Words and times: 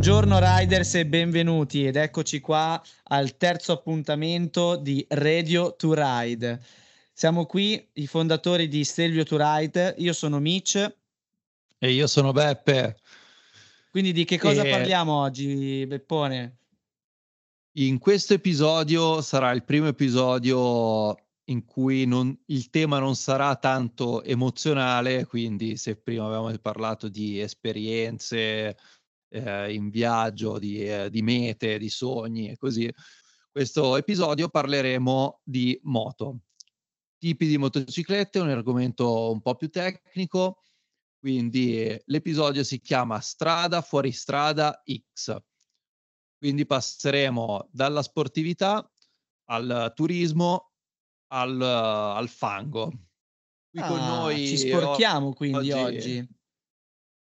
Buongiorno 0.00 0.38
riders 0.40 0.94
e 0.94 1.04
benvenuti 1.04 1.84
ed 1.84 1.94
eccoci 1.94 2.40
qua 2.40 2.82
al 3.08 3.36
terzo 3.36 3.72
appuntamento 3.72 4.76
di 4.76 5.04
Radio 5.10 5.76
to 5.76 5.92
Ride. 5.92 6.58
Siamo 7.12 7.44
qui 7.44 7.86
i 7.92 8.06
fondatori 8.06 8.66
di 8.66 8.82
Stelvio 8.82 9.24
to 9.24 9.36
Ride, 9.38 9.96
io 9.98 10.14
sono 10.14 10.38
Mitch 10.38 10.96
e 11.76 11.90
io 11.90 12.06
sono 12.06 12.32
Beppe. 12.32 12.96
Quindi 13.90 14.12
di 14.12 14.24
che 14.24 14.38
cosa 14.38 14.62
e... 14.62 14.70
parliamo 14.70 15.12
oggi, 15.12 15.84
Beppone? 15.86 16.56
In 17.72 17.98
questo 17.98 18.32
episodio 18.32 19.20
sarà 19.20 19.50
il 19.50 19.64
primo 19.64 19.88
episodio 19.88 21.14
in 21.50 21.66
cui 21.66 22.06
non, 22.06 22.34
il 22.46 22.70
tema 22.70 23.00
non 23.00 23.16
sarà 23.16 23.54
tanto 23.56 24.22
emozionale, 24.22 25.26
quindi 25.26 25.76
se 25.76 25.96
prima 25.96 26.24
avevamo 26.24 26.56
parlato 26.56 27.08
di 27.08 27.38
esperienze 27.38 28.78
eh, 29.30 29.72
in 29.72 29.88
viaggio, 29.90 30.58
di, 30.58 30.84
eh, 30.84 31.08
di, 31.10 31.22
mete, 31.22 31.78
di 31.78 31.88
sogni 31.88 32.50
e 32.50 32.56
così, 32.56 32.92
questo 33.50 33.96
episodio 33.96 34.48
parleremo 34.48 35.40
di 35.42 35.78
moto. 35.84 36.40
Tipi 37.18 37.46
di 37.46 37.58
motociclette, 37.58 38.38
un 38.38 38.48
argomento 38.48 39.30
un 39.30 39.40
po' 39.40 39.54
più 39.54 39.68
tecnico, 39.68 40.62
quindi 41.18 42.00
l'episodio 42.06 42.64
si 42.64 42.80
chiama 42.80 43.20
Strada 43.20 43.82
fuori 43.82 44.10
strada 44.12 44.82
X. 44.84 45.36
Quindi 46.38 46.64
passeremo 46.64 47.68
dalla 47.70 48.02
sportività 48.02 48.90
al 49.50 49.92
turismo 49.94 50.72
al, 51.32 51.60
al 51.60 52.28
fango. 52.28 52.90
Qui 53.70 53.80
ah, 53.80 53.86
con 53.86 53.98
noi 53.98 54.46
ci 54.46 54.56
sporchiamo 54.56 55.32
quindi 55.32 55.70
oggi, 55.70 55.96
oggi. 55.96 56.39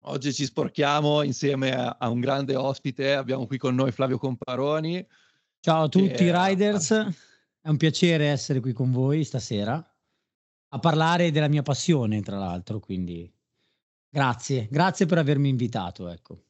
Oggi 0.02 0.32
ci 0.32 0.44
sporchiamo 0.44 1.22
insieme 1.22 1.74
a, 1.74 1.96
a, 1.98 2.08
un 2.08 2.20
grande 2.20 2.54
ospite. 2.54 3.14
Abbiamo 3.14 3.46
qui 3.46 3.58
con 3.58 3.74
noi 3.74 3.92
Flavio 3.92 4.18
Comparoni. 4.18 5.06
Ciao 5.60 5.84
a 5.84 5.88
tutti 5.88 6.22
i 6.22 6.32
riders, 6.32 6.92
è 6.92 7.68
un 7.68 7.76
piacere 7.76 8.28
essere 8.28 8.60
qui 8.60 8.72
con 8.72 8.92
voi 8.92 9.24
stasera 9.24 9.84
a 10.70 10.78
parlare 10.78 11.30
della 11.30 11.48
mia 11.48 11.62
passione, 11.62 12.22
tra 12.22 12.38
l'altro. 12.38 12.78
Quindi 12.78 13.30
grazie, 14.08 14.68
grazie 14.70 15.06
per 15.06 15.18
avermi 15.18 15.48
invitato. 15.48 16.08
Ecco. 16.08 16.44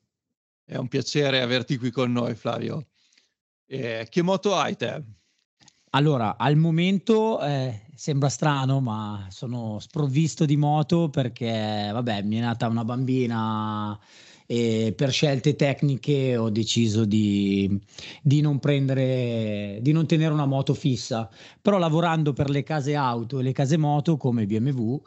È 0.65 0.77
un 0.77 0.89
piacere 0.89 1.41
averti 1.41 1.79
qui 1.79 1.91
con 1.91 2.13
noi, 2.13 2.35
Flavio. 2.35 2.89
Eh, 3.65 4.07
che 4.11 4.23
moto 4.23 4.55
hai 4.55 4.77
te? 4.77 5.03
Allora, 5.91 6.37
al 6.37 6.57
momento 6.57 7.41
eh, 7.41 7.81
sembra 7.95 8.29
strano, 8.29 8.81
ma 8.81 9.27
sono 9.31 9.79
sprovvisto 9.79 10.45
di 10.45 10.57
moto 10.57 11.09
perché, 11.09 11.91
vabbè, 11.93 12.23
mi 12.23 12.37
è 12.37 12.41
nata 12.41 12.69
una 12.69 12.85
bambina 12.85 13.99
e 14.47 14.93
per 14.97 15.11
scelte 15.13 15.57
tecniche 15.57 16.37
ho 16.37 16.51
deciso 16.51 17.05
di, 17.05 17.81
di, 18.23 18.41
non 18.41 18.59
prendere, 18.59 19.79
di 19.81 19.93
non 19.93 20.07
tenere 20.07 20.33
una 20.33 20.47
moto 20.47 20.75
fissa. 20.75 21.29
Però 21.61 21.79
lavorando 21.79 22.33
per 22.35 22.51
le 22.51 22.63
case 22.63 22.95
auto 22.95 23.39
e 23.39 23.43
le 23.43 23.53
case 23.53 23.79
moto 23.79 24.17
come 24.19 24.47
BMW, 24.47 25.01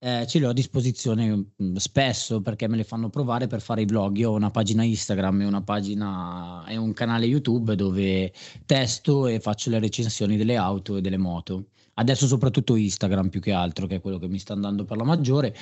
eh, 0.00 0.26
ce 0.28 0.38
le 0.38 0.46
ho 0.46 0.50
a 0.50 0.52
disposizione 0.52 1.52
mm, 1.60 1.74
spesso 1.76 2.40
perché 2.40 2.68
me 2.68 2.76
le 2.76 2.84
fanno 2.84 3.10
provare 3.10 3.46
per 3.46 3.60
fare 3.60 3.82
i 3.82 3.86
vlog. 3.86 4.16
Io 4.16 4.30
ho 4.30 4.34
una 4.34 4.50
pagina 4.50 4.84
Instagram 4.84 5.42
e 5.42 5.44
una 5.44 5.62
pagina 5.62 6.64
e 6.66 6.76
un 6.76 6.92
canale 6.92 7.26
YouTube 7.26 7.74
dove 7.74 8.32
testo 8.64 9.26
e 9.26 9.40
faccio 9.40 9.70
le 9.70 9.80
recensioni 9.80 10.36
delle 10.36 10.56
auto 10.56 10.96
e 10.96 11.00
delle 11.00 11.16
moto. 11.16 11.70
Adesso 11.94 12.28
soprattutto 12.28 12.76
Instagram 12.76 13.28
più 13.28 13.40
che 13.40 13.52
altro, 13.52 13.86
che 13.86 13.96
è 13.96 14.00
quello 14.00 14.18
che 14.18 14.28
mi 14.28 14.38
sta 14.38 14.52
andando 14.52 14.84
per 14.84 14.96
la 14.96 15.04
maggiore. 15.04 15.54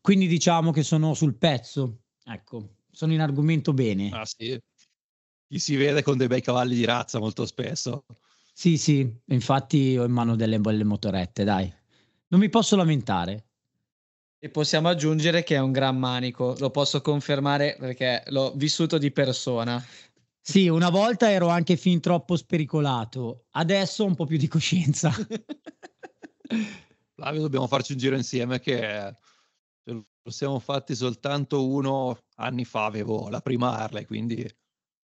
Quindi 0.00 0.26
diciamo 0.26 0.72
che 0.72 0.82
sono 0.82 1.14
sul 1.14 1.36
pezzo. 1.36 2.00
Ecco, 2.24 2.78
sono 2.90 3.12
in 3.12 3.20
argomento 3.20 3.72
bene. 3.72 4.10
Ah 4.12 4.24
sì. 4.24 4.60
Chi 5.48 5.58
si 5.60 5.76
vede 5.76 6.02
con 6.02 6.16
dei 6.16 6.26
bei 6.26 6.40
cavalli 6.40 6.74
di 6.74 6.84
razza 6.84 7.20
molto 7.20 7.46
spesso. 7.46 8.04
Sì, 8.52 8.78
sì, 8.78 9.08
infatti 9.26 9.96
ho 9.96 10.04
in 10.04 10.10
mano 10.10 10.34
delle 10.34 10.58
belle 10.58 10.82
motorette, 10.82 11.44
dai. 11.44 11.72
Non 12.28 12.40
mi 12.40 12.48
posso 12.48 12.74
lamentare. 12.74 13.44
E 14.46 14.48
possiamo 14.48 14.88
aggiungere 14.88 15.42
che 15.42 15.56
è 15.56 15.58
un 15.58 15.72
gran 15.72 15.98
manico, 15.98 16.54
lo 16.60 16.70
posso 16.70 17.00
confermare 17.00 17.76
perché 17.80 18.22
l'ho 18.26 18.52
vissuto 18.54 18.96
di 18.96 19.10
persona. 19.10 19.84
Sì, 20.40 20.68
una 20.68 20.88
volta 20.88 21.28
ero 21.28 21.48
anche 21.48 21.76
fin 21.76 21.98
troppo 21.98 22.36
spericolato, 22.36 23.46
adesso 23.56 24.04
ho 24.04 24.06
un 24.06 24.14
po' 24.14 24.24
più 24.24 24.36
di 24.36 24.46
coscienza. 24.46 25.10
Flavio, 27.12 27.40
dobbiamo 27.40 27.66
farci 27.66 27.90
un 27.90 27.98
giro 27.98 28.14
insieme 28.14 28.60
che 28.60 29.16
lo 29.82 30.30
siamo 30.30 30.60
fatti 30.60 30.94
soltanto 30.94 31.66
uno 31.66 32.16
anni 32.36 32.64
fa, 32.64 32.84
avevo 32.84 33.28
la 33.28 33.40
prima 33.40 33.76
Harley, 33.76 34.04
quindi 34.04 34.48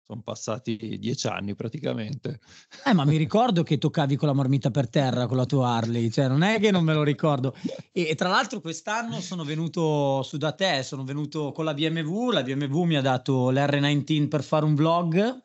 sono 0.06 0.22
passati 0.22 0.98
dieci 1.00 1.26
anni 1.26 1.56
praticamente. 1.56 2.38
Eh, 2.84 2.94
ma 2.94 3.04
mi 3.04 3.16
ricordo 3.16 3.64
che 3.64 3.76
toccavi 3.76 4.14
con 4.14 4.28
la 4.28 4.34
marmita 4.34 4.70
per 4.70 4.88
terra 4.88 5.26
con 5.26 5.36
la 5.36 5.46
tua 5.46 5.70
Harley, 5.70 6.10
cioè 6.10 6.28
non 6.28 6.42
è 6.42 6.60
che 6.60 6.70
non 6.70 6.84
me 6.84 6.94
lo 6.94 7.02
ricordo. 7.02 7.56
E, 7.90 8.08
e, 8.10 8.14
tra 8.14 8.28
l'altro 8.28 8.60
quest'anno 8.60 9.20
sono 9.20 9.42
venuto 9.42 10.22
su 10.22 10.36
da 10.36 10.52
te, 10.52 10.84
sono 10.84 11.02
venuto 11.02 11.50
con 11.50 11.64
la 11.64 11.74
BMW, 11.74 12.30
la 12.30 12.44
BMW 12.44 12.84
mi 12.84 12.96
ha 12.96 13.00
dato 13.00 13.50
l'R19 13.50 14.28
per 14.28 14.44
fare 14.44 14.64
un 14.64 14.76
vlog 14.76 15.42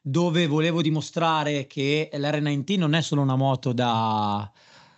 dove 0.00 0.46
volevo 0.46 0.80
dimostrare 0.80 1.66
che 1.66 2.08
l'R19 2.12 2.78
non 2.78 2.94
è 2.94 3.02
solo 3.02 3.22
una 3.22 3.36
moto 3.36 3.72
da, 3.72 4.50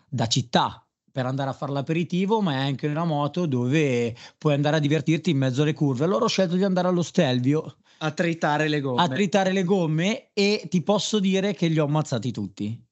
da 0.09 0.27
città, 0.27 0.85
per 1.11 1.25
andare 1.27 1.51
a 1.51 1.55
fare 1.55 1.73
l'aperitivo, 1.73 2.41
ma 2.43 2.53
è 2.53 2.57
anche 2.57 2.87
una 2.87 3.05
moto 3.05 3.47
dove 3.47 4.15
puoi 4.39 4.55
andare 4.55 4.77
a 4.77 4.81
divertirti 4.81 5.31
in 5.31 5.39
mezzo 5.39 5.63
alle 5.63 5.73
curve. 5.73 6.05
Allora 6.05 6.27
ho 6.27 6.29
scelto 6.29 6.55
di 6.55 6.63
andare 6.63 6.87
allo 6.87 7.03
Stelvio 7.03 7.77
a 8.03 8.11
tritare 8.13 8.69
le 8.69 8.81
gomme. 8.81 9.03
A 9.03 9.09
tritare 9.09 9.53
le 9.53 9.65
gomme 9.65 10.31
e 10.33 10.67
ti 10.69 10.83
posso 10.83 11.19
dire 11.19 11.55
che 11.55 11.69
li 11.69 11.79
ho 11.79 11.85
ammazzati 11.85 12.31
tutti. 12.31 12.87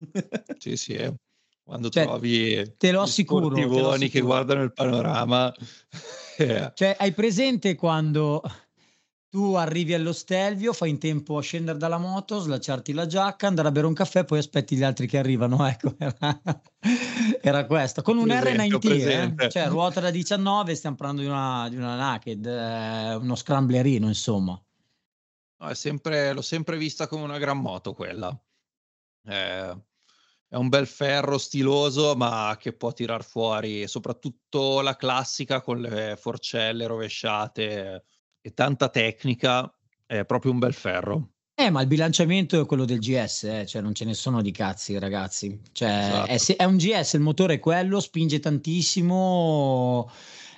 sì, 0.58 0.76
sì, 0.76 0.94
eh. 0.94 1.14
quando 1.62 1.88
cioè, 1.90 2.04
trovi 2.04 2.74
te 2.76 2.92
lo 2.92 3.02
assicuro, 3.02 3.48
te 3.50 3.64
lo 3.64 3.90
assicuro. 3.90 4.08
che 4.08 4.20
guardano 4.20 4.62
il 4.62 4.72
panorama. 4.72 5.52
yeah. 6.38 6.72
Cioè, 6.74 6.96
hai 6.98 7.12
presente 7.12 7.74
quando 7.74 8.42
tu 9.30 9.54
arrivi 9.54 9.92
allo 9.92 10.12
Stelvio, 10.12 10.72
fai 10.72 10.90
in 10.90 10.98
tempo 10.98 11.36
a 11.36 11.42
scendere 11.42 11.76
dalla 11.76 11.98
moto, 11.98 12.38
slacciarti 12.38 12.92
la 12.94 13.06
giacca, 13.06 13.46
andare 13.46 13.68
a 13.68 13.70
bere 13.70 13.86
un 13.86 13.92
caffè, 13.92 14.24
poi 14.24 14.38
aspetti 14.38 14.74
gli 14.74 14.82
altri 14.82 15.06
che 15.06 15.18
arrivano. 15.18 15.56
Ecco, 15.68 15.94
era, 15.98 16.40
era 17.42 17.66
questo. 17.66 18.00
Con 18.00 18.16
un 18.16 18.28
R90, 18.28 19.42
eh? 19.42 19.50
cioè 19.50 19.68
ruota 19.68 20.00
da 20.00 20.10
19, 20.10 20.74
stiamo 20.74 20.96
parlando 20.96 21.22
di 21.22 21.28
una, 21.28 21.68
di 21.68 21.76
una 21.76 21.94
naked, 21.96 22.46
eh, 22.46 23.14
uno 23.16 23.34
scramblerino, 23.34 24.06
insomma. 24.06 24.60
No, 25.60 25.74
sempre, 25.74 26.32
l'ho 26.32 26.42
sempre 26.42 26.78
vista 26.78 27.06
come 27.06 27.24
una 27.24 27.38
gran 27.38 27.58
moto 27.58 27.92
quella. 27.92 28.34
Eh, 29.24 29.82
è 30.48 30.56
un 30.56 30.68
bel 30.70 30.86
ferro 30.86 31.36
stiloso, 31.36 32.16
ma 32.16 32.56
che 32.58 32.72
può 32.72 32.92
tirar 32.92 33.22
fuori 33.22 33.86
soprattutto 33.86 34.80
la 34.80 34.96
classica 34.96 35.60
con 35.60 35.80
le 35.80 36.16
forcelle 36.16 36.86
rovesciate 36.86 38.04
e 38.48 38.54
tanta 38.54 38.88
tecnica, 38.88 39.72
è 40.06 40.24
proprio 40.24 40.52
un 40.52 40.58
bel 40.58 40.74
ferro. 40.74 41.30
Eh, 41.54 41.70
ma 41.70 41.80
il 41.80 41.88
bilanciamento 41.88 42.60
è 42.60 42.66
quello 42.66 42.84
del 42.84 43.00
GS, 43.00 43.42
eh? 43.44 43.66
cioè 43.66 43.82
non 43.82 43.92
ce 43.92 44.04
ne 44.04 44.14
sono 44.14 44.42
di 44.42 44.52
cazzi, 44.52 44.96
ragazzi. 44.98 45.60
Cioè, 45.72 46.26
esatto. 46.28 46.52
è, 46.52 46.56
è, 46.56 46.64
un 46.64 46.76
GS, 46.76 47.14
il 47.14 47.20
motore 47.20 47.54
è 47.54 47.58
quello, 47.58 47.98
spinge 47.98 48.38
tantissimo. 48.38 50.08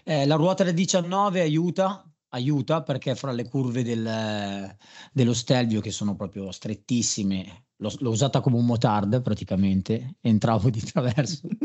Eh, 0.04 0.26
la 0.26 0.34
ruota 0.34 0.62
del 0.62 0.74
19 0.74 1.40
aiuta, 1.40 2.04
aiuta 2.28 2.82
perché 2.82 3.14
fra 3.14 3.32
le 3.32 3.48
curve 3.48 3.82
del, 3.82 4.76
dello 5.10 5.32
Stelvio, 5.32 5.80
che 5.80 5.90
sono 5.90 6.16
proprio 6.16 6.52
strettissime, 6.52 7.64
l'ho, 7.76 7.92
l'ho 7.98 8.10
usata 8.10 8.40
come 8.40 8.56
un 8.56 8.66
motard 8.66 9.22
praticamente, 9.22 10.16
entravo 10.20 10.68
di 10.68 10.82
traverso. 10.82 11.48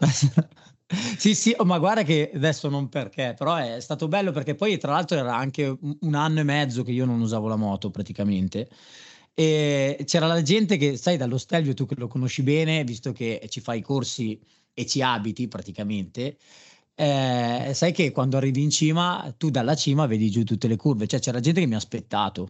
Sì, 1.18 1.34
sì, 1.36 1.54
oh, 1.56 1.64
ma 1.64 1.78
guarda 1.78 2.02
che 2.02 2.32
adesso 2.34 2.68
non 2.68 2.88
perché, 2.88 3.34
però 3.38 3.54
è 3.56 3.80
stato 3.80 4.08
bello 4.08 4.32
perché 4.32 4.56
poi 4.56 4.76
tra 4.76 4.90
l'altro 4.92 5.16
era 5.18 5.36
anche 5.36 5.64
un 6.00 6.14
anno 6.14 6.40
e 6.40 6.42
mezzo 6.42 6.82
che 6.82 6.90
io 6.90 7.04
non 7.04 7.20
usavo 7.20 7.46
la 7.46 7.54
moto 7.56 7.90
praticamente. 7.90 8.68
E 9.32 10.02
c'era 10.04 10.26
la 10.26 10.42
gente 10.42 10.76
che, 10.76 10.96
sai, 10.96 11.16
dallo 11.16 11.38
Stelvio 11.38 11.74
tu 11.74 11.86
che 11.86 11.94
lo 11.96 12.08
conosci 12.08 12.42
bene, 12.42 12.82
visto 12.84 13.12
che 13.12 13.46
ci 13.48 13.60
fai 13.60 13.78
i 13.78 13.82
corsi 13.82 14.40
e 14.74 14.84
ci 14.86 15.00
abiti 15.02 15.46
praticamente, 15.48 16.36
eh, 16.94 17.70
sai 17.74 17.92
che 17.92 18.10
quando 18.10 18.36
arrivi 18.36 18.62
in 18.62 18.70
cima, 18.70 19.32
tu 19.38 19.50
dalla 19.50 19.74
cima 19.76 20.06
vedi 20.06 20.28
giù 20.30 20.42
tutte 20.44 20.66
le 20.68 20.76
curve, 20.76 21.06
cioè 21.06 21.20
c'era 21.20 21.38
gente 21.40 21.60
che 21.60 21.66
mi 21.66 21.74
ha 21.74 21.76
aspettato. 21.76 22.48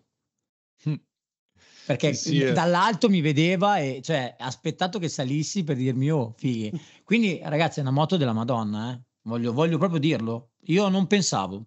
Perché 1.91 2.15
sì, 2.15 2.39
sì, 2.39 2.53
dall'alto 2.53 3.09
mi 3.09 3.21
vedeva 3.21 3.79
e 3.79 4.01
cioè 4.03 4.37
ha 4.39 4.47
aspettato 4.47 4.99
che 4.99 5.09
salissi 5.09 5.65
per 5.65 5.77
dirmi 5.77 6.11
oh 6.11 6.35
fighi 6.37 6.73
quindi 7.05 7.41
ragazzi 7.43 7.81
è 7.81 7.83
una 7.83 7.91
moto 7.91 8.17
della 8.17 8.33
madonna 8.33 8.93
eh? 8.93 9.01
voglio, 9.23 9.53
voglio 9.53 9.79
proprio 9.79 10.01
dirlo. 10.01 10.53
Io 10.65 10.89
non 10.89 11.07
pensavo. 11.07 11.67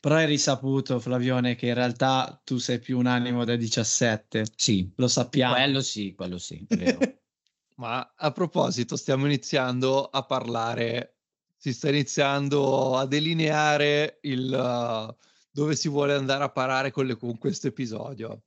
Però 0.00 0.16
hai 0.16 0.26
risaputo 0.26 1.00
Flavione 1.00 1.54
che 1.54 1.68
in 1.68 1.74
realtà 1.74 2.38
tu 2.44 2.58
sei 2.58 2.78
più 2.78 2.98
un 2.98 3.06
animo 3.06 3.44
da 3.44 3.56
17 3.56 4.44
sì. 4.54 4.92
Lo 4.96 5.08
sappiamo. 5.08 5.54
Quello 5.54 5.80
sì 5.80 6.14
quello 6.14 6.38
sì 6.38 6.66
ma 7.76 8.14
a 8.14 8.30
proposito 8.30 8.96
stiamo 8.96 9.24
iniziando 9.24 10.04
a 10.04 10.24
parlare. 10.24 11.16
Si 11.56 11.72
sta 11.72 11.88
iniziando 11.88 12.98
a 12.98 13.06
delineare 13.06 14.18
il 14.22 14.52
uh, 14.52 15.14
dove 15.50 15.74
si 15.74 15.88
vuole 15.88 16.12
andare 16.12 16.44
a 16.44 16.50
parare 16.50 16.90
con, 16.90 17.06
le, 17.06 17.16
con 17.16 17.38
questo 17.38 17.68
episodio. 17.68 18.42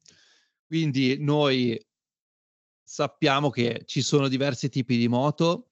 Quindi 0.67 1.17
noi 1.17 1.83
sappiamo 2.83 3.49
che 3.49 3.83
ci 3.85 4.01
sono 4.01 4.27
diversi 4.27 4.69
tipi 4.69 4.97
di 4.97 5.07
moto. 5.07 5.71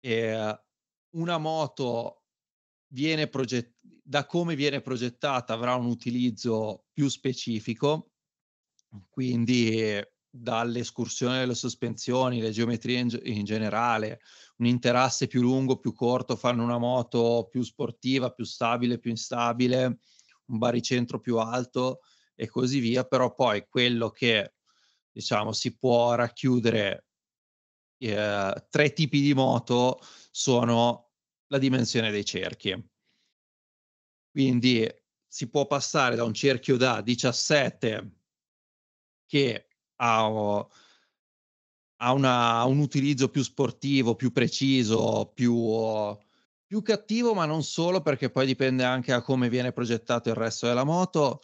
E 0.00 0.58
una 1.10 1.38
moto 1.38 2.22
viene 2.88 3.28
progettata 3.28 3.72
da 4.06 4.26
come 4.26 4.54
viene 4.54 4.82
progettata 4.82 5.54
avrà 5.54 5.74
un 5.76 5.86
utilizzo 5.86 6.84
più 6.92 7.08
specifico, 7.08 8.10
quindi 9.08 9.98
dall'escursione 10.28 11.38
delle 11.38 11.54
sospensioni, 11.54 12.40
le 12.40 12.50
geometrie 12.50 12.98
in, 12.98 13.20
in, 13.22 13.44
generale, 13.44 14.20
un 14.58 14.66
interasse 14.66 15.26
più 15.26 15.40
lungo, 15.40 15.78
più 15.78 15.94
corto, 15.94 16.36
fanno 16.36 16.62
una 16.62 16.76
moto 16.76 17.48
più 17.50 17.62
sportiva, 17.62 18.30
più 18.30 18.44
stabile, 18.44 18.98
più 18.98 19.10
instabile, 19.10 20.00
un 20.46 20.58
baricentro 20.58 21.18
più 21.18 21.38
alto 21.38 22.00
e 22.34 22.48
così 22.48 22.78
via, 22.80 23.04
però 23.04 23.34
poi 23.34 23.66
quello 23.68 24.10
che 24.10 24.54
diciamo 25.10 25.52
si 25.52 25.76
può 25.76 26.14
racchiudere 26.14 27.06
eh, 27.98 28.66
tre 28.68 28.92
tipi 28.92 29.20
di 29.20 29.34
moto 29.34 30.00
sono 30.30 31.12
la 31.46 31.58
dimensione 31.58 32.10
dei 32.10 32.24
cerchi. 32.24 32.92
Quindi 34.30 34.92
si 35.26 35.48
può 35.48 35.66
passare 35.66 36.16
da 36.16 36.24
un 36.24 36.34
cerchio 36.34 36.76
da 36.76 37.00
17 37.00 38.18
che 39.26 39.68
ha, 39.96 40.66
ha, 41.96 42.12
una, 42.12 42.64
un 42.64 42.78
utilizzo 42.78 43.28
più 43.28 43.42
sportivo, 43.42 44.16
più 44.16 44.32
preciso, 44.32 45.30
più, 45.34 45.54
più 46.66 46.82
cattivo, 46.82 47.34
ma 47.34 47.46
non 47.46 47.62
solo 47.62 48.00
perché 48.00 48.30
poi 48.30 48.46
dipende 48.46 48.84
anche 48.84 49.12
da 49.12 49.22
come 49.22 49.48
viene 49.48 49.72
progettato 49.72 50.28
il 50.28 50.34
resto 50.34 50.66
della 50.66 50.84
moto, 50.84 51.40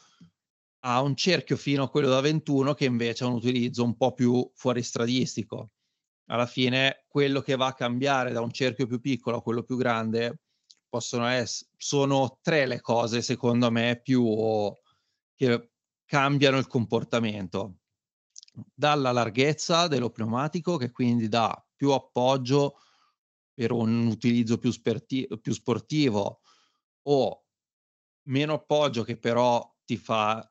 ha 0.81 1.01
un 1.03 1.15
cerchio 1.15 1.57
fino 1.57 1.83
a 1.83 1.91
quello 1.91 2.09
da 2.09 2.21
21 2.21 2.75
che 2.75 2.85
invece 2.85 3.25
ha 3.25 3.27
un 3.27 3.35
utilizzo 3.35 3.85
un 3.85 3.97
po' 3.97 4.15
più 4.15 4.49
fuoristradistico. 4.55 5.71
Alla 6.27 6.47
fine 6.47 7.05
quello 7.09 7.41
che 7.41 7.57
va 7.57 7.67
a 7.67 7.75
cambiare 7.75 8.33
da 8.33 8.41
un 8.41 8.53
cerchio 8.53 8.87
più 8.87 9.01
piccolo 9.01 9.39
a 9.39 9.43
quello 9.43 9.63
più 9.63 9.77
grande 9.77 10.41
possono 10.89 11.27
essere, 11.27 11.71
sono 11.77 12.39
tre 12.41 12.67
le 12.67 12.81
cose 12.81 13.23
secondo 13.23 13.71
me 13.71 14.01
più 14.01 14.73
che 15.35 15.71
cambiano 16.05 16.59
il 16.59 16.67
comportamento 16.67 17.77
dalla 18.75 19.13
larghezza 19.13 19.87
dello 19.87 20.11
pneumatico 20.11 20.77
che 20.77 20.91
quindi 20.91 21.29
dà 21.29 21.65
più 21.75 21.93
appoggio 21.93 22.79
per 23.55 23.73
un 23.73 24.07
utilizzo 24.07 24.59
più, 24.59 24.71
sperti- 24.71 25.29
più 25.41 25.53
sportivo 25.53 26.41
o 27.03 27.45
meno 28.29 28.55
appoggio 28.55 29.03
che 29.03 29.19
però 29.19 29.67
ti 29.91 29.97
fa, 29.97 30.49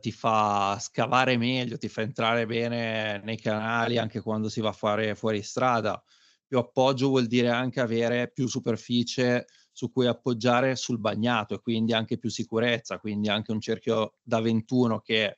ti 0.00 0.10
fa 0.10 0.76
scavare 0.80 1.36
meglio, 1.36 1.78
ti 1.78 1.88
fa 1.88 2.00
entrare 2.00 2.44
bene 2.44 3.20
nei 3.22 3.38
canali 3.38 3.98
anche 3.98 4.20
quando 4.20 4.48
si 4.48 4.60
va 4.60 4.70
a 4.70 4.72
fare 4.72 5.14
fuori 5.14 5.42
strada. 5.44 6.02
Più 6.44 6.58
appoggio 6.58 7.06
vuol 7.06 7.28
dire 7.28 7.50
anche 7.50 7.78
avere 7.78 8.32
più 8.32 8.48
superficie 8.48 9.46
su 9.70 9.92
cui 9.92 10.08
appoggiare 10.08 10.74
sul 10.74 10.98
bagnato 10.98 11.54
e 11.54 11.60
quindi 11.60 11.92
anche 11.92 12.18
più 12.18 12.30
sicurezza, 12.30 12.98
quindi 12.98 13.28
anche 13.28 13.52
un 13.52 13.60
cerchio 13.60 14.16
da 14.20 14.40
21 14.40 14.98
che 14.98 15.36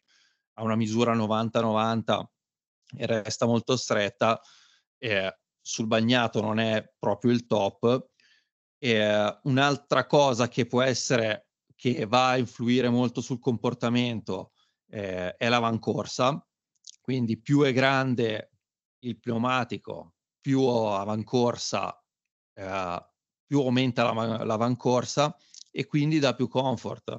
ha 0.54 0.62
una 0.62 0.74
misura 0.74 1.12
90-90 1.12 2.24
e 2.96 3.04
resta 3.04 3.44
molto 3.44 3.76
stretta, 3.76 4.40
eh, 4.96 5.40
sul 5.60 5.86
bagnato 5.86 6.40
non 6.40 6.58
è 6.58 6.90
proprio 6.98 7.32
il 7.32 7.44
top. 7.46 8.08
Eh, 8.78 9.38
un'altra 9.42 10.06
cosa 10.06 10.48
che 10.48 10.64
può 10.64 10.80
essere 10.80 11.48
che 11.82 12.06
va 12.06 12.28
a 12.28 12.36
influire 12.36 12.88
molto 12.88 13.20
sul 13.20 13.40
comportamento 13.40 14.52
eh, 14.88 15.34
è 15.34 15.48
l'avancorsa, 15.48 16.46
quindi 17.00 17.40
più 17.40 17.62
è 17.62 17.72
grande 17.72 18.52
il 19.00 19.18
pneumatico, 19.18 20.14
più 20.40 20.62
avancorsa, 20.62 22.00
eh, 22.54 23.04
più 23.44 23.58
aumenta 23.62 24.12
la, 24.12 24.44
l'avancorsa 24.44 25.36
e 25.72 25.84
quindi 25.86 26.20
dà 26.20 26.36
più 26.36 26.46
comfort. 26.46 27.16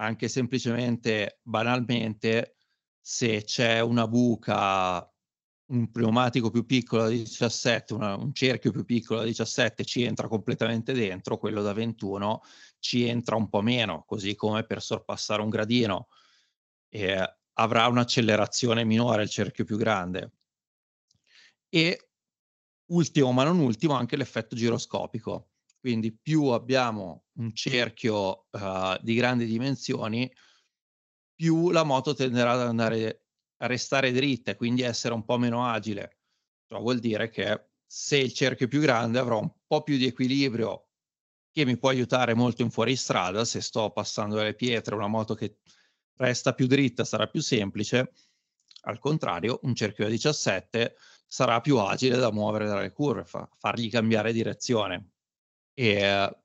Anche 0.00 0.28
semplicemente 0.28 1.40
banalmente 1.40 2.56
se 3.00 3.42
c'è 3.42 3.80
una 3.80 4.06
buca 4.06 5.10
un 5.68 5.90
pneumatico 5.90 6.50
più 6.50 6.64
piccolo 6.64 7.02
da 7.02 7.08
17, 7.08 7.94
una, 7.94 8.14
un 8.16 8.32
cerchio 8.32 8.70
più 8.70 8.84
piccolo 8.84 9.20
da 9.20 9.26
17 9.26 9.84
ci 9.84 10.02
entra 10.02 10.28
completamente 10.28 10.92
dentro, 10.92 11.38
quello 11.38 11.62
da 11.62 11.72
21 11.72 12.42
ci 12.78 13.04
entra 13.04 13.36
un 13.36 13.48
po' 13.48 13.62
meno, 13.62 14.04
così 14.06 14.34
come 14.34 14.64
per 14.64 14.80
sorpassare 14.80 15.42
un 15.42 15.48
gradino 15.48 16.08
eh, 16.88 17.36
avrà 17.54 17.86
un'accelerazione 17.88 18.84
minore 18.84 19.22
il 19.22 19.30
cerchio 19.30 19.64
più 19.64 19.76
grande. 19.76 20.32
E 21.68 22.10
ultimo 22.90 23.32
ma 23.32 23.44
non 23.44 23.58
ultimo 23.58 23.94
anche 23.94 24.16
l'effetto 24.16 24.54
giroscopico. 24.54 25.50
Quindi 25.80 26.12
più 26.12 26.46
abbiamo 26.46 27.26
un 27.34 27.54
cerchio 27.54 28.46
uh, 28.50 28.96
di 29.00 29.14
grandi 29.14 29.46
dimensioni, 29.46 30.30
più 31.34 31.70
la 31.70 31.84
moto 31.84 32.14
tenderà 32.14 32.52
ad 32.52 32.60
andare 32.62 33.25
restare 33.58 34.12
dritta 34.12 34.50
e 34.50 34.56
quindi 34.56 34.82
essere 34.82 35.14
un 35.14 35.24
po' 35.24 35.38
meno 35.38 35.66
agile. 35.66 36.18
Ciò 36.66 36.80
vuol 36.80 36.98
dire 36.98 37.30
che 37.30 37.68
se 37.86 38.18
il 38.18 38.32
cerchio 38.32 38.66
è 38.66 38.68
più 38.68 38.80
grande 38.80 39.18
avrò 39.18 39.40
un 39.40 39.50
po' 39.66 39.82
più 39.82 39.96
di 39.96 40.06
equilibrio 40.06 40.88
che 41.52 41.64
mi 41.64 41.78
può 41.78 41.88
aiutare 41.88 42.34
molto 42.34 42.62
in 42.62 42.70
fuoristrada. 42.70 43.44
Se 43.44 43.60
sto 43.60 43.90
passando 43.90 44.36
delle 44.36 44.54
pietre, 44.54 44.94
una 44.94 45.06
moto 45.06 45.34
che 45.34 45.58
resta 46.16 46.52
più 46.52 46.66
dritta 46.66 47.04
sarà 47.04 47.28
più 47.28 47.40
semplice. 47.40 48.12
Al 48.82 48.98
contrario, 48.98 49.60
un 49.62 49.74
cerchio 49.74 50.04
da 50.04 50.10
17 50.10 50.96
sarà 51.26 51.60
più 51.60 51.78
agile 51.78 52.16
da 52.16 52.30
muovere 52.30 52.66
dalle 52.66 52.92
curve, 52.92 53.24
fa, 53.24 53.48
fargli 53.56 53.88
cambiare 53.90 54.32
direzione. 54.32 55.12
E 55.72 56.36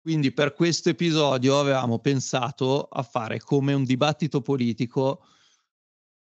quindi 0.00 0.32
per 0.32 0.52
questo 0.52 0.90
episodio 0.90 1.58
avevamo 1.58 1.98
pensato 1.98 2.88
a 2.88 3.02
fare 3.02 3.40
come 3.40 3.72
un 3.72 3.84
dibattito 3.84 4.40
politico 4.40 5.26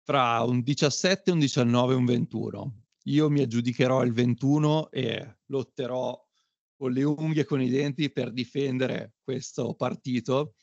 fra 0.08 0.42
un 0.42 0.62
17, 0.62 1.32
un 1.32 1.40
19 1.40 1.92
e 1.92 1.98
un 1.98 2.06
21. 2.06 2.84
Io 3.08 3.30
mi 3.30 3.42
aggiudicherò 3.42 4.06
il 4.06 4.14
21 4.14 4.90
e 4.90 5.40
lotterò 5.48 6.18
con 6.78 6.94
le 6.94 7.04
unghie 7.04 7.42
e 7.42 7.46
con 7.46 7.62
i 7.62 7.68
denti 7.68 8.10
per 8.10 8.32
difendere 8.32 9.16
questo 9.22 9.74
partito. 9.74 10.56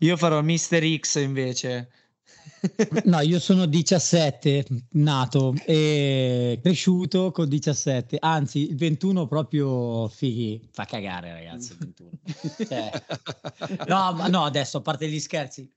Io 0.00 0.18
farò 0.18 0.42
Mister 0.42 0.84
X 0.98 1.22
invece 1.22 1.88
No, 3.04 3.20
io 3.20 3.38
sono 3.40 3.64
17, 3.66 4.66
nato 4.90 5.54
e 5.64 6.60
cresciuto 6.62 7.30
con 7.30 7.48
17, 7.48 8.18
anzi 8.20 8.68
il 8.68 8.76
21 8.76 9.26
proprio 9.26 10.08
fighi, 10.08 10.68
fa 10.70 10.84
cagare 10.84 11.32
ragazzi 11.32 11.72
il 11.72 11.78
21. 11.78 12.10
Cioè, 12.68 12.90
no, 13.88 14.12
ma 14.12 14.28
no, 14.28 14.44
adesso 14.44 14.78
a 14.78 14.82
parte 14.82 15.08
gli 15.08 15.18
scherzi, 15.18 15.70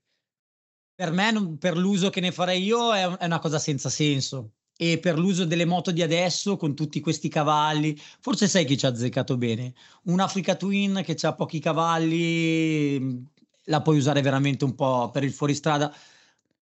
per 0.96 1.12
me, 1.12 1.58
per 1.60 1.78
l'uso 1.78 2.10
che 2.10 2.20
ne 2.20 2.32
farei 2.32 2.64
io 2.64 2.94
è, 2.94 3.08
è 3.18 3.26
una 3.26 3.40
cosa 3.40 3.60
senza 3.60 3.90
senso 3.90 4.52
e 4.76 5.00
per 5.00 5.18
l'uso 5.18 5.46
delle 5.46 5.66
moto 5.66 5.92
di 5.92 6.02
adesso 6.02 6.58
con 6.58 6.76
tutti 6.76 7.00
questi 7.00 7.30
cavalli, 7.30 8.00
forse 8.20 8.48
sai 8.48 8.66
chi 8.66 8.78
ci 8.78 8.86
ha 8.86 8.90
azzeccato 8.90 9.38
bene, 9.38 9.74
un 10.06 10.20
Africa 10.20 10.56
Twin 10.56 11.04
che 11.06 11.16
ha 11.22 11.34
pochi 11.34 11.60
cavalli, 11.60 13.28
la 13.66 13.82
puoi 13.82 13.98
usare 13.98 14.22
veramente 14.22 14.66
un 14.66 14.76
po' 14.76 15.10
per 15.12 15.24
il 15.24 15.32
fuoristrada 15.32 15.94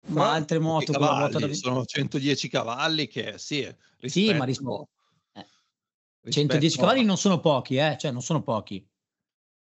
ma 0.07 0.31
altre 0.31 0.59
moto 0.59 0.93
con 0.93 1.01
la 1.01 1.27
da... 1.27 1.53
sono 1.53 1.83
110 1.83 2.47
cavalli 2.47 3.07
che 3.07 3.33
sì, 3.37 3.61
rispetto, 3.99 4.07
sì 4.07 4.33
ma 4.33 4.45
rispetto, 4.45 4.87
eh, 5.33 6.31
110 6.31 6.77
cavalli 6.77 7.03
non 7.03 7.17
sono 7.17 7.39
pochi, 7.39 7.75
eh? 7.75 7.97
cioè 7.99 8.11
non 8.11 8.21
sono 8.21 8.41
pochi. 8.41 8.85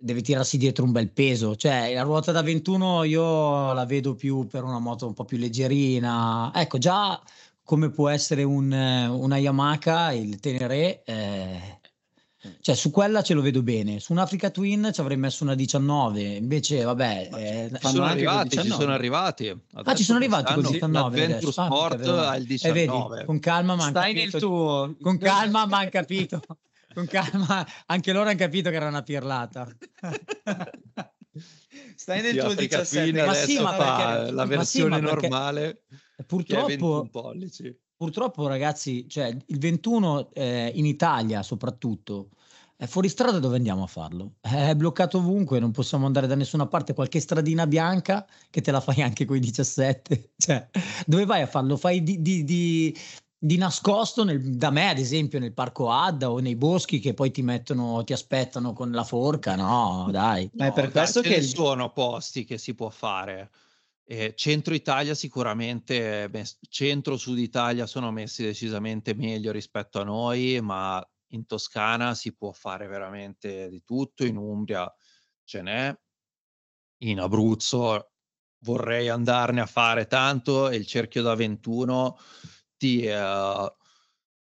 Deve 0.03 0.21
tirarsi 0.21 0.57
dietro 0.57 0.83
un 0.83 0.91
bel 0.91 1.09
peso, 1.11 1.55
cioè 1.55 1.93
la 1.93 2.01
ruota 2.01 2.33
da 2.33 2.41
21 2.41 3.03
io 3.05 3.71
la 3.71 3.85
vedo 3.85 4.15
più 4.15 4.45
per 4.47 4.63
una 4.63 4.79
moto 4.79 5.07
un 5.07 5.13
po' 5.13 5.23
più 5.23 5.37
leggerina. 5.37 6.51
Ecco, 6.53 6.77
già 6.77 7.21
come 7.63 7.89
può 7.89 8.09
essere 8.09 8.43
un, 8.43 8.69
una 8.69 9.37
Yamaha, 9.37 10.11
il 10.11 10.41
Tenere, 10.41 11.03
eh, 11.05 11.79
cioè, 12.59 12.75
su 12.75 12.91
quella 12.91 13.21
ce 13.21 13.33
lo 13.33 13.41
vedo 13.41 13.61
bene. 13.63 14.01
Su 14.01 14.11
un 14.11 14.17
Africa 14.17 14.49
Twin 14.49 14.89
ci 14.93 14.99
avrei 14.99 15.15
messo 15.15 15.45
una 15.45 15.55
19. 15.55 16.21
Invece, 16.21 16.83
vabbè, 16.83 17.29
eh, 17.33 17.71
ci, 17.79 17.87
sono 17.87 18.03
arrivati, 18.03 18.57
ci 18.57 18.69
sono 18.69 18.91
arrivati. 18.91 19.47
Adesso 19.47 19.89
ah, 19.89 19.95
ci 19.95 20.03
sono 20.03 20.17
arrivati 20.17 20.53
con 20.53 20.63
19. 20.63 21.17
L'Adventure 21.17 21.51
Sport 21.53 22.07
ah, 22.07 22.31
al 22.31 22.43
19. 22.43 22.81
Eh, 22.81 22.85
vedi, 22.85 23.25
con 23.25 23.39
calma, 23.39 23.75
ma 23.75 23.87
Stai 23.87 24.13
nel 24.13 24.31
tuo. 24.31 24.93
Con 25.01 25.17
calma, 25.17 25.65
ma 25.65 25.77
hanno 25.79 25.89
capito. 25.89 26.41
Con 26.93 27.05
calma, 27.07 27.65
anche 27.87 28.13
loro 28.13 28.29
hanno 28.29 28.37
capito 28.37 28.69
che 28.69 28.75
era 28.75 28.87
una 28.87 29.03
pirlata. 29.03 29.67
Stai 31.95 32.21
nel 32.21 32.33
sì, 32.33 32.37
tuo 32.37 32.47
Africa 32.47 32.79
17. 32.79 33.25
Ma 33.25 33.33
sì, 33.33 33.59
ma 33.59 33.73
perché, 33.73 34.31
la 34.31 34.45
versione 34.45 35.01
ma 35.01 35.07
sì, 35.07 35.13
normale. 35.13 35.83
Purtroppo, 36.25 37.09
purtroppo, 37.95 38.47
ragazzi, 38.47 39.07
cioè 39.09 39.35
il 39.45 39.59
21 39.59 40.29
eh, 40.33 40.71
in 40.75 40.85
Italia 40.85 41.41
soprattutto 41.43 42.29
È 42.75 42.85
fuori 42.85 43.07
strada 43.07 43.39
dove 43.39 43.55
andiamo 43.55 43.83
a 43.83 43.87
farlo? 43.87 44.33
È 44.41 44.75
bloccato 44.75 45.19
ovunque, 45.19 45.59
non 45.59 45.71
possiamo 45.71 46.05
andare 46.05 46.27
da 46.27 46.35
nessuna 46.35 46.67
parte. 46.67 46.93
Qualche 46.93 47.19
stradina 47.19 47.65
bianca 47.65 48.27
che 48.49 48.61
te 48.61 48.71
la 48.71 48.81
fai 48.81 49.01
anche 49.01 49.25
con 49.25 49.37
i 49.37 49.39
17. 49.39 50.31
Cioè, 50.35 50.69
dove 51.05 51.25
vai 51.25 51.41
a 51.41 51.47
farlo? 51.47 51.77
Fai 51.77 52.03
di, 52.03 52.21
di, 52.21 52.43
di, 52.43 52.97
di 53.43 53.57
nascosto 53.57 54.23
nel, 54.23 54.41
da 54.55 54.69
me, 54.69 54.87
ad 54.87 54.97
esempio, 54.97 55.37
nel 55.37 55.53
parco 55.53 55.91
Adda 55.91 56.31
o 56.31 56.39
nei 56.39 56.55
boschi 56.55 56.99
che 56.99 57.13
poi 57.13 57.29
ti 57.29 57.41
mettono, 57.41 58.01
ti 58.05 58.13
aspettano 58.13 58.71
con 58.71 58.89
la 58.91 59.03
forca. 59.03 59.55
No, 59.55 60.07
dai. 60.09 60.49
Ma 60.53 60.67
è 60.67 60.71
per 60.71 60.91
questo 60.91 61.19
che 61.19 61.41
sono 61.41 61.91
posti 61.91 62.45
che 62.45 62.57
si 62.57 62.73
può 62.73 62.89
fare. 62.89 63.51
Eh, 64.05 64.33
centro 64.37 64.73
Italia 64.73 65.13
sicuramente, 65.13 66.31
centro-sud 66.69 67.37
Italia 67.37 67.85
sono 67.85 68.11
messi 68.11 68.43
decisamente 68.43 69.13
meglio 69.13 69.51
rispetto 69.51 69.99
a 69.99 70.05
noi, 70.05 70.61
ma 70.61 71.05
in 71.31 71.45
Toscana 71.45 72.15
si 72.15 72.33
può 72.33 72.53
fare 72.53 72.87
veramente 72.87 73.67
di 73.67 73.83
tutto, 73.83 74.23
in 74.23 74.37
Umbria 74.37 74.89
ce 75.43 75.61
n'è, 75.61 75.93
in 76.99 77.19
Abruzzo 77.19 78.11
vorrei 78.59 79.09
andarne 79.09 79.59
a 79.59 79.65
fare 79.65 80.07
tanto 80.07 80.69
e 80.69 80.77
il 80.77 80.85
cerchio 80.85 81.21
da 81.21 81.35
21 81.35 82.17
ti, 82.83 83.05
uh, 83.07 83.73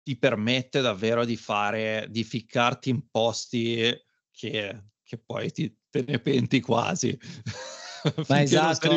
ti 0.03 0.19
permette 0.19 0.83
davvero 0.83 1.25
di 1.25 1.37
fare, 1.37 2.07
di 2.11 2.23
ficcarti 2.23 2.91
in 2.91 3.09
posti 3.11 3.99
che, 4.31 4.83
che 5.03 5.19
poi 5.25 5.51
ti, 5.51 5.75
te 5.89 6.05
ne 6.07 6.19
penti 6.19 6.61
quasi. 6.61 7.19
ma 8.29 8.43
esatto, 8.43 8.91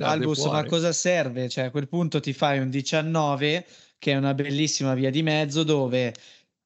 Albus, 0.00 0.40
fuori. 0.40 0.50
ma 0.50 0.64
cosa 0.64 0.92
serve? 0.92 1.50
Cioè, 1.50 1.64
a 1.64 1.70
quel 1.70 1.88
punto 1.88 2.20
ti 2.20 2.32
fai 2.32 2.58
un 2.58 2.70
19 2.70 3.66
che 3.98 4.12
è 4.12 4.16
una 4.16 4.32
bellissima 4.32 4.94
via 4.94 5.10
di 5.10 5.22
mezzo 5.22 5.62
dove 5.62 6.14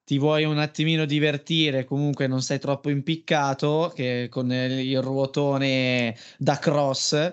ti 0.05 0.19
vuoi 0.19 0.45
un 0.45 0.59
attimino 0.59 1.05
divertire, 1.05 1.85
comunque 1.85 2.29
non 2.29 2.43
sei 2.43 2.61
troppo 2.61 2.91
impiccato, 2.91 3.93
che 3.95 4.29
con 4.31 4.53
il 4.53 5.01
ruotone 5.01 6.17
da 6.37 6.59
cross, 6.59 7.33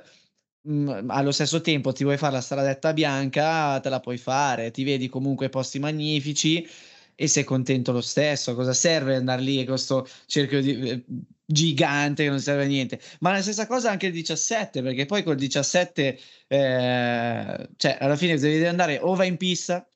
mh, 0.68 1.02
mm, 1.04 1.10
allo 1.10 1.32
stesso 1.32 1.62
tempo 1.62 1.92
ti 1.94 2.04
vuoi 2.04 2.18
fare 2.18 2.34
la 2.34 2.42
stradetta 2.42 2.94
bianca, 2.94 3.80
te 3.80 3.90
la 3.90 4.00
puoi 4.00 4.18
fare, 4.18 4.72
ti 4.72 4.84
vedi 4.84 5.10
comunque 5.10 5.50
posti 5.50 5.80
magnifici 5.80 6.68
e 7.16 7.28
sei 7.28 7.44
contento 7.44 7.92
lo 7.92 8.02
stesso. 8.02 8.56
Cosa 8.56 8.74
serve 8.74 9.16
andare 9.16 9.42
lì 9.42 9.58
con 9.58 9.66
questo 9.66 10.08
cerchio 10.26 10.62
di, 10.62 10.90
eh, 10.90 11.04
gigante 11.46 12.24
che 12.24 12.30
non 12.30 12.40
serve 12.40 12.64
a 12.64 12.68
niente? 12.68 13.00
Ma 13.20 13.32
la 13.32 13.42
stessa 13.42 13.66
cosa 13.68 13.90
anche 13.92 14.08
il 14.08 14.14
17, 14.14 14.82
perché 14.82 15.06
poi 15.06 15.24
col 15.24 15.36
17, 15.36 16.20
eh, 16.48 17.70
cioè 17.78 17.98
alla 18.00 18.16
fine 18.16 18.38
devi 18.38 18.66
andare 18.66 19.00
o 19.02 19.16
vai 19.16 19.28
in 19.30 19.38
pista 19.38 19.88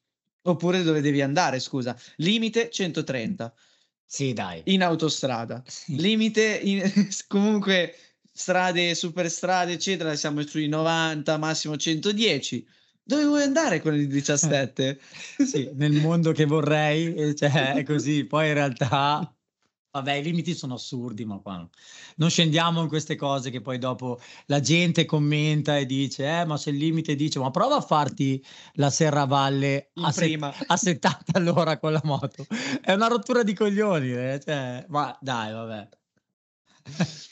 Oppure 0.44 0.82
dove 0.82 1.02
devi 1.02 1.22
andare, 1.22 1.60
scusa. 1.60 1.96
Limite 2.18 2.70
130. 2.72 3.54
Sì, 4.06 4.34
dai. 4.34 4.62
In 4.66 4.82
autostrada. 4.84 5.62
Sì. 5.66 6.00
Limite 6.00 6.60
in, 6.64 6.82
comunque 7.28 7.96
strade, 8.32 8.96
superstrade, 8.96 9.74
eccetera, 9.74 10.16
siamo 10.16 10.42
sui 10.46 10.68
90, 10.68 11.38
massimo 11.38 11.78
110. 11.78 12.66
Dove 13.04 13.26
vuoi 13.26 13.44
andare 13.44 13.82
con 13.82 13.96
il 13.96 14.08
17? 14.08 15.00
sì, 15.46 15.70
nel 15.74 15.94
mondo 15.94 16.32
che 16.32 16.46
vorrei, 16.46 17.36
cioè 17.36 17.74
è 17.74 17.84
così. 17.84 18.26
Poi 18.26 18.48
in 18.48 18.54
realtà 18.54 19.36
Vabbè, 19.94 20.14
i 20.14 20.24
limiti 20.24 20.56
sono 20.56 20.76
assurdi, 20.76 21.26
ma 21.26 21.38
qua 21.40 21.68
non 22.16 22.30
scendiamo 22.30 22.82
in 22.82 22.88
queste 22.88 23.18
cose 23.18 23.50
che 23.50 23.60
poi 23.60 23.78
dopo 23.78 24.22
la 24.46 24.62
gente 24.62 25.04
commenta 25.04 25.78
e 25.78 25.86
dice, 25.86 26.26
eh, 26.40 26.46
ma 26.46 26.56
se 26.56 26.70
il 26.70 26.78
limite 26.78 27.14
dice, 27.16 27.40
ma 27.40 27.52
prova 27.52 27.76
a 27.76 27.82
farti 27.82 28.42
la 28.76 28.90
Serravalle 28.90 29.92
a, 29.96 30.12
set- 30.14 30.64
a 30.68 30.78
70 30.78 31.38
all'ora 31.38 31.78
con 31.78 31.92
la 31.92 32.02
moto. 32.06 32.46
È 32.82 32.94
una 32.94 33.08
rottura 33.08 33.44
di 33.44 33.54
coglioni, 33.54 34.12
eh? 34.14 34.40
cioè, 34.42 34.86
ma 34.88 35.18
dai, 35.20 35.52
vabbè. 35.52 35.90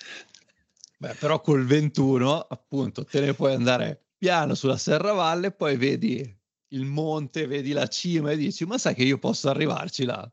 Beh, 1.02 1.14
però 1.14 1.40
col 1.40 1.66
21, 1.66 2.40
appunto, 2.40 3.06
te 3.06 3.22
ne 3.22 3.34
puoi 3.34 3.54
andare 3.54 4.08
piano 4.18 4.54
sulla 4.54 4.78
Serravalle, 4.78 5.52
poi 5.52 5.78
vedi 5.78 6.38
il 6.72 6.84
monte, 6.84 7.48
vedi 7.48 7.72
la 7.72 7.88
cima 7.88 8.32
e 8.32 8.36
dici, 8.36 8.66
ma 8.66 8.78
sai 8.78 8.96
che 8.96 9.04
io 9.04 9.18
posso 9.18 9.48
arrivarci 9.48 10.04
là? 10.04 10.30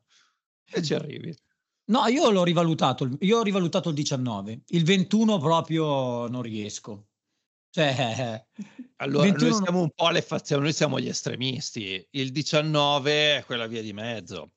E 0.68 0.82
ci 0.82 0.92
arrivi. 0.92 1.32
No, 1.84 2.04
io 2.08 2.30
l'ho 2.30 2.42
rivalutato, 2.42 3.08
io 3.20 3.38
ho 3.38 3.42
rivalutato 3.44 3.90
il 3.90 3.94
19, 3.94 4.62
il 4.66 4.84
21 4.84 5.38
proprio 5.38 6.26
non 6.26 6.42
riesco. 6.42 7.10
Cioè, 7.70 8.44
allora, 8.96 9.22
21... 9.22 9.48
noi 9.48 9.62
siamo 9.62 9.80
un 9.82 9.90
po' 9.94 10.06
alle 10.06 10.22
fazioni, 10.22 10.62
noi 10.64 10.72
siamo 10.72 10.98
gli 10.98 11.06
estremisti. 11.06 12.04
Il 12.10 12.32
19 12.32 13.36
è 13.36 13.44
quella 13.44 13.68
via 13.68 13.82
di 13.82 13.92
mezzo. 13.92 14.55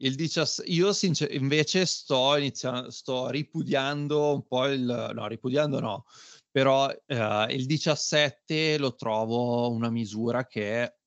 Il 0.00 0.14
17, 0.14 0.70
io 0.70 0.92
sincer- 0.92 1.32
invece 1.32 1.84
sto 1.84 2.36
iniziando, 2.36 2.90
sto 2.90 3.28
ripudiando 3.30 4.34
un 4.34 4.46
po' 4.46 4.66
il, 4.66 5.10
no, 5.14 5.26
ripudiando 5.26 5.80
no, 5.80 6.04
però 6.50 6.88
eh, 7.06 7.46
il 7.50 7.66
17 7.66 8.78
lo 8.78 8.94
trovo 8.94 9.70
una 9.70 9.90
misura 9.90 10.46
che 10.46 10.98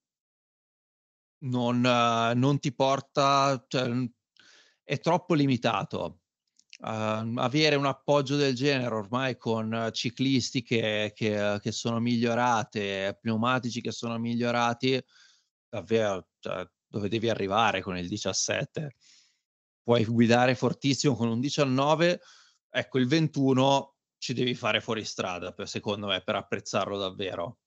non, 1.43 1.77
uh, 1.83 2.37
non 2.37 2.59
ti 2.59 2.73
porta, 2.73 3.63
cioè, 3.67 3.89
è 4.83 4.99
troppo 4.99 5.33
limitato. 5.33 6.19
Uh, 6.79 7.37
avere 7.37 7.75
un 7.75 7.85
appoggio 7.85 8.35
del 8.37 8.55
genere 8.55 8.93
ormai 8.95 9.37
con 9.37 9.89
ciclisti 9.93 10.63
che, 10.63 11.11
che, 11.15 11.59
che, 11.61 11.71
sono 11.71 11.99
migliorate, 11.99 13.17
pneumatici 13.21 13.81
che 13.81 13.91
sono 13.91 14.17
migliorati, 14.17 14.99
davvero 15.69 16.27
cioè, 16.39 16.67
dove 16.91 17.07
devi 17.07 17.29
arrivare 17.29 17.81
con 17.81 17.97
il 17.97 18.07
17. 18.07 18.95
Puoi 19.81 20.05
guidare 20.05 20.53
fortissimo 20.53 21.15
con 21.15 21.29
un 21.29 21.39
19, 21.39 22.21
ecco 22.69 22.99
il 22.99 23.07
21 23.07 23.95
ci 24.17 24.33
devi 24.33 24.53
fare 24.53 24.81
fuori 24.81 25.03
strada, 25.03 25.51
per, 25.51 25.67
secondo 25.67 26.05
me, 26.05 26.21
per 26.21 26.35
apprezzarlo 26.35 26.97
davvero. 26.99 27.57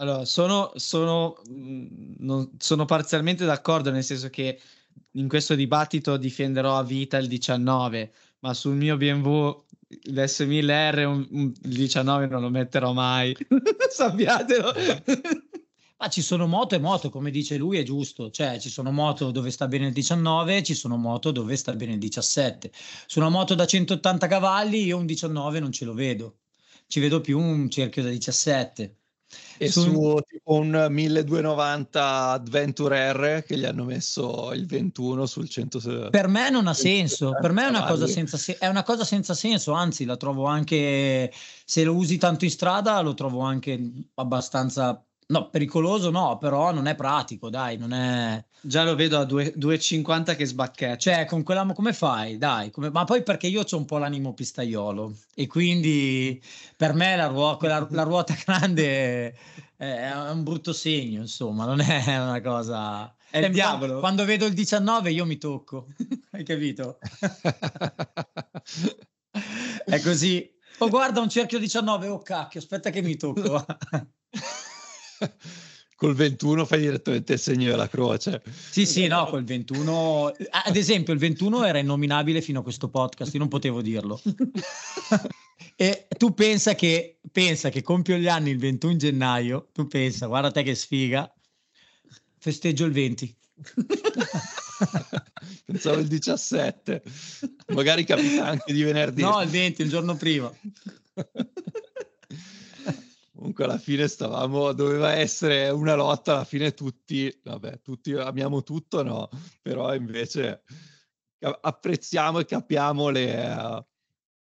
Allora, 0.00 0.24
sono, 0.24 0.72
sono, 0.74 1.40
mh, 1.46 2.14
non, 2.18 2.50
sono 2.58 2.84
parzialmente 2.86 3.44
d'accordo, 3.44 3.92
nel 3.92 4.02
senso 4.02 4.30
che 4.30 4.60
in 5.12 5.28
questo 5.28 5.54
dibattito 5.54 6.16
difenderò 6.16 6.78
a 6.78 6.82
vita 6.82 7.18
il 7.18 7.28
19, 7.28 8.12
ma 8.40 8.54
sul 8.54 8.74
mio 8.74 8.96
BMW 8.96 9.64
l'S1000R 10.08 11.04
un, 11.04 11.28
un, 11.30 11.52
il 11.62 11.74
19 11.74 12.26
non 12.26 12.40
lo 12.40 12.48
metterò 12.48 12.92
mai. 12.92 13.36
Sappiatelo. 13.90 14.72
Ma 16.00 16.08
ci 16.08 16.22
sono 16.22 16.46
moto 16.46 16.74
e 16.74 16.78
moto, 16.78 17.10
come 17.10 17.30
dice 17.30 17.58
lui, 17.58 17.76
è 17.76 17.82
giusto. 17.82 18.30
Cioè, 18.30 18.58
ci 18.58 18.70
sono 18.70 18.90
moto 18.90 19.30
dove 19.30 19.50
sta 19.50 19.68
bene 19.68 19.88
il 19.88 19.92
19, 19.92 20.62
ci 20.62 20.74
sono 20.74 20.96
moto 20.96 21.30
dove 21.30 21.56
sta 21.56 21.74
bene 21.74 21.92
il 21.92 21.98
17. 21.98 22.72
Su 23.06 23.18
una 23.18 23.28
moto 23.28 23.54
da 23.54 23.66
180 23.66 24.26
cavalli 24.26 24.82
io 24.82 24.96
un 24.96 25.04
19 25.04 25.60
non 25.60 25.72
ce 25.72 25.84
lo 25.84 25.92
vedo. 25.92 26.38
Ci 26.86 27.00
vedo 27.00 27.20
più 27.20 27.38
un 27.38 27.68
cerchio 27.68 28.02
da 28.02 28.08
17. 28.08 28.96
E 29.58 29.70
su, 29.70 29.82
su 29.82 30.18
tipo 30.26 30.54
un 30.54 30.86
1290 30.88 32.30
Adventure 32.30 33.12
R 33.12 33.44
che 33.44 33.58
gli 33.58 33.66
hanno 33.66 33.84
messo 33.84 34.54
il 34.54 34.66
21 34.66 35.26
sul 35.26 35.50
100. 35.50 36.08
Per 36.08 36.28
me 36.28 36.48
non 36.48 36.66
ha 36.66 36.72
senso, 36.72 37.36
per 37.38 37.52
me 37.52 37.66
è 37.66 37.68
una, 37.68 37.84
cosa 37.84 38.06
senza 38.06 38.38
se- 38.38 38.56
è 38.56 38.68
una 38.68 38.82
cosa 38.82 39.04
senza 39.04 39.34
senso, 39.34 39.72
anzi 39.72 40.06
la 40.06 40.16
trovo 40.16 40.46
anche, 40.46 41.30
se 41.64 41.84
lo 41.84 41.94
usi 41.94 42.16
tanto 42.16 42.44
in 42.46 42.50
strada, 42.50 42.98
lo 43.02 43.12
trovo 43.12 43.42
anche 43.42 43.78
abbastanza 44.14 45.04
No, 45.30 45.48
pericoloso 45.48 46.10
no, 46.10 46.38
però 46.38 46.72
non 46.72 46.86
è 46.88 46.96
pratico, 46.96 47.50
dai, 47.50 47.76
non 47.76 47.92
è... 47.92 48.44
Già 48.60 48.82
lo 48.82 48.96
vedo 48.96 49.16
a 49.16 49.22
2,50 49.22 50.34
che 50.36 50.44
sbacchetta. 50.44 50.96
Cioè, 50.96 51.24
con 51.24 51.44
quella 51.44 51.64
come 51.72 51.92
fai? 51.92 52.36
Dai, 52.36 52.70
come... 52.70 52.90
ma 52.90 53.04
poi 53.04 53.22
perché 53.22 53.46
io 53.46 53.62
ho 53.62 53.76
un 53.76 53.84
po' 53.84 53.98
l'animo 53.98 54.34
pistaiolo 54.34 55.14
e 55.36 55.46
quindi 55.46 56.42
per 56.76 56.94
me 56.94 57.14
la, 57.14 57.28
ruo... 57.28 57.56
quella... 57.56 57.86
la 57.90 58.02
ruota 58.02 58.34
grande 58.44 59.36
è 59.76 60.10
un 60.12 60.42
brutto 60.42 60.72
segno, 60.72 61.20
insomma, 61.20 61.64
non 61.64 61.80
è 61.80 62.18
una 62.18 62.40
cosa... 62.40 63.14
È 63.30 63.38
il 63.38 63.52
diavolo. 63.52 64.00
Quando 64.00 64.24
vedo 64.24 64.46
il 64.46 64.54
19 64.54 65.12
io 65.12 65.24
mi 65.24 65.38
tocco, 65.38 65.86
hai 66.32 66.42
capito? 66.42 66.98
è 69.86 70.00
così. 70.00 70.50
Oh, 70.78 70.88
guarda 70.88 71.20
un 71.20 71.28
cerchio 71.28 71.60
19, 71.60 72.08
oh 72.08 72.18
cacchio, 72.18 72.58
aspetta 72.58 72.90
che 72.90 73.00
mi 73.00 73.14
tocco. 73.16 73.64
col 76.00 76.14
21 76.14 76.64
fai 76.64 76.80
direttamente 76.80 77.34
il 77.34 77.38
segno 77.38 77.68
della 77.68 77.88
croce. 77.88 78.42
Sì, 78.70 78.86
sì, 78.86 79.06
no, 79.06 79.26
col 79.26 79.44
21, 79.44 80.32
ad 80.64 80.76
esempio, 80.76 81.12
il 81.12 81.18
21 81.18 81.64
era 81.64 81.78
innominabile 81.78 82.40
fino 82.40 82.60
a 82.60 82.62
questo 82.62 82.88
podcast, 82.88 83.34
io 83.34 83.40
non 83.40 83.48
potevo 83.48 83.82
dirlo. 83.82 84.20
e 85.76 86.06
tu 86.16 86.32
pensa 86.32 86.74
che, 86.74 87.18
pensa 87.30 87.68
che 87.68 87.82
compio 87.82 88.16
gli 88.16 88.28
anni 88.28 88.50
il 88.50 88.58
21 88.58 88.96
gennaio, 88.96 89.68
tu 89.72 89.86
pensa, 89.86 90.26
guarda 90.26 90.50
te 90.50 90.62
che 90.62 90.74
sfiga, 90.74 91.30
festeggio 92.38 92.86
il 92.86 92.92
20. 92.92 93.36
Pensavo 95.66 96.00
il 96.00 96.08
17, 96.08 97.02
magari 97.74 98.04
capita 98.04 98.46
anche 98.46 98.72
di 98.72 98.82
venerdì. 98.82 99.20
No, 99.20 99.42
il 99.42 99.50
20, 99.50 99.82
il 99.82 99.90
giorno 99.90 100.16
prima. 100.16 100.50
Comunque 103.40 103.64
alla 103.64 103.78
fine 103.78 104.06
stavamo, 104.06 104.74
doveva 104.74 105.14
essere 105.14 105.70
una 105.70 105.94
lotta, 105.94 106.34
alla 106.34 106.44
fine 106.44 106.74
tutti, 106.74 107.34
vabbè, 107.42 107.80
tutti 107.80 108.12
amiamo 108.12 108.62
tutto, 108.62 109.02
no, 109.02 109.30
però 109.62 109.94
invece 109.94 110.62
apprezziamo 111.38 112.40
e 112.40 112.44
capiamo 112.44 113.08
le, 113.08 113.48
uh, 113.48 113.82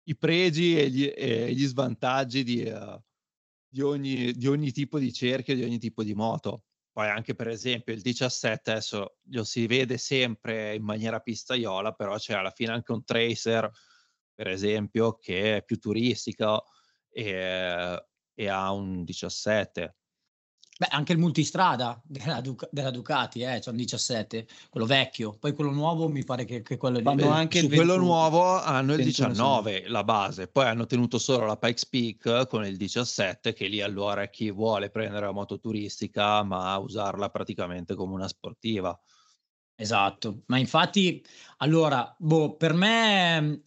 i 0.04 0.18
pregi 0.18 0.78
e 0.78 0.90
gli, 0.90 1.10
e 1.16 1.54
gli 1.54 1.66
svantaggi 1.66 2.44
di, 2.44 2.66
uh, 2.66 3.02
di, 3.70 3.80
ogni, 3.80 4.34
di 4.34 4.48
ogni 4.48 4.74
tipo 4.74 5.00
di 5.00 5.14
cerchio, 5.14 5.56
di 5.56 5.64
ogni 5.64 5.80
tipo 5.80 6.04
di 6.04 6.14
moto. 6.14 6.66
Poi 6.92 7.08
anche 7.08 7.36
per 7.36 7.48
esempio 7.48 7.94
il 7.94 8.02
17 8.02 8.70
adesso 8.70 9.16
lo 9.30 9.46
si 9.46 9.66
vede 9.66 9.98
sempre 9.98 10.76
in 10.76 10.84
maniera 10.84 11.22
pistaiola, 11.22 11.94
però 11.94 12.18
c'è 12.18 12.34
alla 12.34 12.52
fine 12.52 12.74
anche 12.74 12.92
un 12.92 13.06
tracer, 13.06 13.72
per 14.36 14.50
esempio, 14.50 15.18
che 15.20 15.56
è 15.56 15.64
più 15.64 15.80
turistico 15.80 16.66
e, 17.10 17.98
e 18.34 18.48
ha 18.48 18.72
un 18.72 19.04
17 19.04 19.96
Beh, 20.76 20.88
anche 20.90 21.14
il 21.14 21.20
multistrada 21.20 22.02
della, 22.04 22.42
Duc- 22.42 22.68
della 22.72 22.90
Ducati, 22.90 23.42
eh, 23.42 23.60
c'è 23.60 23.70
un 23.70 23.76
17, 23.76 24.48
quello 24.70 24.88
vecchio, 24.88 25.38
poi 25.40 25.54
quello 25.54 25.72
nuovo 25.72 26.10
mi 26.10 26.24
pare 26.24 26.46
che, 26.46 26.62
che 26.62 26.78
quello 26.78 27.00
lì. 27.00 27.22
anche 27.22 27.60
Su 27.60 27.68
quello 27.68 27.98
nuovo 27.98 28.60
hanno 28.60 28.96
il 28.96 29.04
19, 29.04 29.88
la 29.88 30.04
base, 30.04 30.48
poi 30.48 30.66
hanno 30.66 30.86
tenuto 30.86 31.20
solo 31.20 31.46
la 31.46 31.58
Pikes 31.58 31.86
Peak 31.88 32.48
con 32.48 32.66
il 32.66 32.76
17, 32.76 33.54
che 33.54 33.68
lì 33.68 33.82
allora 33.82 34.28
chi 34.28 34.50
vuole 34.50 34.90
prendere 34.90 35.26
la 35.28 35.32
moto 35.32 35.60
turistica 35.60 36.42
ma 36.44 36.76
usarla 36.78 37.30
praticamente 37.30 37.94
come 37.94 38.14
una 38.14 38.28
sportiva. 38.28 38.98
Esatto, 39.76 40.44
ma 40.48 40.58
infatti, 40.58 41.24
allora, 41.58 42.16
boh, 42.18 42.56
per 42.56 42.74
me, 42.74 43.64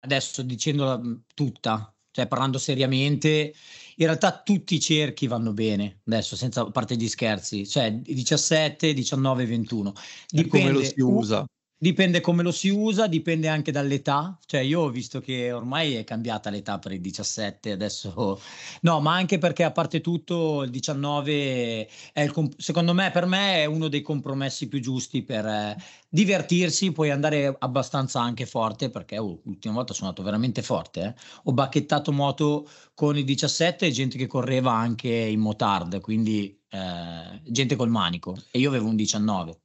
adesso 0.00 0.42
dicendola 0.42 1.00
tutta, 1.34 1.92
cioè 2.10 2.26
parlando 2.26 2.58
seriamente, 2.58 3.52
in 4.00 4.06
realtà 4.06 4.42
tutti 4.42 4.76
i 4.76 4.80
cerchi 4.80 5.26
vanno 5.26 5.52
bene, 5.52 6.00
adesso 6.06 6.36
senza 6.36 6.64
parte 6.70 6.96
gli 6.96 7.08
scherzi, 7.08 7.66
cioè 7.66 7.92
17, 7.92 8.92
19, 8.92 9.46
21. 9.46 9.92
Dipende, 10.28 10.66
come 10.66 10.72
lo 10.72 10.84
si 10.84 11.00
usa. 11.00 11.44
Dipende 11.80 12.20
come 12.20 12.42
lo 12.42 12.50
si 12.50 12.70
usa, 12.70 13.06
dipende 13.06 13.46
anche 13.46 13.70
dall'età. 13.70 14.36
Cioè, 14.44 14.58
io 14.62 14.80
ho 14.80 14.90
visto 14.90 15.20
che 15.20 15.52
ormai 15.52 15.94
è 15.94 16.02
cambiata 16.02 16.50
l'età 16.50 16.80
per 16.80 16.90
i 16.90 17.00
17, 17.00 17.70
adesso 17.70 18.40
no, 18.82 19.00
ma 19.00 19.14
anche 19.14 19.38
perché 19.38 19.62
a 19.62 19.70
parte 19.70 20.00
tutto 20.00 20.64
il 20.64 20.70
19 20.70 21.88
è 22.12 22.20
il 22.20 22.32
comp- 22.32 22.58
secondo 22.58 22.94
me, 22.94 23.12
per 23.12 23.26
me 23.26 23.62
è 23.62 23.64
uno 23.66 23.86
dei 23.86 24.02
compromessi 24.02 24.66
più 24.66 24.80
giusti 24.80 25.22
per 25.22 25.46
eh, 25.46 25.76
divertirsi, 26.08 26.90
puoi 26.90 27.10
andare 27.10 27.54
abbastanza 27.56 28.20
anche 28.20 28.44
forte, 28.44 28.90
perché 28.90 29.16
oh, 29.18 29.40
l'ultima 29.44 29.74
volta 29.74 29.92
sono 29.92 30.08
andato 30.08 30.24
veramente 30.24 30.62
forte. 30.62 31.00
Eh. 31.00 31.14
Ho 31.44 31.52
bacchettato 31.52 32.10
moto 32.10 32.68
con 32.92 33.16
i 33.16 33.22
17 33.22 33.86
e 33.86 33.90
gente 33.92 34.18
che 34.18 34.26
correva 34.26 34.72
anche 34.72 35.08
in 35.08 35.38
motard, 35.38 36.00
quindi 36.00 36.60
eh, 36.70 37.40
gente 37.44 37.76
col 37.76 37.88
manico, 37.88 38.36
e 38.50 38.58
io 38.58 38.68
avevo 38.68 38.88
un 38.88 38.96
19 38.96 39.60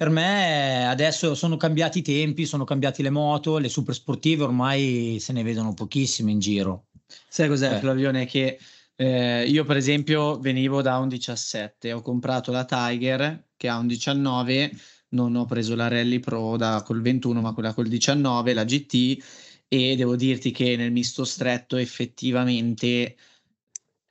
per 0.00 0.08
me 0.08 0.88
adesso 0.88 1.34
sono 1.34 1.58
cambiati 1.58 1.98
i 1.98 2.02
tempi, 2.02 2.46
sono 2.46 2.64
cambiati 2.64 3.02
le 3.02 3.10
moto, 3.10 3.58
le 3.58 3.68
super 3.68 3.94
sportive 3.94 4.44
ormai 4.44 5.18
se 5.20 5.34
ne 5.34 5.42
vedono 5.42 5.74
pochissime 5.74 6.30
in 6.30 6.38
giro. 6.38 6.86
Sai 7.28 7.48
cos'è, 7.48 7.74
eh. 7.74 7.78
Flavione? 7.80 8.24
Che 8.24 8.58
eh, 8.96 9.44
io 9.46 9.62
per 9.66 9.76
esempio 9.76 10.38
venivo 10.38 10.80
da 10.80 10.96
un 10.96 11.08
17, 11.08 11.92
ho 11.92 12.00
comprato 12.00 12.50
la 12.50 12.64
Tiger 12.64 13.48
che 13.58 13.68
ha 13.68 13.76
un 13.76 13.86
19, 13.88 14.72
non 15.10 15.36
ho 15.36 15.44
preso 15.44 15.74
la 15.74 15.88
Rally 15.88 16.18
Pro 16.18 16.56
da, 16.56 16.82
col 16.82 17.02
21 17.02 17.42
ma 17.42 17.52
quella 17.52 17.74
col 17.74 17.88
19, 17.88 18.54
la 18.54 18.64
GT 18.64 19.22
e 19.68 19.96
devo 19.96 20.16
dirti 20.16 20.50
che 20.50 20.76
nel 20.76 20.92
misto 20.92 21.26
stretto 21.26 21.76
effettivamente 21.76 23.16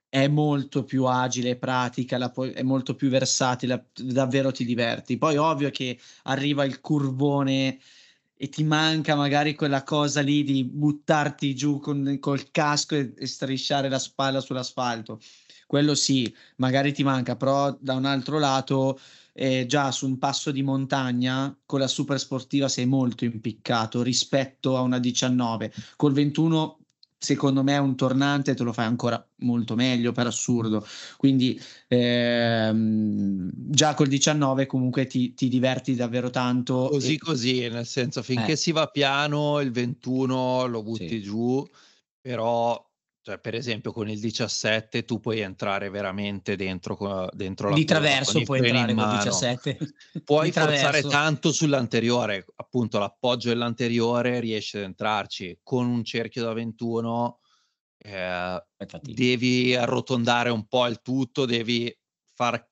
è 0.09 0.27
molto 0.27 0.83
più 0.83 1.05
agile, 1.05 1.55
pratica, 1.55 2.33
è 2.53 2.63
molto 2.63 2.95
più 2.95 3.09
versatile, 3.09 3.89
davvero 3.93 4.51
ti 4.51 4.65
diverti. 4.65 5.17
Poi 5.17 5.37
ovvio 5.37 5.69
che 5.69 5.99
arriva 6.23 6.65
il 6.65 6.81
curvone 6.81 7.79
e 8.35 8.49
ti 8.49 8.63
manca 8.63 9.15
magari 9.15 9.53
quella 9.53 9.83
cosa 9.83 10.21
lì 10.21 10.43
di 10.43 10.63
buttarti 10.63 11.53
giù 11.55 11.79
con, 11.79 12.17
col 12.19 12.49
casco 12.51 12.95
e, 12.95 13.13
e 13.15 13.27
strisciare 13.27 13.87
la 13.89 13.99
spalla 13.99 14.41
sull'asfalto. 14.41 15.19
Quello 15.67 15.93
sì, 15.93 16.33
magari 16.55 16.91
ti 16.91 17.03
manca, 17.03 17.35
però 17.35 17.77
da 17.79 17.93
un 17.93 18.05
altro 18.05 18.39
lato 18.39 18.99
eh, 19.33 19.65
già 19.67 19.91
su 19.91 20.07
un 20.07 20.17
passo 20.17 20.51
di 20.51 20.63
montagna 20.63 21.55
con 21.65 21.79
la 21.79 21.87
super 21.87 22.19
sportiva 22.19 22.67
sei 22.67 22.85
molto 22.85 23.25
impiccato 23.25 24.01
rispetto 24.01 24.75
a 24.75 24.81
una 24.81 24.97
19. 24.97 25.71
Col 25.95 26.13
21 26.13 26.78
secondo 27.19 27.63
me 27.63 27.77
un 27.77 27.97
tornante 27.97 28.55
te 28.55 28.63
lo 28.63 28.71
fai 28.71 28.85
ancora 28.85 29.23
molto 29.39 29.75
meglio 29.75 30.13
per 30.13 30.25
assurdo 30.25 30.87
quindi 31.17 31.61
ehm, 31.89 33.51
già 33.53 33.93
col 33.93 34.07
19 34.07 34.65
comunque 34.65 35.05
ti, 35.05 35.33
ti, 35.33 35.49
diverti 35.49 35.95
davvero 35.95 36.29
tanto 36.29 36.87
così 36.89 37.15
e... 37.15 37.17
così 37.17 37.67
nel 37.67 37.85
senso 37.85 38.23
finché 38.23 38.53
eh. 38.53 38.55
si 38.55 38.71
va 38.71 38.87
piano 38.87 39.59
il 39.59 39.71
21 39.71 40.65
lo 40.67 40.81
butti 40.81 41.09
sì. 41.09 41.21
giù 41.21 41.67
però 42.21 42.88
cioè, 43.21 43.37
per 43.37 43.53
esempio 43.53 43.91
con 43.91 44.09
il 44.09 44.19
17 44.19 45.03
tu 45.03 45.19
puoi 45.19 45.41
entrare 45.41 45.89
veramente 45.89 46.55
dentro, 46.55 47.27
dentro 47.33 47.69
la 47.69 47.75
di 47.75 47.83
traverso 47.83 48.41
puoi 48.43 48.59
entrare 48.65 48.93
con 48.93 49.03
il 49.03 49.17
17 49.17 49.77
puoi 50.23 50.51
forzare 50.51 51.01
tanto 51.01 51.51
sull'anteriore 51.51 52.45
appunto 52.55 52.97
l'appoggio 52.97 53.49
dell'anteriore 53.49 54.39
riesci 54.39 54.77
ad 54.77 54.83
entrarci. 54.83 55.59
Con 55.61 55.87
un 55.87 56.03
cerchio 56.03 56.43
da 56.43 56.53
21 56.53 57.39
eh, 57.97 58.63
devi 59.01 59.75
arrotondare 59.75 60.49
un 60.49 60.65
po' 60.65 60.87
il 60.87 61.01
tutto 61.01 61.45
devi 61.45 61.93
far 62.33 62.65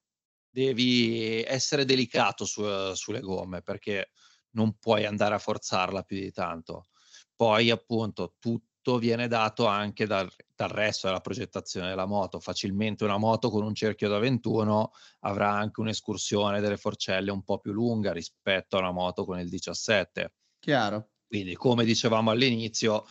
devi 0.50 1.44
essere 1.44 1.84
delicato 1.84 2.46
su, 2.46 2.64
sulle 2.94 3.20
gomme 3.20 3.62
perché 3.62 4.12
non 4.52 4.78
puoi 4.80 5.06
andare 5.06 5.36
a 5.36 5.40
forzarla 5.40 6.04
più 6.04 6.18
di 6.18 6.32
tanto. 6.32 6.88
Poi 7.36 7.70
appunto 7.70 8.36
tutto 8.40 8.77
tutto 8.88 8.98
viene 9.00 9.28
dato 9.28 9.66
anche 9.66 10.06
dal, 10.06 10.32
dal, 10.56 10.70
resto 10.70 11.08
della 11.08 11.20
progettazione 11.20 11.90
della 11.90 12.06
moto. 12.06 12.40
Facilmente 12.40 13.04
una 13.04 13.18
moto 13.18 13.50
con 13.50 13.64
un 13.64 13.76
cerchio 13.76 14.08
da 14.08 14.18
21 14.18 14.92
avrà 15.22 15.52
anche 15.52 15.82
un'escursione 15.82 16.62
delle 16.62 16.78
forcelle 16.78 17.30
un 17.30 17.44
po' 17.44 17.60
più 17.60 17.74
lunga 17.74 18.14
rispetto 18.14 18.78
a 18.78 18.80
una 18.80 18.92
moto 18.92 19.26
con 19.26 19.40
il 19.40 19.50
17. 19.50 20.34
Chiaro. 20.60 21.10
Quindi, 21.28 21.56
come 21.56 21.84
dicevamo 21.84 22.32
all'inizio, 22.32 23.06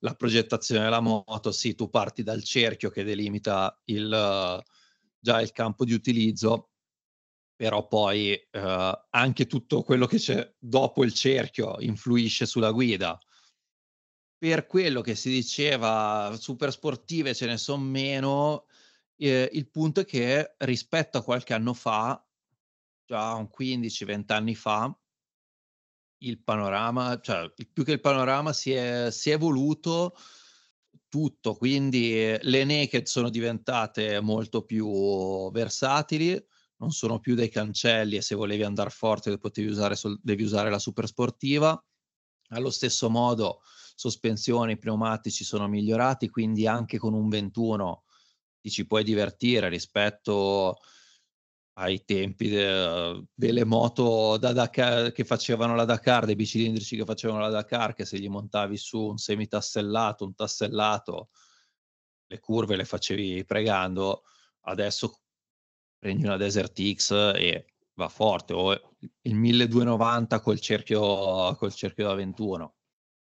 la 0.00 0.14
progettazione 0.14 0.84
della 0.84 1.00
moto, 1.00 1.50
sì, 1.50 1.74
tu 1.74 1.88
parti 1.88 2.22
dal 2.22 2.44
cerchio 2.44 2.90
che 2.90 3.02
delimita 3.02 3.80
il, 3.86 4.62
già 5.18 5.40
il 5.40 5.52
campo 5.52 5.86
di 5.86 5.94
utilizzo, 5.94 6.72
però 7.56 7.88
poi 7.88 8.34
eh, 8.34 9.00
anche 9.08 9.46
tutto 9.46 9.82
quello 9.82 10.04
che 10.04 10.18
c'è 10.18 10.54
dopo 10.58 11.04
il 11.04 11.14
cerchio 11.14 11.76
influisce 11.78 12.44
sulla 12.44 12.70
guida 12.70 13.18
per 14.42 14.66
quello 14.66 15.02
che 15.02 15.14
si 15.14 15.30
diceva 15.30 16.36
super 16.36 16.72
sportive 16.72 17.32
ce 17.32 17.46
ne 17.46 17.56
sono 17.56 17.84
meno, 17.84 18.66
eh, 19.14 19.48
il 19.52 19.70
punto 19.70 20.00
è 20.00 20.04
che 20.04 20.56
rispetto 20.58 21.16
a 21.16 21.22
qualche 21.22 21.54
anno 21.54 21.74
fa, 21.74 22.20
già 23.06 23.34
un 23.34 23.48
15-20 23.56 24.32
anni 24.32 24.56
fa, 24.56 24.92
il 26.24 26.42
panorama, 26.42 27.20
cioè 27.20 27.52
più 27.72 27.84
che 27.84 27.92
il 27.92 28.00
panorama 28.00 28.52
si 28.52 28.72
è, 28.72 29.12
si 29.12 29.30
è 29.30 29.34
evoluto 29.34 30.16
tutto, 31.08 31.54
quindi 31.54 32.36
le 32.40 32.64
naked 32.64 33.06
sono 33.06 33.30
diventate 33.30 34.18
molto 34.18 34.64
più 34.64 35.52
versatili, 35.52 36.44
non 36.78 36.90
sono 36.90 37.20
più 37.20 37.36
dei 37.36 37.48
cancelli 37.48 38.16
e 38.16 38.22
se 38.22 38.34
volevi 38.34 38.64
andare 38.64 38.90
forte 38.90 39.38
potevi 39.38 39.68
usare, 39.68 39.94
devi 40.20 40.42
usare 40.42 40.68
la 40.68 40.80
super 40.80 41.06
sportiva. 41.06 41.80
Allo 42.48 42.70
stesso 42.70 43.08
modo 43.08 43.62
sospensioni, 44.02 44.78
pneumatici 44.78 45.44
sono 45.44 45.68
migliorati, 45.68 46.28
quindi 46.28 46.66
anche 46.66 46.98
con 46.98 47.14
un 47.14 47.28
21 47.28 48.04
ti 48.60 48.68
ci 48.70 48.86
puoi 48.86 49.04
divertire 49.04 49.68
rispetto 49.68 50.78
ai 51.74 52.04
tempi 52.04 52.48
de, 52.48 53.24
delle 53.32 53.64
moto 53.64 54.36
da 54.38 54.52
Dakar, 54.52 55.12
che 55.12 55.24
facevano 55.24 55.76
la 55.76 55.84
Dakar, 55.84 56.24
dei 56.26 56.34
bicilindrici 56.34 56.96
che 56.96 57.04
facevano 57.04 57.40
la 57.40 57.48
Dakar, 57.50 57.94
che 57.94 58.04
se 58.04 58.18
gli 58.18 58.28
montavi 58.28 58.76
su 58.76 59.00
un 59.00 59.18
semitassellato, 59.18 60.24
un 60.24 60.34
tassellato, 60.34 61.30
le 62.26 62.40
curve 62.40 62.76
le 62.76 62.84
facevi 62.84 63.44
pregando, 63.44 64.24
adesso 64.62 65.20
prendi 65.98 66.24
una 66.24 66.36
Desert 66.36 66.80
X 66.94 67.12
e 67.36 67.66
va 67.94 68.08
forte, 68.08 68.52
o 68.52 68.72
il 69.22 69.34
1290 69.34 70.40
col 70.40 70.58
cerchio, 70.58 71.54
col 71.56 71.72
cerchio 71.72 72.06
da 72.08 72.14
21 72.14 72.74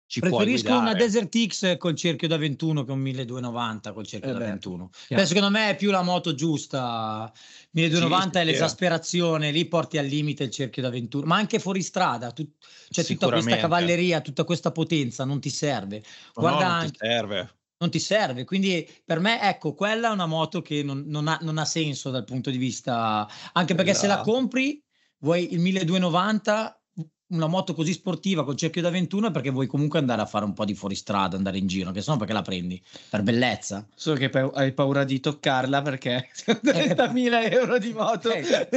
ci 0.07 0.19
Preferisco 0.19 0.77
una 0.77 0.93
Desert 0.93 1.35
X 1.35 1.77
col 1.77 1.95
cerchio 1.95 2.27
da 2.27 2.37
21 2.37 2.83
che 2.83 2.91
un 2.91 2.99
1290 2.99 3.91
col 3.91 4.05
cerchio 4.05 4.29
eh 4.29 4.33
da 4.33 4.39
beh, 4.39 4.45
21. 4.45 4.89
Beh, 5.09 5.25
secondo 5.25 5.49
me 5.49 5.69
è 5.71 5.75
più 5.75 5.89
la 5.89 6.03
moto 6.03 6.35
giusta. 6.35 7.31
1290 7.71 8.31
sì, 8.31 8.37
è 8.37 8.43
l'esasperazione, 8.45 9.51
lì 9.51 9.67
porti 9.67 9.97
al 9.97 10.05
limite 10.05 10.43
il 10.43 10.51
cerchio 10.51 10.83
da 10.83 10.89
21, 10.89 11.25
ma 11.25 11.37
anche 11.37 11.57
fuori 11.57 11.81
strada, 11.81 12.31
tu, 12.31 12.47
c'è 12.89 13.03
tutta 13.03 13.29
questa 13.29 13.57
cavalleria, 13.57 14.21
tutta 14.21 14.43
questa 14.43 14.71
potenza, 14.71 15.25
non 15.25 15.41
ti 15.41 15.49
serve. 15.49 16.03
Guarda 16.33 16.59
no, 16.59 16.65
non 16.65 16.71
anche, 16.71 16.91
ti 16.91 16.97
serve. 16.99 17.55
Non 17.77 17.89
ti 17.89 17.99
serve, 17.99 18.43
quindi 18.45 18.89
per 19.03 19.19
me, 19.19 19.41
ecco, 19.41 19.73
quella 19.73 20.09
è 20.09 20.13
una 20.13 20.27
moto 20.27 20.61
che 20.61 20.81
non, 20.83 21.03
non, 21.07 21.27
ha, 21.27 21.37
non 21.41 21.57
ha, 21.57 21.65
senso 21.65 22.09
dal 22.09 22.23
punto 22.23 22.49
di 22.49 22.57
vista, 22.57 23.27
anche 23.51 23.75
perché 23.75 23.91
esatto. 23.91 24.07
se 24.07 24.15
la 24.15 24.21
compri, 24.21 24.81
vuoi 25.17 25.51
il 25.51 25.59
1290 25.59 26.79
una 27.27 27.47
moto 27.47 27.73
così 27.73 27.91
sportiva 27.91 28.43
col 28.43 28.55
cerchio 28.55 28.81
da 28.81 28.91
21 28.91 29.27
è 29.27 29.31
perché 29.31 29.49
vuoi 29.49 29.65
comunque 29.65 29.97
andare 29.97 30.21
a 30.21 30.25
fare 30.25 30.45
un 30.45 30.53
po' 30.53 30.65
di 30.65 30.75
fuoristrada, 30.75 31.35
andare 31.35 31.57
in 31.57 31.65
giro, 31.65 31.91
che 31.91 32.01
sennò 32.01 32.17
perché 32.17 32.33
la 32.33 32.43
prendi? 32.43 32.81
Per 33.09 33.23
bellezza. 33.23 33.87
Solo 33.95 34.17
che 34.17 34.29
hai 34.29 34.73
paura 34.73 35.03
di 35.03 35.19
toccarla 35.19 35.81
perché 35.81 36.29
30.000 36.35 37.15
eh, 37.41 37.51
euro 37.51 37.77
di 37.79 37.93
moto. 37.93 38.31
Eh, 38.31 38.69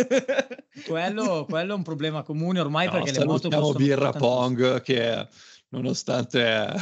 quello, 0.86 1.44
quello, 1.48 1.72
è 1.74 1.76
un 1.76 1.82
problema 1.82 2.22
comune 2.22 2.60
ormai 2.60 2.86
no, 2.86 2.92
perché 2.92 3.12
le 3.12 3.24
moto 3.24 3.48
costano 3.50 3.72
Birra 3.72 4.12
Pong 4.12 4.80
che 4.80 5.28
nonostante 5.68 6.72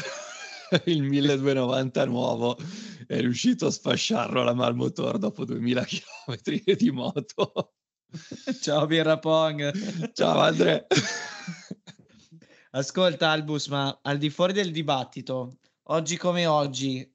il 0.84 1.02
1290 1.02 2.04
nuovo 2.04 2.56
è 3.08 3.20
riuscito 3.20 3.66
a 3.66 3.70
sfasciarlo 3.70 4.40
alla 4.40 4.54
Malmotor 4.54 5.18
dopo 5.18 5.44
2000 5.44 5.84
km 5.84 6.74
di 6.76 6.90
moto. 6.90 7.72
Ciao 8.60 8.86
Birra 8.86 9.18
Pong. 9.18 10.12
Ciao 10.12 10.38
Andre. 10.38 10.86
Ascolta 12.70 13.30
Albus, 13.30 13.68
ma 13.68 13.98
al 14.02 14.18
di 14.18 14.30
fuori 14.30 14.52
del 14.52 14.70
dibattito, 14.70 15.58
oggi 15.84 16.16
come 16.16 16.46
oggi, 16.46 17.10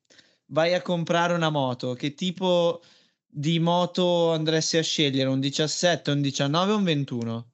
vai 0.47 0.73
a 0.73 0.81
comprare 0.81 1.33
una 1.33 1.49
moto, 1.49 1.93
che 1.93 2.13
tipo 2.13 2.81
di 3.25 3.59
moto 3.59 4.31
andresti 4.31 4.77
a 4.77 4.83
scegliere? 4.83 5.29
Un 5.29 5.39
17, 5.39 6.11
un 6.11 6.21
19 6.21 6.71
o 6.71 6.77
un 6.77 6.83
21? 6.83 7.51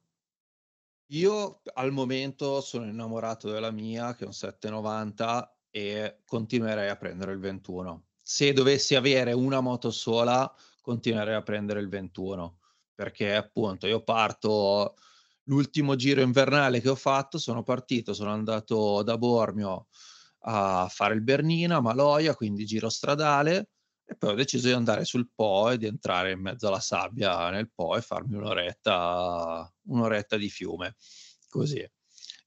Io 1.12 1.60
al 1.74 1.92
momento 1.92 2.60
sono 2.60 2.86
innamorato 2.86 3.50
della 3.50 3.70
mia, 3.70 4.14
che 4.14 4.24
è 4.24 4.26
un 4.26 4.32
790, 4.32 5.58
e 5.70 6.20
continuerei 6.24 6.88
a 6.88 6.96
prendere 6.96 7.32
il 7.32 7.38
21. 7.38 8.06
Se 8.22 8.52
dovessi 8.52 8.94
avere 8.94 9.32
una 9.32 9.60
moto 9.60 9.90
sola, 9.90 10.50
continuerei 10.80 11.34
a 11.34 11.42
prendere 11.42 11.80
il 11.80 11.88
21 11.88 12.57
perché 12.98 13.36
appunto 13.36 13.86
io 13.86 14.02
parto 14.02 14.96
l'ultimo 15.44 15.94
giro 15.94 16.20
invernale 16.20 16.80
che 16.80 16.88
ho 16.88 16.96
fatto, 16.96 17.38
sono 17.38 17.62
partito, 17.62 18.12
sono 18.12 18.32
andato 18.32 19.04
da 19.04 19.16
Bormio 19.16 19.86
a 20.40 20.88
fare 20.90 21.14
il 21.14 21.22
Bernina, 21.22 21.80
Maloia, 21.80 22.34
quindi 22.34 22.64
giro 22.64 22.88
stradale 22.88 23.68
e 24.04 24.16
poi 24.16 24.32
ho 24.32 24.34
deciso 24.34 24.66
di 24.66 24.72
andare 24.72 25.04
sul 25.04 25.30
Po 25.32 25.70
e 25.70 25.78
di 25.78 25.86
entrare 25.86 26.32
in 26.32 26.40
mezzo 26.40 26.66
alla 26.66 26.80
sabbia 26.80 27.50
nel 27.50 27.70
Po 27.72 27.96
e 27.96 28.02
farmi 28.02 28.34
un'oretta, 28.34 29.72
un'oretta 29.84 30.36
di 30.36 30.48
fiume, 30.48 30.96
così. 31.48 31.88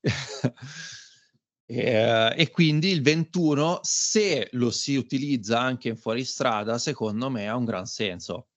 e, 1.65 2.33
e, 2.35 2.49
quindi 2.49 2.89
il 2.89 3.01
21, 3.01 3.79
se 3.83 4.49
lo 4.51 4.69
si 4.69 4.97
utilizza 4.97 5.61
anche 5.61 5.87
in 5.87 5.95
fuoristrada, 5.95 6.77
secondo 6.77 7.29
me 7.29 7.47
ha 7.47 7.55
un 7.55 7.63
gran 7.63 7.85
senso 7.85 8.47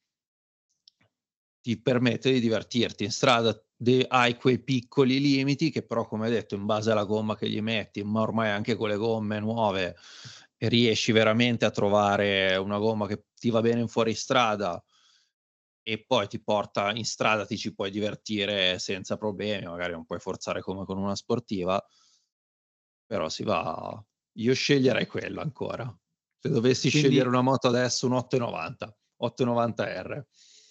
ti 1.64 1.80
permette 1.80 2.30
di 2.30 2.40
divertirti. 2.40 3.04
In 3.04 3.10
strada 3.10 3.58
de- 3.74 4.04
hai 4.06 4.36
quei 4.36 4.62
piccoli 4.62 5.18
limiti 5.18 5.70
che 5.70 5.82
però 5.82 6.06
come 6.06 6.28
detto 6.28 6.54
in 6.54 6.66
base 6.66 6.90
alla 6.90 7.04
gomma 7.04 7.36
che 7.36 7.48
gli 7.48 7.62
metti 7.62 8.04
ma 8.04 8.20
ormai 8.20 8.50
anche 8.50 8.74
con 8.74 8.90
le 8.90 8.96
gomme 8.96 9.40
nuove 9.40 9.96
riesci 10.58 11.10
veramente 11.10 11.64
a 11.64 11.70
trovare 11.70 12.54
una 12.56 12.76
gomma 12.76 13.06
che 13.06 13.28
ti 13.34 13.48
va 13.48 13.62
bene 13.62 13.80
in 13.80 13.88
fuoristrada 13.88 14.84
e 15.82 16.04
poi 16.04 16.28
ti 16.28 16.38
porta 16.42 16.92
in 16.92 17.06
strada 17.06 17.46
ti 17.46 17.56
ci 17.56 17.72
puoi 17.72 17.90
divertire 17.90 18.78
senza 18.78 19.16
problemi 19.16 19.64
magari 19.64 19.92
non 19.92 20.04
puoi 20.04 20.18
forzare 20.18 20.60
come 20.60 20.84
con 20.84 20.98
una 20.98 21.16
sportiva 21.16 21.82
però 23.06 23.30
si 23.30 23.42
va. 23.42 24.04
Io 24.36 24.52
sceglierei 24.52 25.06
quella 25.06 25.40
ancora. 25.40 25.84
Se 26.38 26.50
dovessi 26.50 26.90
Quindi... 26.90 27.08
scegliere 27.08 27.28
una 27.28 27.40
moto 27.40 27.68
adesso 27.68 28.04
un 28.06 28.12
890 28.12 28.94
890R 29.22 30.24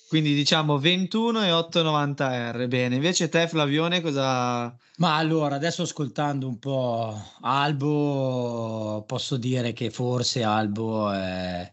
quindi 0.08 0.34
diciamo 0.34 0.78
21 0.78 1.44
e 1.44 1.50
890R. 1.50 2.68
Bene, 2.68 2.96
invece 2.96 3.30
te 3.30 3.48
Flavione 3.48 4.02
cosa... 4.02 4.76
Ma 4.98 5.16
allora, 5.16 5.56
adesso 5.56 5.82
ascoltando 5.84 6.48
un 6.48 6.60
po' 6.60 7.20
Albo, 7.42 9.04
posso 9.08 9.38
dire 9.38 9.74
che 9.74 9.90
forse 9.90 10.44
Albo 10.44 11.12
è... 11.12 11.72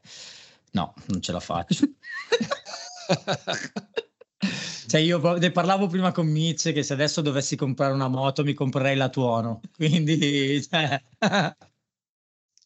No, 0.72 0.94
non 1.06 1.20
ce 1.20 1.32
la 1.32 1.40
faccio. 1.40 1.86
cioè 4.86 5.00
io 5.00 5.36
ne 5.36 5.50
parlavo 5.50 5.86
prima 5.86 6.12
con 6.12 6.26
Mitch 6.26 6.72
che 6.72 6.82
se 6.82 6.92
adesso 6.94 7.20
dovessi 7.20 7.56
comprare 7.56 7.92
una 7.92 8.08
moto 8.08 8.42
mi 8.42 8.54
comprerei 8.54 8.96
la 8.96 9.08
Tuono. 9.08 9.60
Quindi... 9.76 10.62
Cioè... 10.62 11.02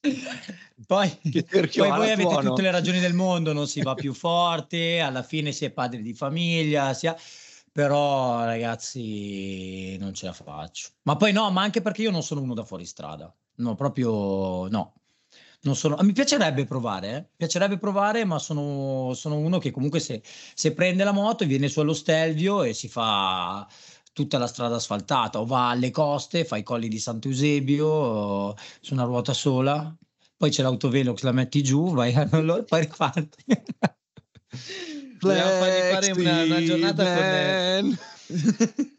Poi, 0.86 1.18
poi 1.22 1.70
voi 1.72 2.10
avete 2.10 2.22
tuono. 2.22 2.50
tutte 2.50 2.62
le 2.62 2.70
ragioni 2.70 3.00
del 3.00 3.14
mondo, 3.14 3.52
non 3.52 3.66
si 3.66 3.80
va 3.80 3.94
più 3.94 4.12
forte, 4.12 5.00
alla 5.00 5.22
fine 5.22 5.52
si 5.52 5.64
è 5.64 5.70
padri 5.70 6.02
di 6.02 6.14
famiglia, 6.14 6.92
si 6.92 7.06
ha... 7.06 7.16
però 7.72 8.44
ragazzi 8.44 9.96
non 9.98 10.12
ce 10.12 10.26
la 10.26 10.32
faccio. 10.32 10.88
Ma 11.02 11.16
poi 11.16 11.32
no, 11.32 11.50
ma 11.50 11.62
anche 11.62 11.80
perché 11.80 12.02
io 12.02 12.10
non 12.10 12.22
sono 12.22 12.42
uno 12.42 12.54
da 12.54 12.64
fuoristrada, 12.64 13.34
no, 13.56 13.74
proprio 13.74 14.68
no. 14.68 14.94
Non 15.62 15.76
sono... 15.76 15.96
Mi 16.02 16.12
piacerebbe 16.12 16.66
provare, 16.66 17.16
eh? 17.16 17.26
piacerebbe 17.36 17.78
provare, 17.78 18.26
ma 18.26 18.38
sono, 18.38 19.14
sono 19.14 19.38
uno 19.38 19.58
che 19.58 19.70
comunque 19.70 19.98
se, 19.98 20.22
se 20.24 20.74
prende 20.74 21.04
la 21.04 21.12
moto 21.12 21.46
viene 21.46 21.68
su 21.68 21.80
allo 21.80 21.94
Stelvio 21.94 22.62
e 22.64 22.74
si 22.74 22.88
fa 22.88 23.66
tutta 24.14 24.38
la 24.38 24.46
strada 24.46 24.76
asfaltata 24.76 25.40
o 25.40 25.44
va 25.44 25.70
alle 25.70 25.90
coste, 25.90 26.44
fa 26.44 26.56
i 26.56 26.62
colli 26.62 26.88
di 26.88 26.98
Sant'Eusebio 26.98 28.54
su 28.80 28.94
una 28.94 29.02
ruota 29.02 29.34
sola, 29.34 29.94
poi 30.36 30.50
c'è 30.50 30.62
l'autovelox, 30.62 31.22
la 31.22 31.32
metti 31.32 31.62
giù, 31.62 31.92
vai 31.92 32.14
allora, 32.14 32.62
poi 32.64 32.80
riparti. 32.80 33.44
Dobbiamo 35.18 35.50
fare 35.50 36.12
una, 36.12 36.42
una 36.44 36.62
giornata 36.62 37.02
man. 37.02 37.98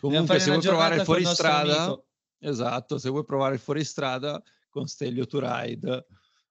con... 0.00 0.10
Comunque, 0.12 0.38
se 0.38 0.50
vuoi 0.50 0.62
provare 0.62 0.96
il 0.96 1.02
fuoristrada, 1.02 2.00
esatto, 2.38 2.98
se 2.98 3.10
vuoi 3.10 3.24
provare 3.24 3.54
il 3.54 3.60
fuoristrada 3.60 4.40
con 4.68 4.86
Stelio 4.86 5.26
to 5.26 5.40
Ride, 5.40 6.06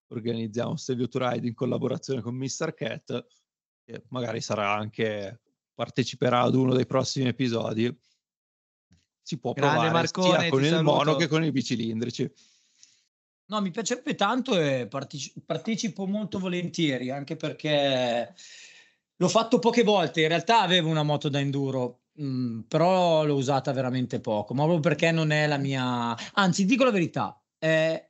organizziamo 0.07 0.75
Stelio 0.75 1.07
to 1.07 1.29
Ride 1.29 1.47
in 1.47 1.53
collaborazione 1.53 2.21
con 2.21 2.35
Mr. 2.35 2.73
Cat, 2.73 3.25
che 3.85 4.03
magari 4.09 4.41
sarà 4.41 4.73
anche 4.73 5.39
parteciperà 5.75 6.41
ad 6.41 6.55
uno 6.55 6.73
dei 6.73 6.85
prossimi 6.87 7.27
episodi. 7.27 7.95
Si 9.21 9.37
può 9.37 9.53
Grande 9.53 9.75
provare 9.75 9.93
Marcone, 9.93 10.39
sia 10.39 10.49
con 10.49 10.63
il 10.63 10.69
saluto. 10.69 10.93
mono 10.93 11.15
che 11.15 11.27
con 11.27 11.43
i 11.43 11.51
bicilindrici. 11.51 12.31
No, 13.47 13.61
mi 13.61 13.69
piacerebbe 13.69 14.15
tanto 14.15 14.59
e 14.59 14.87
parteci- 14.87 15.33
partecipo 15.45 16.07
molto 16.07 16.39
volentieri, 16.39 17.11
anche 17.11 17.35
perché 17.35 18.33
l'ho 19.15 19.27
fatto 19.27 19.59
poche 19.59 19.83
volte. 19.83 20.21
In 20.21 20.29
realtà 20.29 20.61
avevo 20.61 20.89
una 20.89 21.03
moto 21.03 21.29
da 21.29 21.39
enduro, 21.39 22.05
mh, 22.13 22.25
mm, 22.25 22.59
però 22.61 23.23
l'ho 23.23 23.35
usata 23.35 23.71
veramente 23.71 24.19
poco, 24.19 24.53
ma 24.53 24.63
proprio 24.63 24.81
perché 24.81 25.11
non 25.11 25.31
è 25.31 25.45
la 25.45 25.57
mia... 25.57 26.15
Anzi, 26.33 26.65
dico 26.65 26.83
la 26.83 26.91
verità, 26.91 27.39
è 27.57 28.09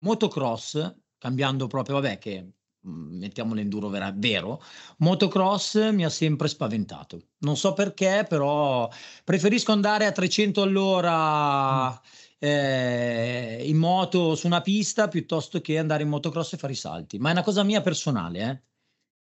motocross, 0.00 0.94
cambiando 1.18 1.66
proprio, 1.66 1.96
vabbè, 1.96 2.18
che 2.18 2.55
mettiamo 2.86 3.54
l'enduro 3.54 3.88
vera- 3.88 4.12
vero, 4.14 4.62
motocross 4.98 5.90
mi 5.92 6.04
ha 6.04 6.10
sempre 6.10 6.48
spaventato. 6.48 7.20
Non 7.38 7.56
so 7.56 7.72
perché, 7.72 8.24
però 8.28 8.88
preferisco 9.24 9.72
andare 9.72 10.06
a 10.06 10.12
300 10.12 10.62
all'ora... 10.62 11.90
Mm 11.90 12.24
eh, 12.38 13.62
in 13.66 13.76
moto 13.76 14.34
su 14.34 14.46
una 14.46 14.60
pista 14.60 15.08
piuttosto 15.08 15.60
che 15.60 15.78
andare 15.78 16.02
in 16.02 16.08
motocross 16.08 16.54
e 16.54 16.58
fare 16.58 16.72
i 16.72 16.76
salti. 16.76 17.18
Ma 17.18 17.30
è 17.30 17.32
una 17.32 17.42
cosa 17.42 17.62
mia 17.62 17.80
personale, 17.80 18.40
eh? 18.40 18.62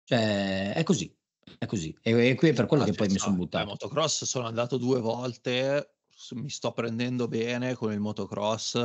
Cioè, 0.05 0.73
è 0.73 0.83
così, 0.83 1.15
è 1.57 1.65
così. 1.65 1.95
E, 2.01 2.29
e 2.29 2.35
qui 2.35 2.49
è 2.49 2.53
per 2.53 2.65
quello 2.65 2.83
ah, 2.83 2.85
che 2.85 2.93
poi 2.93 3.07
mi 3.09 3.17
sono 3.17 3.35
buttato. 3.35 3.63
In 3.63 3.69
motocross 3.69 4.23
sono 4.25 4.47
andato 4.47 4.77
due 4.77 4.99
volte, 4.99 5.97
mi 6.31 6.49
sto 6.49 6.71
prendendo 6.71 7.27
bene 7.27 7.73
con 7.73 7.91
il 7.91 7.99
motocross 7.99 8.75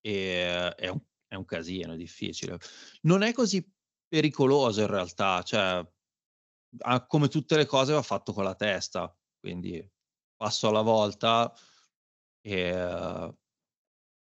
e 0.00 0.74
è 0.74 0.88
un, 0.88 1.00
è 1.26 1.34
un 1.34 1.44
casino, 1.44 1.94
è 1.94 1.96
difficile. 1.96 2.58
Non 3.02 3.22
è 3.22 3.32
così 3.32 3.66
pericoloso 4.14 4.80
in 4.80 4.86
realtà, 4.86 5.42
cioè, 5.42 5.84
come 7.08 7.26
tutte 7.26 7.56
le 7.56 7.66
cose 7.66 7.94
va 7.94 8.02
fatto 8.02 8.32
con 8.32 8.44
la 8.44 8.54
testa, 8.54 9.12
quindi 9.40 9.84
passo 10.36 10.68
alla 10.68 10.82
volta 10.82 11.52
e, 12.40 13.34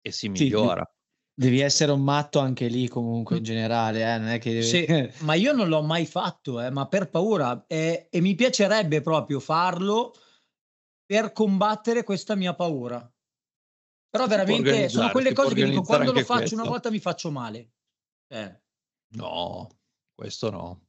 e 0.00 0.10
si 0.10 0.28
migliora. 0.30 0.82
Sì, 0.84 1.42
devi 1.44 1.60
essere 1.60 1.92
un 1.92 2.02
matto 2.02 2.40
anche 2.40 2.66
lì 2.66 2.88
comunque 2.88 3.36
in 3.36 3.44
generale, 3.44 4.02
eh? 4.02 4.18
non 4.18 4.28
è 4.30 4.40
che... 4.40 4.62
Sì, 4.62 4.84
ma 5.22 5.34
io 5.34 5.52
non 5.52 5.68
l'ho 5.68 5.82
mai 5.82 6.06
fatto, 6.06 6.60
eh, 6.60 6.70
ma 6.70 6.88
per 6.88 7.08
paura 7.08 7.64
eh, 7.68 8.08
e 8.10 8.20
mi 8.20 8.34
piacerebbe 8.34 9.00
proprio 9.00 9.38
farlo 9.38 10.12
per 11.06 11.30
combattere 11.30 12.02
questa 12.02 12.34
mia 12.34 12.52
paura. 12.52 12.98
Però 14.10 14.26
veramente 14.26 14.88
sono 14.88 15.10
quelle 15.10 15.32
cose 15.32 15.54
che 15.54 15.66
dico 15.66 15.82
quando 15.82 16.10
lo 16.10 16.24
faccio 16.24 16.38
questo. 16.38 16.54
una 16.56 16.68
volta 16.68 16.90
mi 16.90 16.98
faccio 16.98 17.30
male. 17.30 17.74
Eh. 18.26 18.62
No, 19.10 19.68
questo 20.14 20.50
no. 20.50 20.86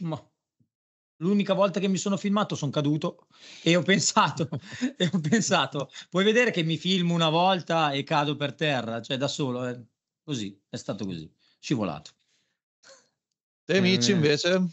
Ma 0.00 0.30
L'unica 1.20 1.52
volta 1.52 1.80
che 1.80 1.88
mi 1.88 1.98
sono 1.98 2.16
filmato 2.16 2.54
sono 2.54 2.70
caduto 2.70 3.26
e 3.62 3.76
ho 3.76 3.82
pensato, 3.82 4.48
e 4.96 5.10
ho 5.12 5.20
pensato, 5.20 5.90
puoi 6.08 6.24
vedere 6.24 6.50
che 6.50 6.62
mi 6.62 6.78
filmo 6.78 7.12
una 7.12 7.28
volta 7.28 7.92
e 7.92 8.04
cado 8.04 8.36
per 8.36 8.54
terra, 8.54 9.02
cioè 9.02 9.18
da 9.18 9.28
solo, 9.28 9.66
eh. 9.66 9.78
così, 10.22 10.58
è 10.68 10.76
stato 10.76 11.04
così, 11.04 11.30
scivolato. 11.58 12.12
Te 13.64 13.76
amici 13.76 14.12
eh, 14.12 14.14
invece? 14.14 14.66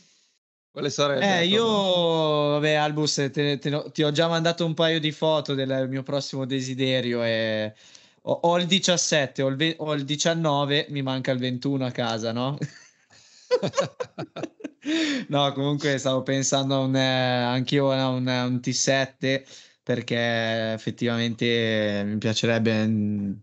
Quale 0.71 0.89
sarebbe? 0.89 1.39
Eh, 1.39 1.47
io, 1.47 1.65
vabbè, 1.65 2.73
Albus, 2.75 3.15
te, 3.15 3.57
te, 3.57 3.91
ti 3.91 4.03
ho 4.03 4.11
già 4.11 4.29
mandato 4.29 4.65
un 4.65 4.73
paio 4.73 5.01
di 5.01 5.11
foto 5.11 5.53
del 5.53 5.89
mio 5.89 6.03
prossimo 6.03 6.45
desiderio 6.45 7.23
e 7.23 7.75
ho, 8.27 8.39
ho 8.43 8.59
il 8.59 8.65
17, 8.65 9.41
ho 9.41 9.47
il, 9.47 9.55
ve- 9.55 9.75
ho 9.79 9.93
il 9.93 10.03
19, 10.03 10.87
mi 10.89 11.01
manca 11.01 11.31
il 11.31 11.39
21 11.39 11.85
a 11.85 11.91
casa, 11.91 12.33
no? 12.33 12.57
no, 15.29 15.51
comunque 15.53 15.97
stavo 15.97 16.23
pensando 16.23 16.75
a 16.75 16.79
un, 16.79 16.95
eh, 16.95 17.43
anch'io 17.43 17.91
a 17.91 18.09
un, 18.09 18.27
a 18.27 18.45
un 18.45 18.59
T7 18.59 19.45
perché 19.81 20.73
effettivamente 20.73 22.03
mi 22.05 22.17
piacerebbe 22.17 23.39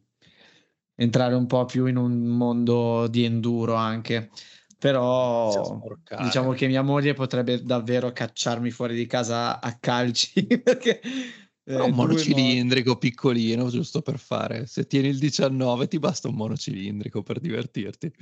entrare 0.96 1.34
un 1.34 1.46
po' 1.46 1.64
più 1.64 1.86
in 1.86 1.96
un 1.96 2.26
mondo 2.26 3.08
di 3.08 3.24
enduro 3.24 3.74
anche 3.74 4.30
però 4.78 5.80
diciamo 6.18 6.52
che 6.52 6.66
mia 6.66 6.82
moglie 6.82 7.14
potrebbe 7.14 7.62
davvero 7.62 8.12
cacciarmi 8.12 8.70
fuori 8.70 8.94
di 8.94 9.06
casa 9.06 9.58
a 9.58 9.78
calci 9.78 10.44
perché 10.62 11.00
eh, 11.64 11.80
un 11.80 11.94
monocilindrico 11.94 12.90
mo- 12.90 12.98
piccolino 12.98 13.68
giusto 13.68 14.02
per 14.02 14.18
fare. 14.18 14.66
Se 14.66 14.86
tieni 14.86 15.08
il 15.08 15.18
19 15.18 15.88
ti 15.88 15.98
basta 15.98 16.28
un 16.28 16.34
monocilindrico 16.34 17.22
per 17.22 17.40
divertirti. 17.40 18.12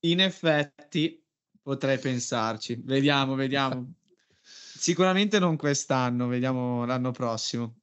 In 0.00 0.20
effetti 0.20 1.22
potrei 1.60 1.98
pensarci. 1.98 2.80
Vediamo 2.82 3.34
vediamo. 3.34 3.92
Sicuramente 4.42 5.38
non 5.38 5.56
quest'anno 5.56 6.26
vediamo 6.26 6.84
l'anno 6.84 7.10
prossimo. 7.10 7.76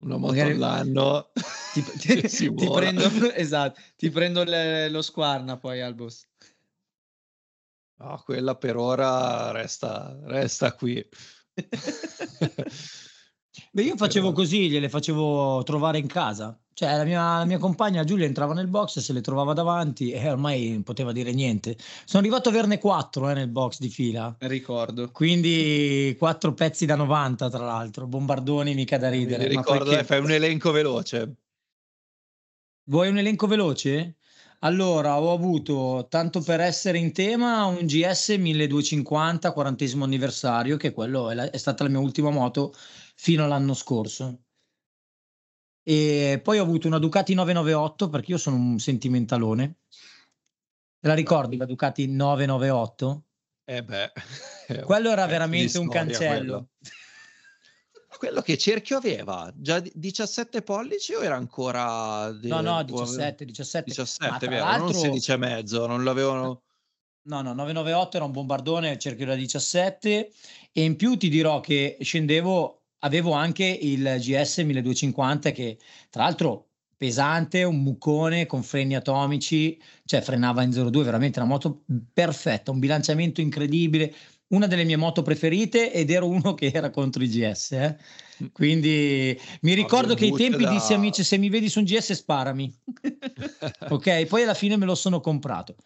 Una 0.00 0.16
moto 0.16 0.32
Magari... 0.32 0.52
all'anno 0.52 1.30
ti, 1.74 1.82
ti, 1.98 2.54
ti 2.54 2.70
prendo 2.70 3.32
esatto 3.34 3.78
ti 3.96 4.08
prendo 4.08 4.44
le, 4.44 4.88
lo 4.88 5.02
squarna 5.02 5.58
poi 5.58 5.82
al 5.82 5.94
boss 5.94 6.26
No, 8.00 8.22
quella 8.24 8.56
per 8.56 8.76
ora 8.78 9.50
resta, 9.50 10.18
resta 10.22 10.72
qui. 10.72 11.06
Beh, 13.72 13.82
io 13.82 13.96
facevo 13.96 14.32
così, 14.32 14.68
gliele 14.68 14.88
facevo 14.88 15.62
trovare 15.62 15.98
in 15.98 16.08
casa. 16.08 16.58
Cioè, 16.72 16.96
la 16.96 17.04
mia, 17.04 17.38
la 17.38 17.44
mia, 17.44 17.58
compagna 17.58 18.02
Giulia 18.02 18.26
entrava 18.26 18.52
nel 18.52 18.66
box, 18.66 18.98
se 18.98 19.12
le 19.12 19.20
trovava 19.20 19.52
davanti 19.52 20.10
e 20.10 20.28
ormai 20.28 20.70
non 20.70 20.82
poteva 20.82 21.12
dire 21.12 21.32
niente. 21.32 21.76
Sono 22.04 22.22
arrivato 22.22 22.48
a 22.48 22.52
averne 22.52 22.78
quattro 22.78 23.28
eh, 23.28 23.34
nel 23.34 23.48
box 23.48 23.78
di 23.78 23.88
fila. 23.88 24.34
Ricordo. 24.40 25.10
Quindi 25.12 26.16
quattro 26.18 26.52
pezzi 26.52 26.84
da 26.84 26.96
90, 26.96 27.48
tra 27.48 27.64
l'altro. 27.64 28.06
Bombardoni, 28.06 28.74
mica 28.74 28.98
da 28.98 29.08
ridere. 29.08 29.44
Mi 29.44 29.50
ricordo, 29.50 29.84
perché... 29.84 30.00
eh, 30.00 30.04
fai 30.04 30.18
un 30.18 30.32
elenco 30.32 30.72
veloce. 30.72 31.34
Vuoi 32.84 33.08
un 33.08 33.18
elenco 33.18 33.46
veloce? 33.46 34.16
Allora, 34.62 35.20
ho 35.20 35.32
avuto, 35.32 36.06
tanto 36.10 36.40
per 36.40 36.60
essere 36.60 36.98
in 36.98 37.12
tema, 37.12 37.64
un 37.66 37.86
GS 37.86 38.30
1250 38.30 39.52
40 39.52 39.84
anniversario, 40.02 40.76
che 40.76 40.92
quello 40.92 41.30
è, 41.30 41.34
la, 41.34 41.50
è 41.50 41.56
stata 41.56 41.84
la 41.84 41.88
mia 41.88 42.00
ultima 42.00 42.30
moto 42.30 42.74
fino 43.20 43.44
all'anno 43.44 43.74
scorso. 43.74 44.44
E 45.82 46.40
poi 46.42 46.58
ho 46.58 46.62
avuto 46.62 46.86
una 46.86 46.98
Ducati 46.98 47.34
998 47.34 48.08
perché 48.08 48.30
io 48.30 48.38
sono 48.38 48.56
un 48.56 48.78
sentimentalone. 48.78 49.80
Te 50.98 51.08
la 51.08 51.12
ricordi 51.12 51.58
la 51.58 51.66
Ducati 51.66 52.08
998? 52.08 53.24
Eh 53.64 53.84
beh, 53.84 54.12
quello 54.86 55.10
era 55.10 55.26
veramente 55.26 55.76
un 55.76 55.88
cancello. 55.88 56.70
Quello 56.78 58.18
quello 58.20 58.40
che 58.40 58.58
cerchio 58.58 58.96
aveva 58.96 59.50
già 59.54 59.80
17 59.80 60.62
pollici 60.62 61.14
o 61.14 61.22
era 61.22 61.36
ancora 61.36 62.30
no 62.30 62.60
no 62.60 62.82
17 62.82 63.46
17 63.46 63.84
17 63.86 64.46
vero 64.46 64.64
l'altro... 64.64 64.84
non 64.90 64.94
16 64.94 65.32
e 65.32 65.36
mezzo 65.38 65.86
non 65.86 66.04
l'avevano 66.04 66.62
no 67.22 67.40
no 67.40 67.54
998 67.54 68.16
era 68.16 68.26
un 68.26 68.32
bombardone 68.32 68.98
cerchio 68.98 69.24
da 69.24 69.34
17 69.34 70.32
e 70.70 70.82
in 70.82 70.96
più 70.96 71.16
ti 71.16 71.30
dirò 71.30 71.60
che 71.60 71.96
scendevo 71.98 72.79
avevo 73.00 73.32
anche 73.32 73.64
il 73.64 74.16
GS 74.18 74.58
1250 74.58 75.52
che 75.52 75.78
tra 76.08 76.24
l'altro 76.24 76.66
pesante, 77.00 77.62
un 77.62 77.80
muccone 77.80 78.44
con 78.44 78.62
freni 78.62 78.94
atomici, 78.94 79.80
cioè 80.04 80.20
frenava 80.20 80.62
in 80.62 80.70
02, 80.70 81.02
veramente 81.02 81.38
una 81.38 81.48
moto 81.48 81.82
perfetta, 82.12 82.72
un 82.72 82.78
bilanciamento 82.78 83.40
incredibile, 83.40 84.14
una 84.48 84.66
delle 84.66 84.84
mie 84.84 84.96
moto 84.96 85.22
preferite 85.22 85.92
ed 85.92 86.10
ero 86.10 86.28
uno 86.28 86.52
che 86.52 86.70
era 86.74 86.90
contro 86.90 87.22
i 87.22 87.28
GS. 87.28 87.72
Eh? 87.72 87.96
Mm. 88.42 88.46
Quindi 88.52 89.40
mi 89.62 89.72
ricordo 89.72 90.14
che 90.14 90.26
ai 90.26 90.32
tempi 90.32 90.64
da... 90.64 90.70
dissi 90.70 90.92
amici 90.92 91.24
se 91.24 91.38
mi 91.38 91.48
vedi 91.48 91.70
su 91.70 91.78
un 91.78 91.86
GS 91.86 92.12
sparami. 92.12 92.70
ok, 93.88 94.26
poi 94.26 94.42
alla 94.42 94.54
fine 94.54 94.76
me 94.76 94.84
lo 94.84 94.94
sono 94.94 95.20
comprato. 95.20 95.76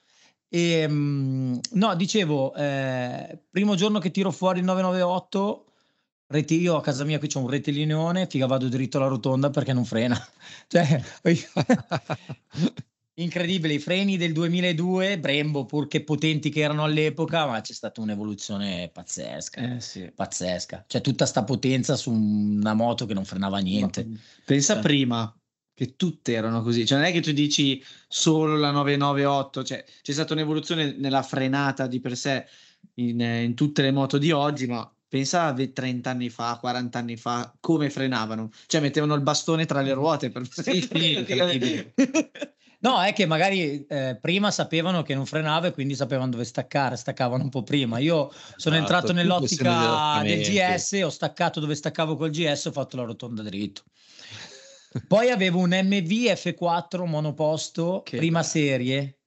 E, 0.49 0.79
ehm, 0.81 1.61
no, 1.73 1.95
dicevo, 1.95 2.55
eh, 2.55 3.39
primo 3.51 3.77
giorno 3.77 4.01
che 4.01 4.11
tiro 4.11 4.33
fuori 4.33 4.59
il 4.59 4.65
998, 4.65 5.65
reti, 6.27 6.61
io 6.61 6.77
a 6.77 6.81
casa 6.81 7.05
mia 7.05 7.19
qui 7.19 7.29
c'ho 7.29 7.41
un 7.41 7.49
rettilinone, 7.49 8.27
figa 8.27 8.47
vado 8.47 8.69
dritto 8.69 8.99
alla 8.99 9.09
rotonda 9.09 9.51
perché 9.51 9.73
non 9.73 9.85
frena. 9.85 10.19
cioè, 10.69 11.03
Incredibile, 13.17 13.75
i 13.75 13.79
freni 13.79 14.17
del 14.17 14.33
2002, 14.33 15.21
Brembo, 15.21 15.67
pur 15.67 15.87
che 15.87 16.03
potenti 16.03 16.51
che 16.51 16.63
erano 16.63 16.83
all'epoca, 16.83 17.47
ma 17.47 17.61
c'è 17.61 17.73
stata 17.73 18.01
un'evoluzione 18.01 18.91
pazzesca, 18.93 19.77
eh, 19.77 19.81
sì. 19.81 20.11
pazzesca. 20.13 20.85
Cioè 20.89 21.01
tutta 21.01 21.25
sta 21.25 21.45
potenza 21.45 21.95
su 21.95 22.11
una 22.11 22.75
moto 22.75 23.07
che 23.07 23.15
non 23.15 23.25
frenava 23.25 23.59
niente. 23.59 24.05
Ma 24.05 24.19
pensa 24.45 24.75
cioè. 24.75 24.83
prima 24.83 25.33
che 25.73 25.95
tutte 25.95 26.33
erano 26.33 26.63
così, 26.63 26.85
cioè 26.85 26.99
non 26.99 27.07
è 27.07 27.13
che 27.13 27.21
tu 27.21 27.31
dici 27.31 27.81
solo 28.09 28.57
la 28.57 28.73
998, 28.73 29.63
cioè 29.63 29.85
c'è 30.03 30.13
stata 30.13 30.33
un'evoluzione 30.33 30.97
nella 30.99 31.23
frenata 31.23 31.87
di 31.87 32.01
per 32.01 32.17
sé 32.17 32.45
in, 32.95 33.21
in 33.21 33.55
tutte 33.55 33.83
le 33.83 33.93
moto 33.93 34.19
di 34.19 34.33
oggi, 34.33 34.67
ma 34.67 34.93
pensa 35.15 35.45
a 35.45 35.55
30 35.55 36.11
anni 36.11 36.29
fa, 36.29 36.59
40 36.59 36.99
anni 36.99 37.17
fa, 37.17 37.55
come 37.61 37.89
frenavano, 37.89 38.51
cioè 38.67 38.81
mettevano 38.81 39.15
il 39.15 39.21
bastone 39.21 39.65
tra 39.65 39.81
le 39.81 39.93
ruote 39.93 40.31
per 40.31 40.43
sì, 40.51 40.81
sì, 40.81 41.95
No, 42.81 43.01
è 43.01 43.13
che 43.15 43.25
magari 43.25 43.87
eh, 43.87 44.19
prima 44.21 44.51
sapevano 44.51 45.03
che 45.03 45.15
non 45.15 45.25
frenava 45.25 45.69
e 45.69 45.73
quindi 45.73 45.95
sapevano 45.95 46.33
dove 46.33 46.45
staccare, 46.45 46.97
staccavano 46.97 47.45
un 47.45 47.49
po' 47.49 47.63
prima. 47.63 47.99
Io 47.99 48.29
sono 48.57 48.75
esatto, 48.75 48.77
entrato 48.77 49.13
nell'ottica 49.13 50.21
del 50.23 50.41
GS, 50.41 51.01
ho 51.05 51.09
staccato 51.09 51.61
dove 51.61 51.77
staccavo 51.77 52.17
col 52.17 52.31
GS, 52.31 52.67
ho 52.67 52.73
fatto 52.73 52.97
la 52.97 53.05
rotonda 53.05 53.43
dritto. 53.43 53.85
Poi 55.07 55.31
avevo 55.31 55.61
un 55.61 55.71
MV 55.71 56.11
F4 56.35 57.07
monoposto, 57.07 58.03
che 58.03 58.17
prima 58.17 58.41
bello. 58.41 58.51
serie, 58.51 59.19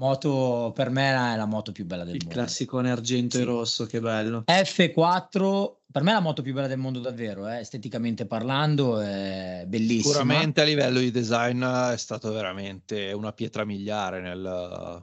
moto 0.00 0.72
per 0.74 0.88
me 0.88 1.10
è 1.10 1.36
la 1.36 1.44
moto 1.44 1.72
più 1.72 1.84
bella 1.84 2.04
del 2.04 2.14
Il 2.14 2.22
mondo. 2.24 2.34
Il 2.34 2.44
classico 2.44 2.78
argento 2.78 3.36
sì. 3.36 3.42
e 3.42 3.44
rosso, 3.44 3.84
che 3.84 4.00
bello. 4.00 4.44
F4 4.46 5.78
per 5.92 6.02
me 6.02 6.10
è 6.10 6.14
la 6.14 6.20
moto 6.20 6.42
più 6.42 6.54
bella 6.54 6.68
del 6.68 6.78
mondo 6.78 7.00
davvero, 7.00 7.48
eh, 7.48 7.58
esteticamente 7.58 8.24
parlando, 8.24 9.00
è 9.00 9.64
bellissima. 9.66 10.14
Sicuramente 10.14 10.60
a 10.60 10.64
livello 10.64 11.00
di 11.00 11.10
design 11.10 11.62
è 11.64 11.96
stato 11.96 12.32
veramente 12.32 13.12
una 13.12 13.32
pietra 13.32 13.64
miliare 13.64 14.20
nel... 14.20 15.00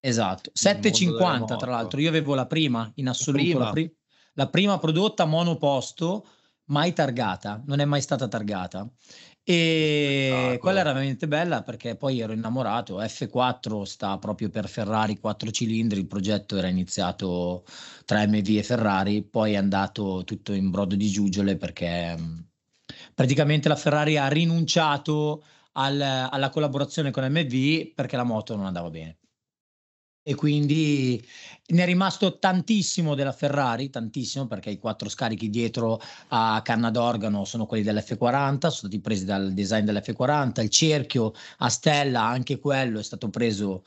Esatto, 0.00 0.50
750 0.54 1.56
tra 1.56 1.70
l'altro, 1.72 2.00
io 2.00 2.08
avevo 2.08 2.34
la 2.34 2.46
prima 2.46 2.90
in 2.94 3.08
assoluto, 3.08 3.42
prima. 3.42 3.64
La, 3.64 3.70
pri- 3.72 3.96
la 4.34 4.48
prima 4.48 4.78
prodotta 4.78 5.24
monoposto, 5.24 6.24
mai 6.66 6.92
targata, 6.92 7.60
non 7.66 7.80
è 7.80 7.84
mai 7.84 8.00
stata 8.00 8.28
targata. 8.28 8.88
E 9.50 10.58
quella 10.60 10.80
era 10.80 10.92
veramente 10.92 11.26
bella 11.26 11.62
perché 11.62 11.96
poi 11.96 12.20
ero 12.20 12.34
innamorato. 12.34 13.00
F4 13.00 13.82
sta 13.84 14.18
proprio 14.18 14.50
per 14.50 14.68
Ferrari 14.68 15.18
4 15.18 15.50
cilindri. 15.50 16.00
Il 16.00 16.06
progetto 16.06 16.58
era 16.58 16.68
iniziato 16.68 17.64
tra 18.04 18.26
MV 18.26 18.46
e 18.46 18.62
Ferrari, 18.62 19.22
poi 19.22 19.54
è 19.54 19.56
andato 19.56 20.22
tutto 20.26 20.52
in 20.52 20.68
brodo 20.68 20.96
di 20.96 21.08
giuggiole 21.08 21.56
perché 21.56 22.14
praticamente 23.14 23.68
la 23.70 23.76
Ferrari 23.76 24.18
ha 24.18 24.28
rinunciato 24.28 25.42
al, 25.72 25.98
alla 25.98 26.50
collaborazione 26.50 27.10
con 27.10 27.24
MV 27.24 27.94
perché 27.94 28.16
la 28.16 28.24
moto 28.24 28.54
non 28.54 28.66
andava 28.66 28.90
bene 28.90 29.16
e 30.28 30.34
quindi 30.34 31.26
ne 31.68 31.82
è 31.82 31.86
rimasto 31.86 32.38
tantissimo 32.38 33.14
della 33.14 33.32
Ferrari, 33.32 33.88
tantissimo 33.88 34.46
perché 34.46 34.68
i 34.68 34.76
quattro 34.76 35.08
scarichi 35.08 35.48
dietro 35.48 36.02
a 36.28 36.60
canna 36.62 36.90
d'organo 36.90 37.46
sono 37.46 37.64
quelli 37.64 37.82
dell'F40, 37.82 38.58
sono 38.58 38.70
stati 38.72 39.00
presi 39.00 39.24
dal 39.24 39.54
design 39.54 39.86
dell'F40, 39.86 40.60
il 40.60 40.68
cerchio 40.68 41.32
a 41.60 41.70
stella, 41.70 42.24
anche 42.24 42.58
quello 42.58 42.98
è 42.98 43.02
stato 43.02 43.30
preso 43.30 43.84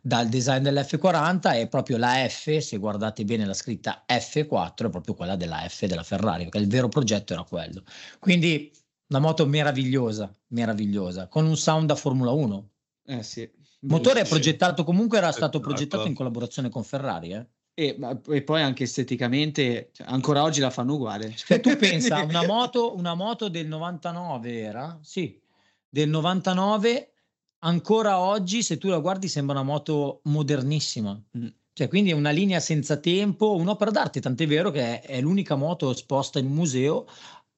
dal 0.00 0.30
design 0.30 0.62
dell'F40 0.62 1.60
e 1.60 1.68
proprio 1.68 1.98
la 1.98 2.26
F, 2.26 2.56
se 2.56 2.78
guardate 2.78 3.26
bene 3.26 3.44
la 3.44 3.52
scritta 3.52 4.06
F4, 4.08 4.86
è 4.86 4.88
proprio 4.88 5.12
quella 5.12 5.36
della 5.36 5.62
F 5.68 5.84
della 5.84 6.04
Ferrari, 6.04 6.44
perché 6.44 6.56
il 6.56 6.68
vero 6.68 6.88
progetto 6.88 7.34
era 7.34 7.42
quello. 7.42 7.82
Quindi 8.18 8.72
una 9.08 9.18
moto 9.18 9.44
meravigliosa, 9.44 10.34
meravigliosa, 10.48 11.28
con 11.28 11.44
un 11.44 11.56
sound 11.58 11.86
da 11.86 11.96
Formula 11.96 12.30
1. 12.30 12.70
Eh 13.04 13.22
sì. 13.22 13.60
Il 13.82 13.88
motore 13.88 14.20
è 14.20 14.28
progettato 14.28 14.84
comunque, 14.84 15.18
era 15.18 15.32
stato 15.32 15.58
esatto. 15.58 15.60
progettato 15.60 16.06
in 16.06 16.14
collaborazione 16.14 16.68
con 16.68 16.84
Ferrari. 16.84 17.32
Eh? 17.32 17.46
E, 17.74 17.98
e, 18.28 18.42
poi 18.42 18.62
anche 18.62 18.84
esteticamente, 18.84 19.90
cioè, 19.92 20.06
ancora 20.08 20.42
oggi 20.42 20.60
la 20.60 20.70
fanno 20.70 20.94
uguale. 20.94 21.34
Cioè, 21.34 21.58
tu 21.60 21.74
pensa, 21.78 22.22
una 22.22 22.46
moto, 22.46 22.96
una 22.96 23.14
moto 23.14 23.48
del 23.48 23.66
99 23.66 24.60
era? 24.60 24.98
Sì, 25.02 25.40
del 25.88 26.08
99, 26.08 27.12
ancora 27.60 28.20
oggi, 28.20 28.62
se 28.62 28.78
tu 28.78 28.88
la 28.88 28.98
guardi, 28.98 29.26
sembra 29.26 29.58
una 29.58 29.64
moto 29.68 30.20
modernissima. 30.24 31.20
Mm. 31.36 31.46
Cioè, 31.72 31.88
quindi 31.88 32.10
è 32.10 32.14
una 32.14 32.30
linea 32.30 32.60
senza 32.60 32.98
tempo, 32.98 33.56
un'opera 33.56 33.90
d'arte, 33.90 34.20
tant'è 34.20 34.46
vero 34.46 34.70
che 34.70 35.00
è, 35.00 35.06
è 35.06 35.20
l'unica 35.20 35.56
moto 35.56 35.90
esposta 35.90 36.38
in 36.38 36.48
museo, 36.48 37.06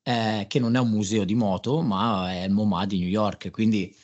eh, 0.05 0.47
che 0.49 0.59
non 0.61 0.77
è 0.77 0.79
un 0.79 0.91
museo 0.91 1.25
di 1.25 1.35
moto, 1.35 1.83
ma 1.83 2.33
è 2.33 2.45
il 2.45 2.53
MoMA 2.53 2.87
di 2.87 3.01
New 3.01 3.09
York. 3.09 3.51
Quindi 3.51 3.95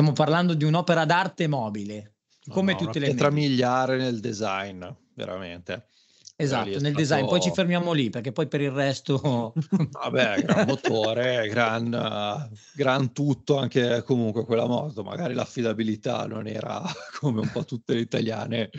stiamo 0.00 0.12
parlando 0.12 0.54
di 0.54 0.64
un'opera 0.64 1.04
d'arte 1.04 1.46
mobile, 1.46 2.14
come 2.48 2.72
no, 2.72 2.78
tutte 2.78 2.98
le 2.98 3.06
pietra 3.08 3.30
miliare 3.30 3.98
nel 3.98 4.18
design, 4.18 4.86
veramente. 5.14 5.88
Esatto, 6.36 6.80
nel 6.80 6.94
design, 6.94 7.26
poi 7.26 7.38
ci 7.38 7.50
fermiamo 7.52 7.92
lì 7.92 8.08
perché 8.08 8.32
poi 8.32 8.48
per 8.48 8.62
il 8.62 8.70
resto... 8.70 9.52
Vabbè, 9.92 10.40
gran 10.40 10.66
motore, 10.66 11.46
gran, 11.48 12.50
gran 12.74 13.12
tutto, 13.12 13.58
anche 13.58 14.02
comunque 14.04 14.46
quella 14.46 14.66
moto, 14.66 15.02
magari 15.02 15.34
l'affidabilità 15.34 16.26
non 16.26 16.46
era 16.46 16.82
come 17.20 17.40
un 17.40 17.50
po' 17.50 17.66
tutte 17.66 17.92
le 17.92 18.00
italiane 18.00 18.70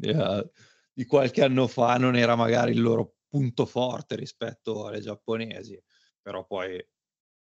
eh, 0.00 0.50
di 0.92 1.04
qualche 1.06 1.42
anno 1.42 1.66
fa, 1.66 1.96
non 1.96 2.14
era 2.14 2.36
magari 2.36 2.70
il 2.70 2.80
loro 2.80 3.14
punto 3.28 3.66
forte 3.66 4.14
rispetto 4.14 4.86
alle 4.86 5.00
giapponesi, 5.00 5.76
però 6.22 6.46
poi 6.46 6.80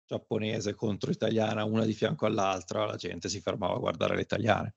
giapponese 0.07 0.75
contro 0.75 1.11
italiana, 1.11 1.65
una 1.65 1.85
di 1.85 1.93
fianco 1.93 2.27
all'altra, 2.27 2.87
la 2.87 2.97
gente 2.97 3.29
si 3.29 3.41
fermava 3.41 3.75
a 3.75 3.79
guardare 3.79 4.15
le 4.15 4.23
italiane. 4.23 4.75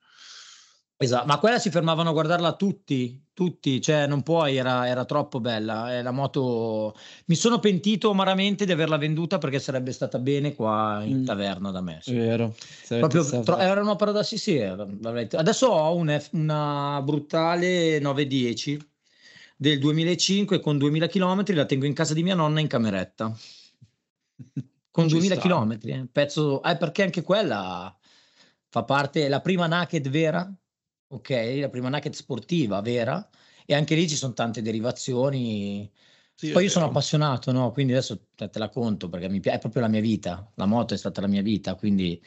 Esatto, 1.00 1.28
ma 1.28 1.38
quella 1.38 1.60
si 1.60 1.70
fermavano 1.70 2.10
a 2.10 2.12
guardarla 2.12 2.56
tutti, 2.56 3.22
tutti, 3.32 3.80
cioè 3.80 4.08
non 4.08 4.24
puoi, 4.24 4.58
era, 4.58 4.88
era 4.88 5.06
troppo 5.06 5.40
bella. 5.40 5.94
È 5.94 6.02
la 6.02 6.10
moto. 6.10 6.96
Mi 7.26 7.36
sono 7.36 7.60
pentito 7.60 8.10
amaramente 8.10 8.66
di 8.66 8.72
averla 8.72 8.98
venduta 8.98 9.38
perché 9.38 9.60
sarebbe 9.60 9.92
stata 9.92 10.18
bene 10.18 10.56
qua 10.56 11.04
in 11.04 11.20
mm. 11.20 11.26
taverna 11.26 11.70
da 11.70 11.82
me. 11.82 12.00
Sì. 12.02 12.16
Vero. 12.16 12.56
Proprio, 12.88 13.24
tro- 13.44 13.58
era 13.58 13.80
un'opera 13.80 14.12
da 14.12 14.24
sì, 14.24 14.40
sì. 14.40 14.60
Adesso 14.60 15.68
ho 15.68 15.96
un 15.96 16.18
F- 16.20 16.30
una 16.32 17.00
brutale 17.04 18.00
910 18.00 18.90
del 19.56 19.78
2005 19.78 20.60
con 20.60 20.80
2000 20.80 21.08
km, 21.08 21.44
la 21.54 21.66
tengo 21.66 21.86
in 21.86 21.94
casa 21.94 22.16
di 22.16 22.24
mia 22.24 22.36
nonna 22.36 22.60
in 22.60 22.68
cameretta. 22.68 23.38
Con 24.98 25.08
2000 25.08 25.38
km, 25.38 25.78
eh, 25.84 26.08
pezzo, 26.12 26.64
eh, 26.64 26.78
perché 26.78 27.04
anche 27.04 27.22
quella 27.22 27.96
fa 28.70 28.84
parte, 28.84 29.28
la 29.28 29.42
prima 29.42 29.68
naked 29.68 30.10
vera 30.10 30.52
ok? 31.08 31.58
La 31.60 31.70
prima 31.70 31.90
naked 31.90 32.14
sportiva 32.14 32.82
vera 32.82 33.28
e 33.66 33.74
anche 33.74 33.96
lì 33.96 34.08
ci 34.08 34.16
sono 34.16 34.34
tante 34.34 34.62
derivazioni. 34.62 35.92
Sì, 36.34 36.52
Poi 36.52 36.66
io 36.66 36.70
sono 36.70 36.86
appassionato, 36.86 37.52
no? 37.52 37.72
Quindi 37.72 37.94
adesso 37.94 38.28
te, 38.36 38.50
la 38.54 38.70
conto 38.70 39.10
perché 39.10 39.30
mi 39.30 39.40
piace, 39.40 39.58
è 39.58 39.60
proprio 39.62 39.82
la 39.82 39.88
mia 39.88 40.02
vita. 40.02 40.52
La 40.56 40.66
moto 40.66 40.94
è 40.94 40.98
stata 40.98 41.22
la 41.22 41.28
mia 41.28 41.42
vita, 41.42 41.76
quindi 41.76 42.22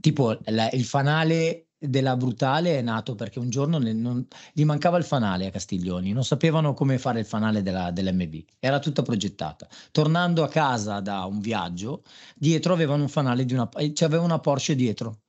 tipo 0.00 0.38
la, 0.44 0.68
il 0.70 0.84
fanale 0.84 1.67
della 1.78 2.16
Brutale 2.16 2.78
è 2.78 2.82
nato 2.82 3.14
perché 3.14 3.38
un 3.38 3.50
giorno 3.50 3.78
ne, 3.78 3.92
non, 3.92 4.26
gli 4.52 4.64
mancava 4.64 4.98
il 4.98 5.04
fanale 5.04 5.46
a 5.46 5.50
Castiglioni, 5.50 6.12
non 6.12 6.24
sapevano 6.24 6.74
come 6.74 6.98
fare 6.98 7.20
il 7.20 7.26
fanale 7.26 7.62
della, 7.62 7.90
dell'MB, 7.90 8.42
era 8.58 8.78
tutta 8.78 9.02
progettata. 9.02 9.68
Tornando 9.90 10.42
a 10.42 10.48
casa 10.48 11.00
da 11.00 11.24
un 11.24 11.40
viaggio, 11.40 12.02
dietro 12.34 12.72
avevano 12.72 13.02
un 13.02 13.08
fanale 13.08 13.44
di 13.44 13.54
una, 13.54 13.68
cioè 13.70 14.08
aveva 14.08 14.22
una 14.22 14.40
Porsche 14.40 14.74
dietro 14.74 15.20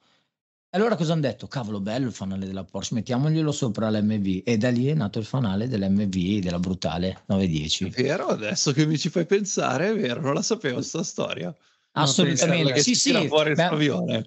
allora 0.72 0.96
cosa 0.96 1.14
hanno 1.14 1.22
detto? 1.22 1.48
Cavolo, 1.48 1.80
bello 1.80 2.06
il 2.06 2.14
fanale 2.14 2.46
della 2.46 2.64
Porsche, 2.64 2.94
mettiamoglielo 2.94 3.52
sopra 3.52 3.90
l'MV. 3.90 4.44
E 4.46 4.58
da 4.58 4.70
lì 4.70 4.86
è 4.86 4.94
nato 4.94 5.18
il 5.18 5.26
fanale 5.26 5.68
dell'MV 5.68 6.40
della 6.40 6.60
Brutale 6.60 7.24
910. 7.26 7.86
È 7.86 7.90
vero, 8.04 8.28
adesso 8.28 8.72
che 8.72 8.86
mi 8.86 8.96
ci 8.96 9.10
fai 9.10 9.26
pensare, 9.26 9.90
è 9.90 9.96
vero, 9.96 10.22
non 10.22 10.36
la 10.36 10.44
sapevo 10.44 10.76
questa 10.76 11.02
storia. 11.02 11.54
Assolutamente, 11.94 12.82
sì, 12.82 12.94
sì. 12.94 13.12
Beh, 13.12 14.26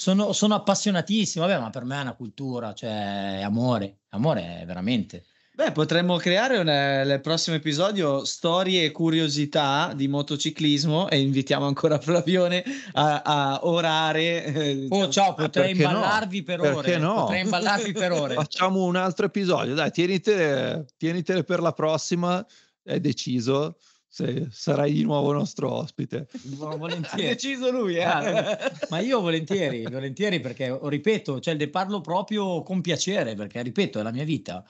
sono, 0.00 0.32
sono 0.32 0.54
appassionatissimo, 0.54 1.46
vabbè, 1.46 1.60
ma 1.60 1.68
per 1.68 1.84
me 1.84 1.98
è 1.98 2.00
una 2.00 2.14
cultura, 2.14 2.72
cioè 2.72 3.40
è 3.40 3.42
amore, 3.42 3.98
amore 4.10 4.62
veramente. 4.64 5.24
Beh, 5.52 5.72
potremmo 5.72 6.16
creare 6.16 6.56
una, 6.56 7.04
nel 7.04 7.20
prossimo 7.20 7.56
episodio 7.56 8.24
storie 8.24 8.84
e 8.84 8.92
curiosità 8.92 9.92
di 9.94 10.08
motociclismo 10.08 11.10
e 11.10 11.20
invitiamo 11.20 11.66
ancora 11.66 11.98
Flavione 12.00 12.64
a, 12.92 13.20
a 13.20 13.60
orare. 13.64 14.44
Eh, 14.46 14.70
oh, 14.70 14.74
diciamo. 14.74 15.08
ciao, 15.10 15.34
potrei 15.34 15.72
imballarvi 15.72 16.38
no? 16.38 16.44
per 16.44 16.60
perché 16.60 16.76
ore. 16.78 16.96
No? 16.98 17.14
Potrei 17.16 17.42
imballarvi 17.42 17.92
per 17.92 18.12
ore. 18.12 18.34
Facciamo 18.36 18.84
un 18.84 18.96
altro 18.96 19.26
episodio, 19.26 19.74
dai, 19.74 19.90
tienitele, 19.90 20.86
tienitele 20.96 21.44
per 21.44 21.60
la 21.60 21.72
prossima, 21.72 22.42
è 22.82 22.98
deciso. 23.00 23.76
Se 24.12 24.48
sarai 24.50 24.92
di 24.92 25.04
nuovo 25.04 25.30
nostro 25.30 25.70
ospite. 25.70 26.26
volentieri. 26.42 27.26
Ha 27.26 27.28
deciso 27.28 27.70
lui, 27.70 27.94
eh? 27.94 28.02
ah, 28.02 28.58
ma 28.88 28.98
io 28.98 29.20
volentieri, 29.20 29.84
volentieri 29.84 30.40
perché, 30.40 30.76
ripeto, 30.82 31.38
cioè, 31.38 31.54
ne 31.54 31.68
parlo 31.68 32.00
proprio 32.00 32.64
con 32.64 32.80
piacere 32.80 33.36
perché, 33.36 33.62
ripeto, 33.62 34.00
è 34.00 34.02
la 34.02 34.10
mia 34.10 34.24
vita. 34.24 34.64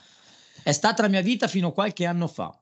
È 0.63 0.73
stata 0.73 1.01
la 1.01 1.09
mia 1.09 1.23
vita 1.23 1.49
fino 1.49 1.69
a 1.69 1.73
qualche 1.73 2.05
anno 2.05 2.27
fa. 2.27 2.55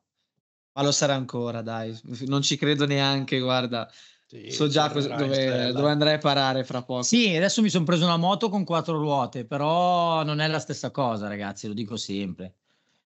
Ma 0.74 0.82
lo 0.84 0.92
sarà 0.92 1.14
ancora, 1.14 1.62
dai. 1.62 1.98
Non 2.26 2.42
ci 2.42 2.56
credo 2.56 2.86
neanche, 2.86 3.40
guarda. 3.40 3.90
Sì, 4.24 4.48
so 4.52 4.68
già 4.68 4.88
cosa, 4.88 5.16
dove, 5.16 5.72
dove, 5.72 5.90
andrai 5.90 6.14
a 6.14 6.18
parare 6.18 6.62
fra 6.62 6.82
poco. 6.82 7.02
Sì, 7.02 7.34
adesso 7.34 7.60
mi 7.60 7.70
sono 7.70 7.84
preso 7.84 8.04
una 8.04 8.18
moto 8.18 8.48
con 8.48 8.62
quattro 8.62 8.98
ruote, 8.98 9.44
però 9.44 10.22
non 10.22 10.38
è 10.38 10.46
la 10.46 10.60
stessa 10.60 10.92
cosa, 10.92 11.26
ragazzi, 11.26 11.66
lo 11.66 11.74
dico 11.74 11.96
sempre. 11.96 12.57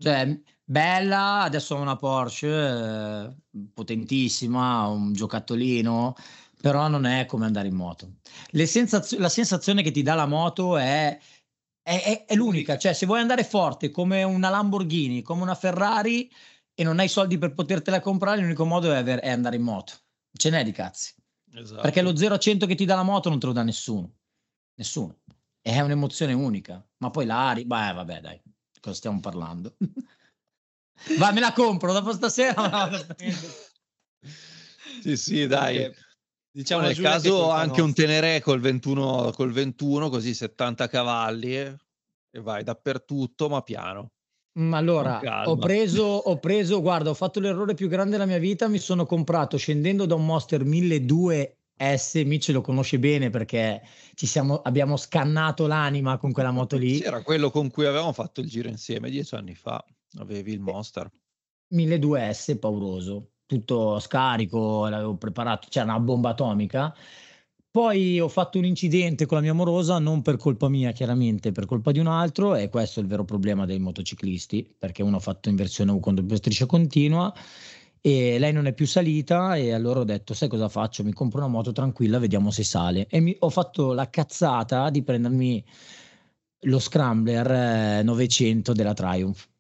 Cioè, 0.03 0.41
bella, 0.65 1.43
adesso 1.43 1.77
ho 1.77 1.81
una 1.81 1.97
Porsche 1.97 2.49
eh, 2.49 3.35
potentissima, 3.73 4.87
un 4.89 5.13
giocattolino, 5.13 6.15
però 6.61 6.89
non 6.89 7.07
è 7.07 7.27
come 7.27 7.47
andare 7.47 7.69
in 7.69 7.75
moto. 7.75 8.15
Sensazio- 8.65 9.19
la 9.19 9.29
sensazione 9.29 9.83
che 9.83 9.93
ti 9.93 10.03
dà 10.03 10.15
la 10.15 10.27
moto 10.27 10.77
è 10.77 11.19
è, 11.83 12.01
è, 12.03 12.25
è, 12.27 12.35
l'unica, 12.37 12.79
cioè 12.79 12.93
se 12.93 13.07
vuoi 13.07 13.21
andare 13.21 13.43
forte 13.43 13.91
come 13.91 14.23
una 14.23 14.49
Lamborghini, 14.49 15.23
come 15.23 15.43
una 15.43 15.57
Ferrari 15.57 16.31
e 16.75 16.85
non 16.85 17.01
hai 17.01 17.09
soldi 17.09 17.39
per 17.39 17.55
potertela 17.55 18.01
comprare, 18.01 18.41
l'unico 18.41 18.65
modo 18.65 18.93
è, 18.93 18.97
aver, 18.97 19.19
è 19.19 19.31
andare 19.31 19.57
in 19.57 19.63
moto. 19.63 19.95
Ce 20.33 20.49
n'è 20.49 20.63
di 20.65 20.73
cazzi. 20.73 21.13
Esatto. 21.55 21.83
Perché 21.83 22.01
lo 22.01 22.17
0 22.17 22.35
a 22.35 22.39
100 22.39 22.67
che 22.67 22.77
ti 22.77 22.85
dà 22.85 22.95
la 22.95 23.03
moto 23.03 23.29
non 23.29 23.39
te 23.39 23.47
lo 23.47 23.53
dà 23.53 23.63
nessuno. 23.63 24.15
Nessuno. 24.77 25.19
È 25.61 25.81
un'emozione 25.81 26.33
unica. 26.33 26.85
Ma 26.99 27.11
poi 27.11 27.27
l'ari, 27.27 27.65
beh, 27.65 27.93
vabbè, 27.93 28.21
dai, 28.21 28.41
cosa 28.83 28.97
stiamo 28.97 29.21
parlando? 29.21 29.77
Va, 31.19 31.33
me 31.33 31.41
la 31.41 31.53
compro 31.53 31.93
dopo 31.93 32.13
stasera. 32.13 32.91
sì, 35.01 35.17
sì, 35.17 35.47
dai. 35.47 35.91
Diciamo 36.51 36.83
nel 36.83 37.01
caso 37.01 37.51
anche 37.51 37.81
un 37.81 37.95
Teneré 37.95 38.41
col 38.41 38.61
21, 38.61 39.31
col 39.35 39.53
21, 39.53 40.11
così 40.11 40.35
70 40.35 40.89
cavalli 40.89 41.57
e 41.57 41.79
vai 42.41 42.63
dappertutto, 42.63 43.49
ma 43.49 43.63
piano. 43.63 44.13
Ma 44.55 44.77
allora, 44.77 45.47
ho 45.47 45.57
preso, 45.57 46.03
ho 46.03 46.39
preso, 46.39 46.83
guarda, 46.83 47.09
ho 47.09 47.15
fatto 47.15 47.41
l'errore 47.41 47.75
più 47.75 47.89
grande 47.89 48.13
della 48.13 48.27
mia 48.27 48.39
vita, 48.39 48.69
mi 48.69 48.79
sono 48.79 49.07
comprato 49.07 49.57
scendendo 49.57 50.05
da 50.05 50.15
un 50.15 50.27
Monster 50.27 50.63
1200 50.63 51.61
S, 51.77 52.23
Mitch 52.25 52.49
lo 52.49 52.61
conosce 52.61 52.99
bene 52.99 53.31
perché 53.31 53.83
ci 54.15 54.27
siamo, 54.27 54.63
abbiamo 54.63 54.97
scannato 54.97 55.67
l'anima 55.67 56.17
con 56.19 56.33
quella 56.33 56.51
moto 56.51 56.77
lì. 56.77 56.97
Sì, 56.97 57.03
era 57.03 57.23
quello 57.23 57.51
con 57.51 57.71
cui 57.71 57.87
avevamo 57.87 58.13
fatto 58.13 58.41
il 58.41 58.49
giro 58.49 58.69
insieme 58.69 59.11
dieci 59.11 59.35
anni 59.35 59.55
fa, 59.55 59.85
avevi 60.19 60.53
il 60.53 60.61
Monster. 60.61 61.11
1200 61.69 62.33
S 62.33 62.59
pauroso 62.59 63.33
tutto 63.47 63.99
scarico, 63.99 64.89
l'avevo 64.89 65.17
preparato, 65.17 65.69
c'era 65.71 65.85
una 65.85 66.01
bomba 66.01 66.31
atomica. 66.31 66.95
Poi 67.71 68.21
ho 68.21 68.29
fatto 68.29 68.59
un 68.59 68.65
incidente 68.65 69.25
con 69.27 69.39
la 69.39 69.43
mia 69.43 69.53
amorosa, 69.53 69.99
non 69.99 70.21
per 70.23 70.37
colpa 70.37 70.69
mia 70.69 70.93
chiaramente, 70.93 71.53
per 71.53 71.65
colpa 71.67 71.91
di 71.91 71.99
un 71.99 72.07
altro 72.07 72.55
e 72.55 72.69
questo 72.69 73.01
è 73.01 73.03
il 73.03 73.09
vero 73.09 73.25
problema 73.25 73.65
dei 73.65 73.79
motociclisti, 73.79 74.75
perché 74.79 75.03
uno 75.03 75.17
ha 75.17 75.21
fatto 75.21 75.49
in 75.49 75.57
versione 75.57 75.91
U 75.91 76.01
con 76.01 76.23
striscia 76.35 76.67
continua 76.67 77.33
e 78.03 78.39
lei 78.39 78.53
non 78.53 78.67
è 78.67 78.75
più 78.75 78.87
salita 78.87 79.55
e 79.57 79.73
allora 79.73 80.01
ho 80.01 80.05
detto 80.05 80.35
sai 80.35 80.49
cosa 80.49 80.69
faccio? 80.69 81.05
Mi 81.05 81.13
compro 81.13 81.39
una 81.39 81.49
moto 81.49 81.73
tranquilla, 81.73 82.19
vediamo 82.19 82.51
se 82.51 82.65
sale 82.65 83.07
e 83.09 83.21
mi, 83.21 83.35
ho 83.39 83.49
fatto 83.49 83.93
la 83.93 84.11
cazzata 84.11 84.91
di 84.91 85.03
prendermi 85.03 85.65
lo 86.65 86.79
Scrambler 86.79 88.05
900 88.05 88.73
eh, 88.73 88.75
della 88.75 88.95
Triumph 88.95 89.51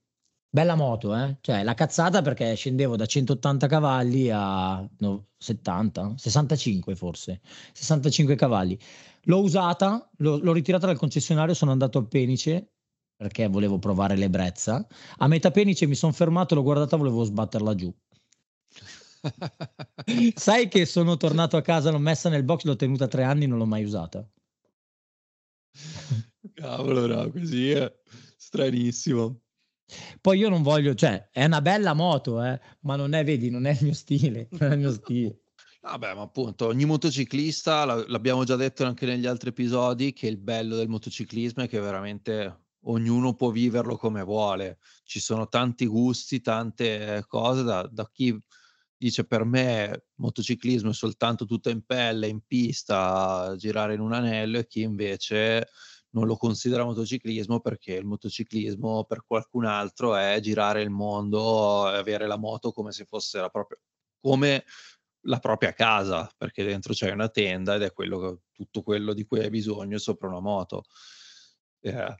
Bella 0.54 0.74
moto, 0.74 1.16
eh? 1.16 1.38
Cioè, 1.40 1.62
la 1.62 1.72
cazzata 1.72 2.20
perché 2.20 2.54
scendevo 2.54 2.94
da 2.94 3.06
180 3.06 3.66
cavalli 3.68 4.28
a 4.30 4.86
no, 4.98 5.28
70, 5.38 6.14
65 6.18 6.94
forse, 6.94 7.40
65 7.72 8.34
cavalli. 8.34 8.78
L'ho 9.22 9.40
usata, 9.40 10.10
l'ho, 10.18 10.36
l'ho 10.42 10.52
ritirata 10.52 10.84
dal 10.84 10.98
concessionario, 10.98 11.54
sono 11.54 11.70
andato 11.70 11.96
a 11.98 12.04
Penice 12.04 12.72
perché 13.16 13.48
volevo 13.48 13.78
provare 13.78 14.14
l'ebbrezza. 14.14 14.86
A 15.18 15.26
metà 15.26 15.50
Penice 15.50 15.86
mi 15.86 15.94
sono 15.94 16.12
fermato, 16.12 16.54
l'ho 16.54 16.62
guardata, 16.62 16.96
volevo 16.96 17.24
sbatterla 17.24 17.74
giù. 17.74 17.90
Sai 20.34 20.68
che 20.68 20.84
sono 20.86 21.16
tornato 21.16 21.56
a 21.56 21.62
casa, 21.62 21.90
l'ho 21.90 21.98
messa 21.98 22.28
nel 22.28 22.44
box, 22.44 22.64
l'ho 22.64 22.76
tenuta 22.76 23.06
tre 23.06 23.22
anni, 23.22 23.46
non 23.46 23.58
l'ho 23.58 23.66
mai 23.66 23.84
usata. 23.84 24.28
Cavolo, 26.54 27.06
no, 27.06 27.30
così 27.30 27.70
è 27.70 27.92
stranissimo. 28.36 29.40
Poi 30.20 30.38
io 30.38 30.48
non 30.48 30.62
voglio, 30.62 30.94
cioè, 30.94 31.28
è 31.30 31.44
una 31.44 31.60
bella 31.60 31.92
moto, 31.92 32.42
eh, 32.42 32.60
ma 32.80 32.96
non 32.96 33.12
è, 33.12 33.24
vedi, 33.24 33.50
non 33.50 33.66
è 33.66 33.72
il 33.72 33.78
mio 33.82 33.94
stile, 33.94 34.48
non 34.58 34.70
è 34.70 34.74
il 34.74 34.78
mio 34.80 34.92
stile. 34.92 35.40
Vabbè, 35.82 36.14
ma 36.14 36.22
appunto, 36.22 36.66
ogni 36.66 36.84
motociclista, 36.84 37.84
l'abbiamo 37.84 38.44
già 38.44 38.54
detto 38.54 38.84
anche 38.84 39.04
negli 39.04 39.26
altri 39.26 39.48
episodi, 39.48 40.12
che 40.12 40.28
il 40.28 40.38
bello 40.38 40.76
del 40.76 40.88
motociclismo 40.88 41.64
è 41.64 41.68
che 41.68 41.80
veramente 41.80 42.66
ognuno 42.84 43.34
può 43.34 43.50
viverlo 43.50 43.96
come 43.96 44.22
vuole. 44.22 44.78
Ci 45.02 45.18
sono 45.18 45.48
tanti 45.48 45.86
gusti, 45.86 46.40
tante 46.40 47.24
cose 47.26 47.64
da, 47.64 47.88
da 47.90 48.08
chi 48.12 48.38
dice 49.02 49.24
per 49.24 49.44
me 49.44 50.04
motociclismo 50.16 50.90
è 50.90 50.94
soltanto 50.94 51.44
tutto 51.44 51.70
in 51.70 51.84
pelle, 51.84 52.28
in 52.28 52.40
pista, 52.46 53.52
girare 53.56 53.94
in 53.94 54.00
un 54.00 54.12
anello 54.12 54.58
e 54.58 54.66
chi 54.68 54.82
invece 54.82 55.68
non 56.10 56.26
lo 56.26 56.36
considera 56.36 56.84
motociclismo 56.84 57.58
perché 57.60 57.94
il 57.94 58.04
motociclismo 58.04 59.04
per 59.04 59.24
qualcun 59.26 59.64
altro 59.64 60.14
è 60.14 60.38
girare 60.40 60.82
il 60.82 60.90
mondo 60.90 61.90
e 61.90 61.96
avere 61.96 62.28
la 62.28 62.36
moto 62.36 62.70
come 62.70 62.92
se 62.92 63.04
fosse 63.04 63.40
la 63.40 63.48
propria, 63.48 63.80
come 64.20 64.64
la 65.26 65.38
propria 65.40 65.72
casa, 65.72 66.30
perché 66.36 66.62
dentro 66.62 66.92
c'è 66.92 67.10
una 67.10 67.28
tenda 67.28 67.74
ed 67.74 67.82
è 67.82 67.92
quello, 67.92 68.42
tutto 68.52 68.82
quello 68.82 69.14
di 69.14 69.24
cui 69.24 69.40
hai 69.40 69.50
bisogno 69.50 69.98
sopra 69.98 70.28
una 70.28 70.40
moto. 70.40 70.84
Eh, 71.80 72.14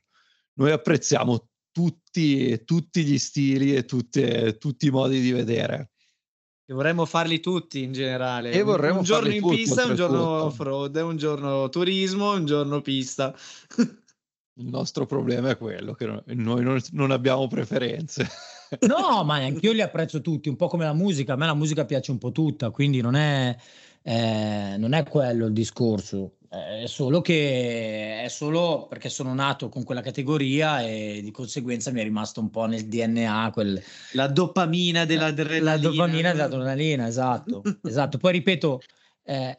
noi 0.54 0.70
apprezziamo 0.72 1.48
tutti, 1.70 2.64
tutti 2.64 3.04
gli 3.04 3.18
stili 3.18 3.76
e 3.76 3.84
tutte, 3.84 4.56
tutti 4.58 4.86
i 4.86 4.90
modi 4.90 5.20
di 5.20 5.30
vedere. 5.30 5.91
E 6.64 6.72
vorremmo 6.74 7.04
farli 7.04 7.40
tutti 7.40 7.82
in 7.82 7.92
generale. 7.92 8.50
E 8.50 8.62
vorremmo 8.62 8.98
un 8.98 9.04
giorno 9.04 9.30
in 9.30 9.42
tutti, 9.42 9.56
pista, 9.56 9.84
un 9.84 9.94
giorno 9.94 10.44
off-road, 10.44 10.96
un 10.96 11.16
giorno 11.16 11.68
turismo, 11.68 12.32
un 12.32 12.46
giorno 12.46 12.80
pista. 12.80 13.34
Il 14.56 14.68
nostro 14.68 15.06
problema 15.06 15.50
è 15.50 15.56
quello 15.56 15.94
che 15.94 16.06
no- 16.06 16.22
noi 16.26 16.62
non, 16.62 16.78
non 16.92 17.10
abbiamo 17.10 17.46
preferenze. 17.46 18.28
No, 18.86 19.22
ma 19.22 19.34
anch'io 19.34 19.72
li 19.72 19.82
apprezzo 19.82 20.22
tutti, 20.22 20.48
un 20.48 20.56
po' 20.56 20.66
come 20.66 20.84
la 20.84 20.94
musica. 20.94 21.34
A 21.34 21.36
me 21.36 21.44
la 21.44 21.52
musica 21.52 21.84
piace 21.84 22.10
un 22.10 22.16
po' 22.16 22.32
tutta, 22.32 22.70
quindi 22.70 23.02
non 23.02 23.16
è, 23.16 23.54
eh, 24.00 24.76
non 24.78 24.94
è 24.94 25.06
quello 25.06 25.44
il 25.44 25.52
discorso. 25.52 26.38
È 26.52 26.84
solo 26.86 27.22
che 27.22 28.24
è 28.24 28.28
solo 28.28 28.86
perché 28.86 29.08
sono 29.08 29.32
nato 29.32 29.70
con 29.70 29.84
quella 29.84 30.02
categoria 30.02 30.82
e 30.82 31.20
di 31.22 31.30
conseguenza 31.30 31.90
mi 31.92 32.00
è 32.00 32.02
rimasto 32.02 32.40
un 32.40 32.50
po' 32.50 32.66
nel 32.66 32.86
DNA 32.88 33.50
quel, 33.54 33.82
La 34.12 34.26
dopamina 34.26 35.06
dell'adrenalina. 35.06 35.70
la 35.70 35.78
dopamina 35.78 36.32
dell'adrenalina, 36.32 37.06
esatto, 37.06 37.62
esatto. 37.82 38.18
Poi 38.18 38.32
ripeto, 38.32 38.82
eh, 39.24 39.56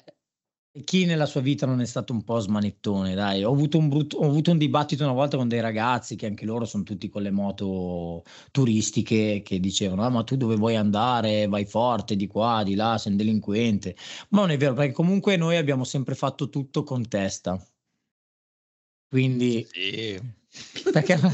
chi 0.83 1.05
nella 1.05 1.27
sua 1.27 1.41
vita 1.41 1.65
non 1.67 1.81
è 1.81 1.85
stato 1.85 2.13
un 2.13 2.23
po' 2.23 2.39
smanettone, 2.39 3.13
dai, 3.13 3.43
ho 3.43 3.51
avuto 3.51 3.77
un, 3.77 3.89
brutto, 3.89 4.17
ho 4.17 4.25
avuto 4.25 4.49
un 4.51 4.57
dibattito 4.57 5.03
una 5.03 5.13
volta 5.13 5.37
con 5.37 5.47
dei 5.47 5.59
ragazzi 5.61 6.15
che 6.15 6.25
anche 6.25 6.45
loro 6.45 6.65
sono 6.65 6.81
tutti 6.83 7.09
con 7.09 7.21
le 7.21 7.29
moto 7.31 8.23
turistiche 8.51 9.41
che 9.43 9.59
dicevano, 9.59 10.03
ah, 10.03 10.09
ma 10.09 10.23
tu 10.23 10.35
dove 10.35 10.55
vuoi 10.55 10.75
andare? 10.75 11.47
Vai 11.47 11.65
forte 11.65 12.15
di 12.15 12.25
qua, 12.25 12.63
di 12.63 12.73
là, 12.73 12.97
sei 12.97 13.11
un 13.11 13.17
delinquente. 13.19 13.95
Ma 14.29 14.41
non 14.41 14.49
è 14.51 14.57
vero, 14.57 14.73
perché 14.73 14.93
comunque 14.93 15.37
noi 15.37 15.57
abbiamo 15.57 15.83
sempre 15.83 16.15
fatto 16.15 16.49
tutto 16.49 16.83
con 16.83 17.07
testa. 17.07 17.63
Quindi, 19.11 19.63
Sì. 19.71 20.19
Perché... 20.91 21.19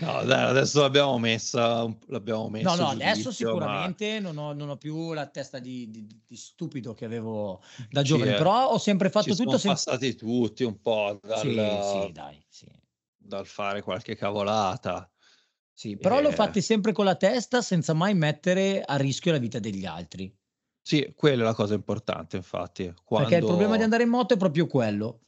No, 0.00 0.24
dai, 0.24 0.48
adesso 0.48 0.80
l'abbiamo 0.80 1.18
messa, 1.18 1.86
l'abbiamo 2.06 2.48
messa 2.48 2.74
No, 2.74 2.82
no, 2.82 2.88
adesso 2.88 3.22
giudizio, 3.30 3.46
ma 3.48 3.52
sicuramente 3.52 4.20
non 4.20 4.38
ho, 4.38 4.52
non 4.54 4.70
ho 4.70 4.76
più 4.78 5.12
la 5.12 5.26
testa 5.26 5.58
di, 5.58 5.90
di- 5.90 6.06
di 6.26 6.36
stupido 6.36 6.94
che 6.94 7.04
avevo 7.04 7.62
da 7.90 8.00
giovane, 8.02 8.34
è- 8.34 8.38
però 8.38 8.70
ho 8.70 8.78
sempre 8.78 9.10
fatto 9.10 9.34
tutto 9.34 9.58
sono 9.58 9.58
senza... 9.58 9.90
passati 9.90 10.14
tutti 10.14 10.64
un 10.64 10.80
po' 10.80 11.18
dal, 11.22 11.40
Sì, 11.40 11.80
sì, 11.82 12.12
dai, 12.12 12.44
sì. 12.48 12.66
dal 13.16 13.46
fare 13.46 13.82
qualche 13.82 14.16
cavolata. 14.16 15.10
Sì, 15.72 15.98
però 15.98 16.20
l'ho 16.20 16.30
Eh. 16.30 16.34
fatti 16.34 16.62
sempre 16.62 16.92
con 16.92 17.04
la 17.04 17.16
testa 17.16 17.60
senza 17.60 17.92
mai 17.92 18.14
mettere 18.14 18.82
a 18.82 18.96
rischio 18.96 19.32
la 19.32 19.38
vita 19.38 19.58
degli 19.58 19.84
altri. 19.84 20.34
Sì, 20.80 21.12
quella 21.14 21.42
è 21.42 21.44
la 21.44 21.54
cosa 21.54 21.74
importante, 21.74 22.36
infatti. 22.36 22.92
Quando... 23.04 23.28
Perché 23.28 23.44
il 23.44 23.46
problema 23.50 23.76
di 23.76 23.82
andare 23.82 24.04
in 24.04 24.08
moto 24.08 24.32
è 24.34 24.36
proprio 24.38 24.66
quello. 24.66 25.25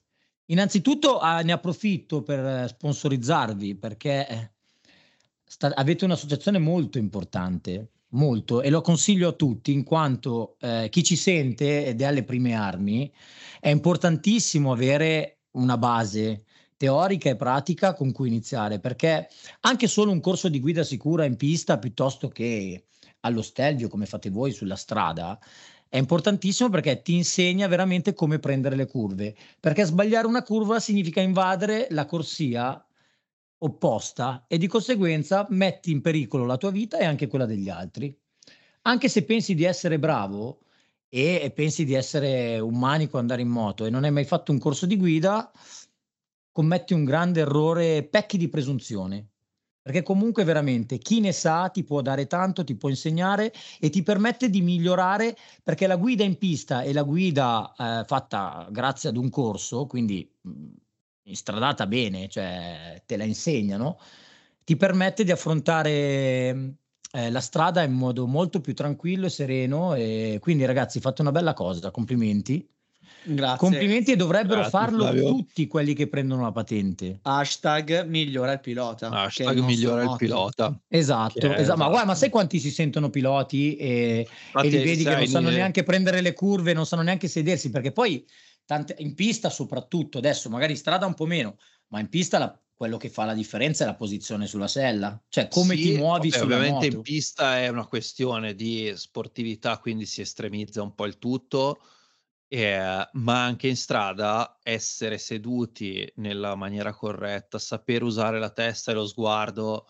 Innanzitutto 0.50 1.18
ah, 1.18 1.40
ne 1.42 1.52
approfitto 1.52 2.22
per 2.22 2.38
eh, 2.38 2.68
sponsorizzarvi 2.68 3.74
perché 3.74 4.28
eh, 4.28 4.50
sta- 5.44 5.74
avete 5.74 6.04
un'associazione 6.04 6.58
molto 6.58 6.96
importante, 6.96 7.90
molto, 8.10 8.62
e 8.62 8.70
lo 8.70 8.80
consiglio 8.80 9.28
a 9.28 9.32
tutti 9.32 9.72
in 9.72 9.84
quanto 9.84 10.56
eh, 10.60 10.88
chi 10.90 11.02
ci 11.02 11.16
sente 11.16 11.84
ed 11.86 12.00
è 12.00 12.04
alle 12.04 12.24
prime 12.24 12.54
armi, 12.54 13.12
è 13.60 13.68
importantissimo 13.68 14.72
avere 14.72 15.40
una 15.52 15.76
base 15.76 16.44
teorica 16.78 17.28
e 17.28 17.36
pratica 17.36 17.92
con 17.92 18.12
cui 18.12 18.28
iniziare, 18.28 18.78
perché 18.78 19.28
anche 19.60 19.86
solo 19.86 20.12
un 20.12 20.20
corso 20.20 20.48
di 20.48 20.60
guida 20.60 20.82
sicura 20.82 21.26
in 21.26 21.36
pista 21.36 21.78
piuttosto 21.78 22.28
che 22.28 22.84
allo 23.20 23.42
stelvio 23.42 23.88
come 23.88 24.06
fate 24.06 24.30
voi 24.30 24.52
sulla 24.52 24.76
strada 24.76 25.38
è 25.88 25.96
importantissimo 25.96 26.68
perché 26.68 27.02
ti 27.02 27.14
insegna 27.14 27.66
veramente 27.66 28.12
come 28.12 28.38
prendere 28.38 28.76
le 28.76 28.86
curve, 28.86 29.34
perché 29.58 29.84
sbagliare 29.84 30.26
una 30.26 30.42
curva 30.42 30.80
significa 30.80 31.20
invadere 31.20 31.86
la 31.90 32.04
corsia 32.04 32.84
opposta 33.60 34.44
e 34.46 34.58
di 34.58 34.66
conseguenza 34.66 35.46
metti 35.50 35.90
in 35.90 36.00
pericolo 36.00 36.44
la 36.44 36.56
tua 36.56 36.70
vita 36.70 36.98
e 36.98 37.04
anche 37.04 37.26
quella 37.26 37.46
degli 37.46 37.68
altri. 37.68 38.16
Anche 38.82 39.08
se 39.08 39.24
pensi 39.24 39.54
di 39.54 39.64
essere 39.64 39.98
bravo 39.98 40.60
e 41.08 41.50
pensi 41.54 41.84
di 41.84 41.94
essere 41.94 42.58
un 42.58 42.78
manico 42.78 43.18
andare 43.18 43.42
in 43.42 43.48
moto 43.48 43.86
e 43.86 43.90
non 43.90 44.04
hai 44.04 44.10
mai 44.12 44.24
fatto 44.24 44.52
un 44.52 44.58
corso 44.58 44.84
di 44.86 44.96
guida, 44.96 45.50
commetti 46.52 46.92
un 46.92 47.04
grande 47.04 47.40
errore, 47.40 48.04
pecchi 48.04 48.36
di 48.36 48.48
presunzione. 48.48 49.28
Perché 49.88 50.02
comunque 50.02 50.44
veramente 50.44 50.98
chi 50.98 51.18
ne 51.18 51.32
sa 51.32 51.70
ti 51.70 51.82
può 51.82 52.02
dare 52.02 52.26
tanto, 52.26 52.62
ti 52.62 52.74
può 52.74 52.90
insegnare 52.90 53.50
e 53.80 53.88
ti 53.88 54.02
permette 54.02 54.50
di 54.50 54.60
migliorare 54.60 55.34
perché 55.62 55.86
la 55.86 55.96
guida 55.96 56.24
in 56.24 56.36
pista 56.36 56.82
e 56.82 56.92
la 56.92 57.02
guida 57.04 57.72
eh, 57.74 58.04
fatta 58.04 58.68
grazie 58.70 59.08
ad 59.08 59.16
un 59.16 59.30
corso, 59.30 59.86
quindi 59.86 60.30
mh, 60.42 60.66
instradata 61.22 61.86
bene, 61.86 62.28
cioè 62.28 63.02
te 63.06 63.16
la 63.16 63.24
insegnano, 63.24 63.98
ti 64.62 64.76
permette 64.76 65.24
di 65.24 65.30
affrontare 65.30 66.76
eh, 67.10 67.30
la 67.30 67.40
strada 67.40 67.82
in 67.82 67.92
modo 67.92 68.26
molto 68.26 68.60
più 68.60 68.74
tranquillo 68.74 69.24
e 69.24 69.30
sereno 69.30 69.94
e 69.94 70.36
quindi 70.38 70.66
ragazzi 70.66 71.00
fate 71.00 71.22
una 71.22 71.32
bella 71.32 71.54
cosa, 71.54 71.90
complimenti. 71.90 72.68
Grazie. 73.30 73.58
Complimenti 73.58 74.12
e 74.12 74.16
dovrebbero 74.16 74.60
Grazie, 74.60 74.70
farlo 74.70 75.02
Flavio. 75.02 75.28
tutti 75.28 75.66
quelli 75.66 75.92
che 75.94 76.08
prendono 76.08 76.42
la 76.42 76.52
patente. 76.52 77.18
Hashtag 77.22 78.06
migliora 78.06 78.52
il 78.52 78.60
pilota. 78.60 79.10
Hashtag 79.10 79.58
migliora 79.58 80.00
il 80.00 80.06
motto. 80.06 80.16
pilota. 80.16 80.80
Esatto, 80.88 81.38
è 81.38 81.60
esatto. 81.60 81.76
ma 81.78 81.84
guarda, 81.88 81.96
ma 82.06 82.12
esatto. 82.12 82.18
sai 82.18 82.30
quanti 82.30 82.58
si 82.58 82.70
sentono 82.70 83.10
piloti 83.10 83.76
e, 83.76 84.26
Infatti, 84.46 84.66
e 84.66 84.70
li 84.70 84.78
vedi 84.82 85.04
che 85.04 85.14
non 85.14 85.26
sanno 85.26 85.50
ne- 85.50 85.56
neanche 85.56 85.82
prendere 85.82 86.20
le 86.22 86.32
curve, 86.32 86.72
non 86.72 86.86
sanno 86.86 87.02
neanche 87.02 87.28
sedersi, 87.28 87.68
perché 87.70 87.92
poi 87.92 88.24
tante- 88.64 88.96
in 88.98 89.14
pista 89.14 89.50
soprattutto, 89.50 90.18
adesso 90.18 90.48
magari 90.48 90.72
in 90.72 90.78
strada 90.78 91.04
un 91.04 91.14
po' 91.14 91.26
meno, 91.26 91.56
ma 91.88 92.00
in 92.00 92.08
pista 92.08 92.38
la- 92.38 92.58
quello 92.74 92.96
che 92.96 93.10
fa 93.10 93.24
la 93.24 93.34
differenza 93.34 93.82
è 93.84 93.86
la 93.88 93.94
posizione 93.96 94.46
sulla 94.46 94.68
sella, 94.68 95.20
cioè 95.28 95.48
come 95.48 95.74
Sì, 95.74 95.82
ti 95.82 95.96
muovi 95.96 96.28
vabbè, 96.30 96.40
sulla 96.42 96.54
ovviamente 96.56 96.84
moto. 96.86 96.96
in 96.96 97.02
pista 97.02 97.58
è 97.58 97.68
una 97.68 97.86
questione 97.86 98.54
di 98.54 98.92
sportività, 98.94 99.78
quindi 99.78 100.06
si 100.06 100.20
estremizza 100.20 100.80
un 100.80 100.94
po' 100.94 101.04
il 101.04 101.18
tutto, 101.18 101.80
eh, 102.48 103.08
ma 103.12 103.44
anche 103.44 103.68
in 103.68 103.76
strada 103.76 104.58
essere 104.62 105.18
seduti 105.18 106.10
nella 106.16 106.54
maniera 106.54 106.92
corretta, 106.94 107.58
saper 107.58 108.02
usare 108.02 108.38
la 108.38 108.50
testa 108.50 108.90
e 108.90 108.94
lo 108.94 109.06
sguardo 109.06 109.86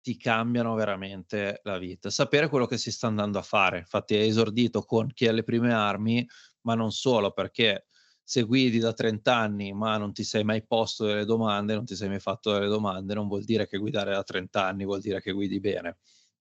ti 0.00 0.16
cambiano 0.16 0.74
veramente 0.74 1.60
la 1.64 1.78
vita. 1.78 2.10
Sapere 2.10 2.48
quello 2.48 2.66
che 2.66 2.78
si 2.78 2.90
sta 2.90 3.08
andando 3.08 3.38
a 3.38 3.42
fare. 3.42 3.78
Infatti 3.78 4.14
hai 4.14 4.28
esordito 4.28 4.82
con 4.82 5.12
chi 5.12 5.26
ha 5.26 5.32
le 5.32 5.42
prime 5.42 5.72
armi, 5.72 6.26
ma 6.62 6.74
non 6.74 6.92
solo, 6.92 7.32
perché 7.32 7.86
se 8.22 8.42
guidi 8.42 8.78
da 8.78 8.92
30 8.92 9.34
anni 9.36 9.72
ma 9.72 9.96
non 9.96 10.12
ti 10.12 10.22
sei 10.24 10.44
mai 10.44 10.64
posto 10.66 11.04
delle 11.06 11.24
domande, 11.24 11.74
non 11.74 11.84
ti 11.84 11.96
sei 11.96 12.08
mai 12.08 12.20
fatto 12.20 12.52
delle 12.52 12.66
domande, 12.68 13.14
non 13.14 13.26
vuol 13.28 13.44
dire 13.44 13.66
che 13.66 13.78
guidare 13.78 14.12
da 14.12 14.22
30 14.22 14.66
anni 14.66 14.84
vuol 14.84 15.00
dire 15.00 15.20
che 15.20 15.32
guidi 15.32 15.60
bene. 15.60 15.98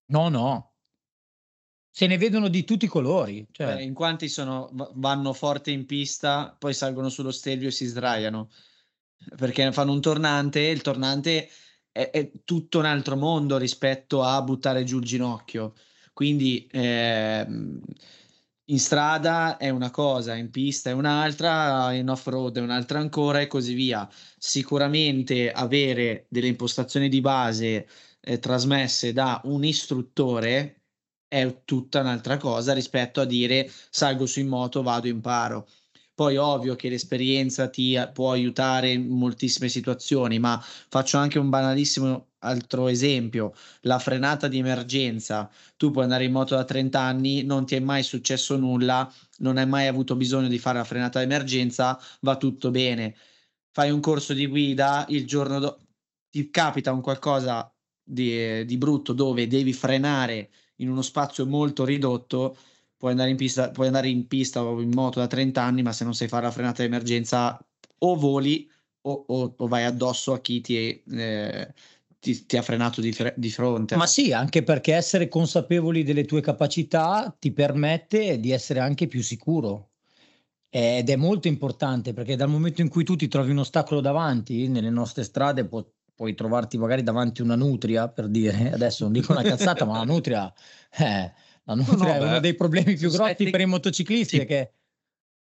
No, 0.07 0.29
no. 0.29 0.76
Se 1.97 2.05
ne 2.05 2.19
vedono 2.19 2.47
di 2.47 2.63
tutti 2.63 2.85
i 2.85 2.87
colori. 2.87 3.43
Cioè, 3.51 3.77
Eh, 3.77 3.81
in 3.81 3.95
quanti 3.95 4.29
sono, 4.29 4.69
va- 4.73 4.91
vanno 4.93 5.33
forte 5.33 5.71
in 5.71 5.87
pista, 5.87 6.55
poi 6.55 6.75
salgono 6.75 7.09
sullo 7.09 7.31
stelvio 7.31 7.69
e 7.69 7.71
si 7.71 7.85
sdraiano 7.87 8.51
perché 9.35 9.71
fanno 9.71 9.93
un 9.93 9.99
tornante. 9.99 10.59
Il 10.59 10.83
tornante 10.83 11.49
è, 11.91 12.11
è 12.11 12.31
tutto 12.43 12.77
un 12.77 12.85
altro 12.85 13.15
mondo 13.15 13.57
rispetto 13.57 14.21
a 14.21 14.39
buttare 14.43 14.83
giù 14.83 14.99
il 14.99 15.05
ginocchio. 15.05 15.73
Quindi 16.13 16.67
ehm, 16.69 17.81
in 18.65 18.79
strada 18.79 19.57
è 19.57 19.69
una 19.69 19.89
cosa, 19.89 20.35
in 20.35 20.51
pista 20.51 20.91
è 20.91 20.93
un'altra, 20.93 21.93
in 21.93 22.09
off-road 22.09 22.57
è 22.57 22.61
un'altra 22.61 22.99
ancora 22.99 23.41
e 23.41 23.47
così 23.47 23.73
via. 23.73 24.07
Sicuramente 24.37 25.51
avere 25.51 26.27
delle 26.29 26.47
impostazioni 26.47 27.09
di 27.09 27.21
base 27.21 27.87
eh, 28.21 28.37
trasmesse 28.37 29.13
da 29.13 29.41
un 29.45 29.63
istruttore 29.63 30.76
è 31.27 31.61
tutta 31.65 32.01
un'altra 32.01 32.37
cosa 32.37 32.73
rispetto 32.73 33.21
a 33.21 33.25
dire 33.25 33.69
salgo 33.89 34.25
su 34.25 34.39
in 34.39 34.47
moto, 34.47 34.81
vado, 34.81 35.07
imparo. 35.07 35.67
Poi 36.13 36.35
ovvio 36.37 36.75
che 36.75 36.89
l'esperienza 36.89 37.69
ti 37.69 37.95
a- 37.95 38.07
può 38.09 38.31
aiutare 38.31 38.91
in 38.91 39.07
moltissime 39.07 39.69
situazioni, 39.69 40.39
ma 40.39 40.59
faccio 40.61 41.17
anche 41.17 41.37
un 41.39 41.49
banalissimo 41.49 42.29
altro 42.39 42.87
esempio, 42.87 43.53
la 43.81 43.99
frenata 43.99 44.47
di 44.47 44.57
emergenza. 44.57 45.49
Tu 45.75 45.91
puoi 45.91 46.03
andare 46.03 46.23
in 46.25 46.31
moto 46.31 46.55
da 46.55 46.63
30 46.63 47.01
anni, 47.01 47.43
non 47.43 47.65
ti 47.65 47.75
è 47.75 47.79
mai 47.79 48.03
successo 48.03 48.57
nulla, 48.57 49.11
non 49.39 49.57
hai 49.57 49.67
mai 49.67 49.87
avuto 49.87 50.15
bisogno 50.15 50.47
di 50.47 50.57
fare 50.57 50.77
la 50.79 50.83
frenata 50.83 51.19
di 51.19 51.25
emergenza, 51.25 51.99
va 52.21 52.37
tutto 52.37 52.71
bene. 52.71 53.15
fai 53.71 53.91
un 53.91 53.99
corso 53.99 54.33
di 54.33 54.47
guida, 54.47 55.05
il 55.09 55.25
giorno 55.27 55.59
dopo 55.59 55.85
ti 56.29 56.49
capita 56.49 56.91
un 56.91 57.01
qualcosa 57.01 57.71
di, 58.03 58.65
di, 58.65 58.77
brutto 58.77 59.13
dove 59.13 59.47
devi 59.47 59.73
frenare 59.73 60.49
in 60.77 60.89
uno 60.89 61.01
spazio 61.01 61.45
molto 61.45 61.85
ridotto, 61.85 62.57
puoi 62.97 63.11
andare 63.11 63.29
in 63.29 63.37
pista, 63.37 63.69
puoi 63.69 63.87
andare 63.87 64.09
in 64.09 64.27
pista 64.27 64.63
o 64.63 64.81
in 64.81 64.89
moto 64.89 65.19
da 65.19 65.27
30 65.27 65.61
anni, 65.61 65.83
ma 65.83 65.93
se 65.93 66.03
non 66.03 66.15
sai 66.15 66.27
fare 66.27 66.45
la 66.45 66.51
frenata 66.51 66.83
emergenza 66.83 67.59
o 67.99 68.15
voli 68.15 68.69
o, 69.01 69.25
o, 69.27 69.53
o 69.57 69.67
vai 69.67 69.83
addosso 69.85 70.33
a 70.33 70.39
chi 70.39 70.61
ti, 70.61 71.03
eh, 71.03 71.73
ti, 72.19 72.45
ti 72.45 72.57
ha 72.57 72.61
frenato 72.61 73.01
di, 73.01 73.15
di, 73.35 73.49
fronte. 73.49 73.95
Ma 73.95 74.07
sì, 74.07 74.33
anche 74.33 74.63
perché 74.63 74.93
essere 74.93 75.27
consapevoli 75.27 76.03
delle 76.03 76.25
tue 76.25 76.41
capacità 76.41 77.35
ti 77.37 77.51
permette 77.51 78.39
di 78.39 78.51
essere 78.51 78.79
anche 78.79 79.07
più 79.07 79.21
sicuro. 79.21 79.91
Ed 80.69 81.09
è 81.09 81.15
molto 81.15 81.47
importante 81.47 82.13
perché 82.13 82.35
dal 82.35 82.49
momento 82.49 82.81
in 82.81 82.89
cui 82.89 83.03
tu 83.03 83.15
ti 83.15 83.27
trovi 83.27 83.51
un 83.51 83.59
ostacolo 83.59 84.01
davanti, 84.01 84.67
nelle 84.67 84.89
nostre 84.89 85.23
strade 85.23 85.65
può, 85.65 85.83
puoi 86.17 86.33
trovarti 86.33 86.79
magari 86.79 87.03
davanti 87.03 87.43
una 87.43 87.55
nutria, 87.55 88.09
per 88.09 88.27
dire, 88.27 88.71
adesso 88.73 89.03
non 89.03 89.13
dico 89.13 89.33
una 89.33 89.43
cazzata, 89.45 89.85
ma 89.85 89.99
la 89.99 90.03
nutria, 90.03 90.51
eh, 90.97 91.31
la 91.63 91.75
nutria 91.75 91.95
no, 91.95 92.03
no, 92.05 92.13
è 92.13 92.17
beh, 92.17 92.25
uno 92.25 92.39
dei 92.39 92.55
problemi 92.55 92.95
più 92.95 93.11
grossi 93.11 93.51
per 93.51 93.61
i 93.61 93.65
motociclisti, 93.67 94.29
sì. 94.29 94.37
perché 94.37 94.71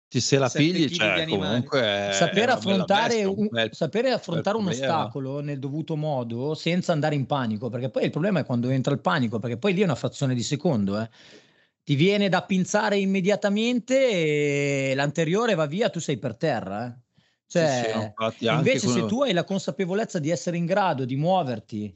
ti 0.07 0.21
se 0.21 0.39
la 0.39 0.49
pigli, 0.49 0.89
cioè, 0.89 1.27
comunque 1.27 2.11
sapere 2.13 2.53
affrontare, 2.53 3.25
un, 3.25 3.49
bel, 3.51 3.71
sapere 3.73 4.13
affrontare 4.13 4.57
un 4.57 4.69
ostacolo 4.69 5.41
nel 5.41 5.59
dovuto 5.59 5.97
modo 5.97 6.55
senza 6.55 6.93
andare 6.93 7.17
in 7.17 7.27
panico, 7.27 7.69
perché 7.69 7.91
poi 7.91 8.05
il 8.05 8.11
problema 8.11 8.39
è 8.39 8.45
quando 8.45 8.71
entra 8.71 8.93
il 8.93 9.01
panico, 9.01 9.41
perché 9.41 9.57
poi 9.57 9.75
lì 9.75 9.81
è 9.81 9.85
una 9.85 9.97
frazione 9.97 10.35
di 10.35 10.43
secondo, 10.45 11.01
eh. 11.01 11.11
ti 11.83 11.97
viene 11.97 12.29
da 12.29 12.43
pinzare 12.43 12.97
immediatamente 12.97 14.09
e 14.09 14.93
l'anteriore 14.95 15.57
va 15.57 15.67
via, 15.67 15.91
tu 15.91 15.99
sei 15.99 16.17
per 16.17 16.37
terra. 16.37 16.87
Eh. 16.87 17.10
Cioè, 17.51 17.83
sì, 17.85 17.91
sì, 17.91 18.05
infatti, 18.05 18.47
invece 18.47 18.87
se 18.87 19.07
tu 19.07 19.23
hai 19.23 19.33
la 19.33 19.43
consapevolezza 19.43 20.21
di 20.21 20.31
essere 20.31 20.57
in 20.57 20.67
grado 20.67 21.05
di 21.05 21.17
muoverti 21.17 21.93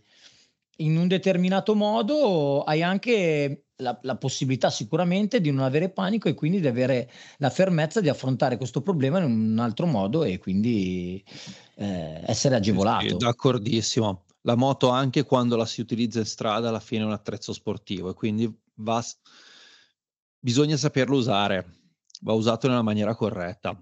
in 0.79 0.97
un 0.97 1.07
determinato 1.07 1.77
modo, 1.77 2.65
hai 2.65 2.83
anche 2.83 3.67
la, 3.77 3.97
la, 4.03 4.17
possibilità 4.17 4.69
sicuramente 4.71 5.41
di 5.41 5.53
non 5.53 5.63
avere 5.63 5.91
panico 5.91 6.29
e 6.29 6.35
quindi 6.35 6.59
di 6.59 6.67
avere 6.67 7.09
la 7.39 7.51
fermezza 7.51 8.01
di 8.01 8.09
affrontare 8.09 8.57
questo 8.57 8.83
problema 8.83 9.19
in 9.19 9.31
un 9.31 9.59
altro 9.61 9.87
modo 9.87 10.25
e 10.25 10.39
quindi 10.39 11.23
eh, 11.77 12.21
essere 12.27 12.57
agevolato. 12.57 13.07
Sì, 13.07 13.17
d'accordissimo. 13.17 14.25
La 14.41 14.57
moto 14.57 14.89
anche 14.89 15.23
quando 15.23 15.55
la 15.55 15.67
si 15.67 15.81
utilizza 15.81 16.19
in 16.19 16.27
strada 16.27 16.69
alla 16.69 16.81
fine 16.81 17.03
è 17.03 17.07
un 17.07 17.13
attrezzo 17.13 17.53
sportivo 17.53 18.11
e 18.11 18.15
quindi 18.15 18.53
va, 18.75 19.01
bisogna 20.41 20.77
saperlo 20.77 21.17
usare, 21.17 21.65
va 22.23 22.33
usato 22.33 22.67
nella 22.67 22.83
maniera 22.83 23.15
corretta. 23.15 23.81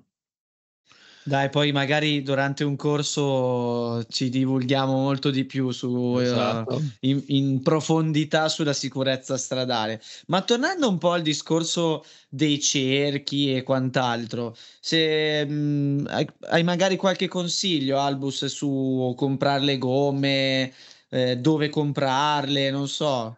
Dai, 1.25 1.51
poi 1.51 1.71
magari 1.71 2.23
durante 2.23 2.65
un 2.65 2.75
corso 2.75 4.05
ci 4.09 4.29
divulghiamo 4.29 4.93
molto 4.93 5.31
di 5.31 5.45
più 5.45 5.71
su, 5.71 6.19
esatto. 6.19 6.75
uh, 6.75 6.91
in, 7.01 7.23
in, 7.29 7.63
profondità 7.63 8.49
sulla 8.49 8.73
sicurezza 8.73 9.37
stradale. 9.37 10.03
Ma 10.27 10.43
tornando 10.43 10.89
un 10.89 10.99
po' 10.99 11.13
al 11.13 11.23
discorso 11.23 12.05
dei 12.29 12.59
cerchi 12.59 13.55
e 13.55 13.63
quant'altro, 13.63 14.57
se 14.81 15.45
mh, 15.45 15.53
mm, 15.53 16.07
hai, 16.09 16.29
hai, 16.49 16.65
magari 16.65 16.97
qualche 16.97 17.29
consiglio, 17.29 18.01
Albus, 18.01 18.47
su 18.47 19.15
comprare 19.17 19.63
le 19.63 19.79
gomme, 19.79 20.73
eh, 21.09 21.37
dove 21.37 21.69
comprarle, 21.69 22.71
non 22.71 22.89
so. 22.89 23.37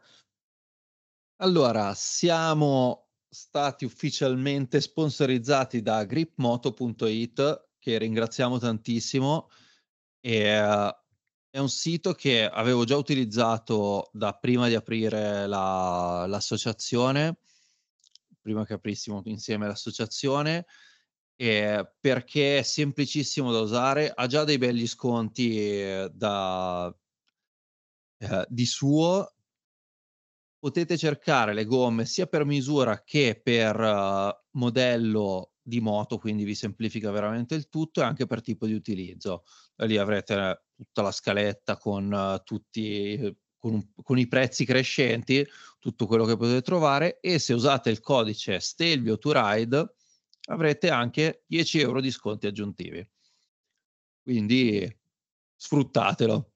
Allora, 1.42 1.92
siamo 1.94 3.08
stati 3.28 3.84
ufficialmente 3.84 4.80
sponsorizzati 4.80 5.82
da 5.82 6.04
gripmoto.it 6.04 7.72
che 7.84 7.98
ringraziamo 7.98 8.58
tantissimo. 8.58 9.50
E, 10.20 10.58
è 11.50 11.58
un 11.58 11.68
sito 11.68 12.14
che 12.14 12.48
avevo 12.48 12.84
già 12.84 12.96
utilizzato 12.96 14.08
da 14.12 14.32
prima 14.32 14.68
di 14.68 14.74
aprire 14.74 15.46
la, 15.46 16.24
l'associazione, 16.26 17.36
prima 18.40 18.64
che 18.64 18.72
aprissimo 18.72 19.20
insieme 19.26 19.66
l'associazione, 19.66 20.66
eh, 21.36 21.92
perché 22.00 22.58
è 22.58 22.62
semplicissimo 22.62 23.52
da 23.52 23.60
usare, 23.60 24.10
ha 24.12 24.26
già 24.26 24.44
dei 24.44 24.58
belli 24.58 24.86
sconti 24.86 25.58
eh, 25.58 26.10
da, 26.12 26.92
eh, 28.18 28.46
di 28.48 28.66
suo. 28.66 29.34
Potete 30.58 30.96
cercare 30.96 31.52
le 31.52 31.66
gomme 31.66 32.06
sia 32.06 32.26
per 32.26 32.46
misura 32.46 33.02
che 33.04 33.38
per 33.40 33.78
uh, 33.78 34.58
modello 34.58 35.53
di 35.66 35.80
moto, 35.80 36.18
quindi 36.18 36.44
vi 36.44 36.54
semplifica 36.54 37.10
veramente 37.10 37.54
il 37.54 37.68
tutto 37.70 38.00
e 38.00 38.04
anche 38.04 38.26
per 38.26 38.42
tipo 38.42 38.66
di 38.66 38.74
utilizzo. 38.74 39.44
Lì 39.76 39.96
avrete 39.96 40.66
tutta 40.76 41.02
la 41.02 41.10
scaletta 41.10 41.78
con 41.78 42.12
uh, 42.12 42.42
tutti 42.44 43.34
con, 43.58 43.72
un, 43.72 43.88
con, 44.02 44.18
i 44.18 44.28
prezzi 44.28 44.66
crescenti, 44.66 45.46
tutto 45.78 46.06
quello 46.06 46.26
che 46.26 46.36
potete 46.36 46.60
trovare 46.60 47.18
e 47.20 47.38
se 47.38 47.54
usate 47.54 47.88
il 47.88 48.00
codice 48.00 48.60
Stelvio 48.60 49.16
to 49.16 49.32
Ride 49.32 49.94
avrete 50.48 50.90
anche 50.90 51.44
10 51.46 51.80
euro 51.80 52.02
di 52.02 52.10
sconti 52.10 52.46
aggiuntivi. 52.46 53.08
Quindi 54.22 54.98
sfruttatelo. 55.56 56.52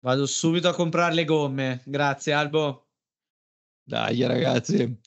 Vado 0.00 0.24
subito 0.24 0.68
a 0.68 0.74
comprare 0.74 1.12
le 1.12 1.26
gomme. 1.26 1.82
Grazie 1.84 2.32
Albo. 2.32 2.88
Dai 3.82 4.22
ragazzi. 4.26 4.98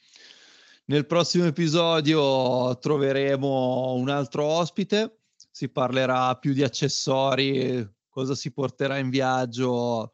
Nel 0.86 1.05
prossimo 1.05 1.45
episodio 1.45 2.77
troveremo 2.77 3.93
un 3.93 4.09
altro 4.09 4.43
ospite, 4.43 5.19
si 5.49 5.69
parlerà 5.69 6.36
più 6.36 6.51
di 6.51 6.61
accessori, 6.61 7.89
cosa 8.09 8.36
si 8.36 8.51
porterà 8.51 8.97
in 8.97 9.09
viaggio, 9.09 10.11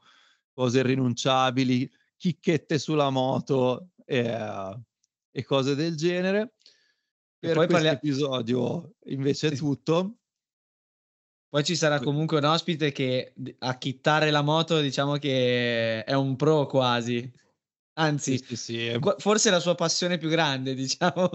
cose 0.53 0.79
irrinunciabili, 0.79 1.89
chicchette 2.15 2.77
sulla 2.77 3.09
moto 3.09 3.89
e, 4.05 4.79
e 5.31 5.43
cose 5.43 5.73
del 5.73 5.95
genere. 5.95 6.53
Per 7.39 7.55
questo 7.55 7.73
parli... 7.73 7.87
episodio 7.87 8.91
invece 9.05 9.47
è 9.47 9.55
tutto. 9.55 10.17
Poi 11.49 11.63
ci 11.63 11.75
sarà 11.75 11.99
comunque 11.99 12.37
un 12.37 12.43
ospite 12.43 12.91
che 12.91 13.33
a 13.57 13.75
chittare 13.79 14.29
la 14.29 14.43
moto 14.43 14.79
diciamo 14.81 15.15
che 15.15 16.03
è 16.03 16.13
un 16.13 16.35
pro 16.35 16.67
quasi. 16.67 17.33
Anzi, 17.99 18.37
sì, 18.37 18.45
sì, 18.45 18.55
sì. 18.55 18.97
forse 19.17 19.49
è 19.49 19.51
la 19.51 19.59
sua 19.59 19.75
passione 19.75 20.17
più 20.17 20.29
grande, 20.29 20.73
diciamo. 20.73 21.29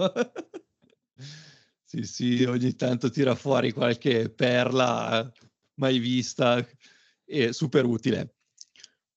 sì, 1.85 2.01
sì, 2.01 2.43
ogni 2.43 2.75
tanto 2.75 3.11
tira 3.11 3.35
fuori 3.35 3.71
qualche 3.71 4.29
perla 4.29 5.31
mai 5.75 5.99
vista 5.99 6.67
e 7.23 7.53
super 7.53 7.85
utile. 7.85 8.37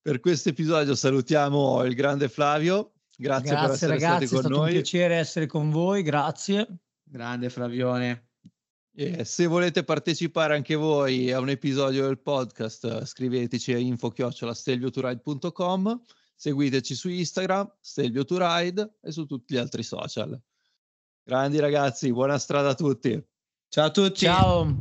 Per 0.03 0.21
questo 0.21 0.51
episodio 0.51 0.95
salutiamo 0.95 1.83
il 1.85 1.95
grande 1.95 2.29
Flavio. 2.29 2.93
Grazie, 3.17 3.49
grazie 3.51 3.67
per 3.67 3.75
essere 3.75 3.93
ragazzi, 3.93 4.27
stati 4.27 4.43
con 4.43 4.53
noi. 4.53 4.53
È 4.53 4.53
stato 4.53 4.61
un 4.61 4.71
piacere 4.71 5.15
essere 5.17 5.47
con 5.47 5.71
voi, 5.71 6.03
grazie. 6.03 6.67
Grande 7.03 7.49
Flavione. 7.49 8.27
E 8.95 9.25
se 9.25 9.47
volete 9.47 9.85
partecipare 9.85 10.55
anche 10.55 10.75
voi 10.75 11.33
a 11.33 11.41
un 11.41 11.49
episodio 11.49 12.05
del 12.05 12.19
podcast, 12.19 13.07
scriveteci 13.07 13.73
a 13.73 13.79
info-stelvioturide.com 13.79 16.03
Seguiteci 16.41 16.95
su 16.95 17.09
Instagram, 17.09 17.69
Stelvio 17.81 18.25
to 18.25 18.37
Ride 18.39 18.99
e 19.01 19.11
su 19.11 19.27
tutti 19.27 19.55
gli 19.55 19.57
altri 19.57 19.83
social. 19.83 20.41
Grandi 21.25 21.59
ragazzi, 21.59 22.13
buona 22.13 22.39
strada 22.39 22.69
a 22.69 22.75
tutti. 22.75 23.21
Ciao 23.69 23.87
a 23.87 23.91
tutti. 23.91 24.21
Ciao. 24.21 24.77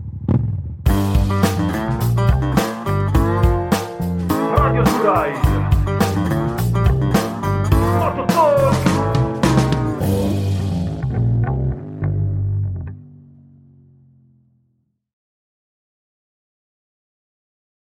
Radio 4.53 4.83
to 4.83 5.01
Ride 5.01 5.66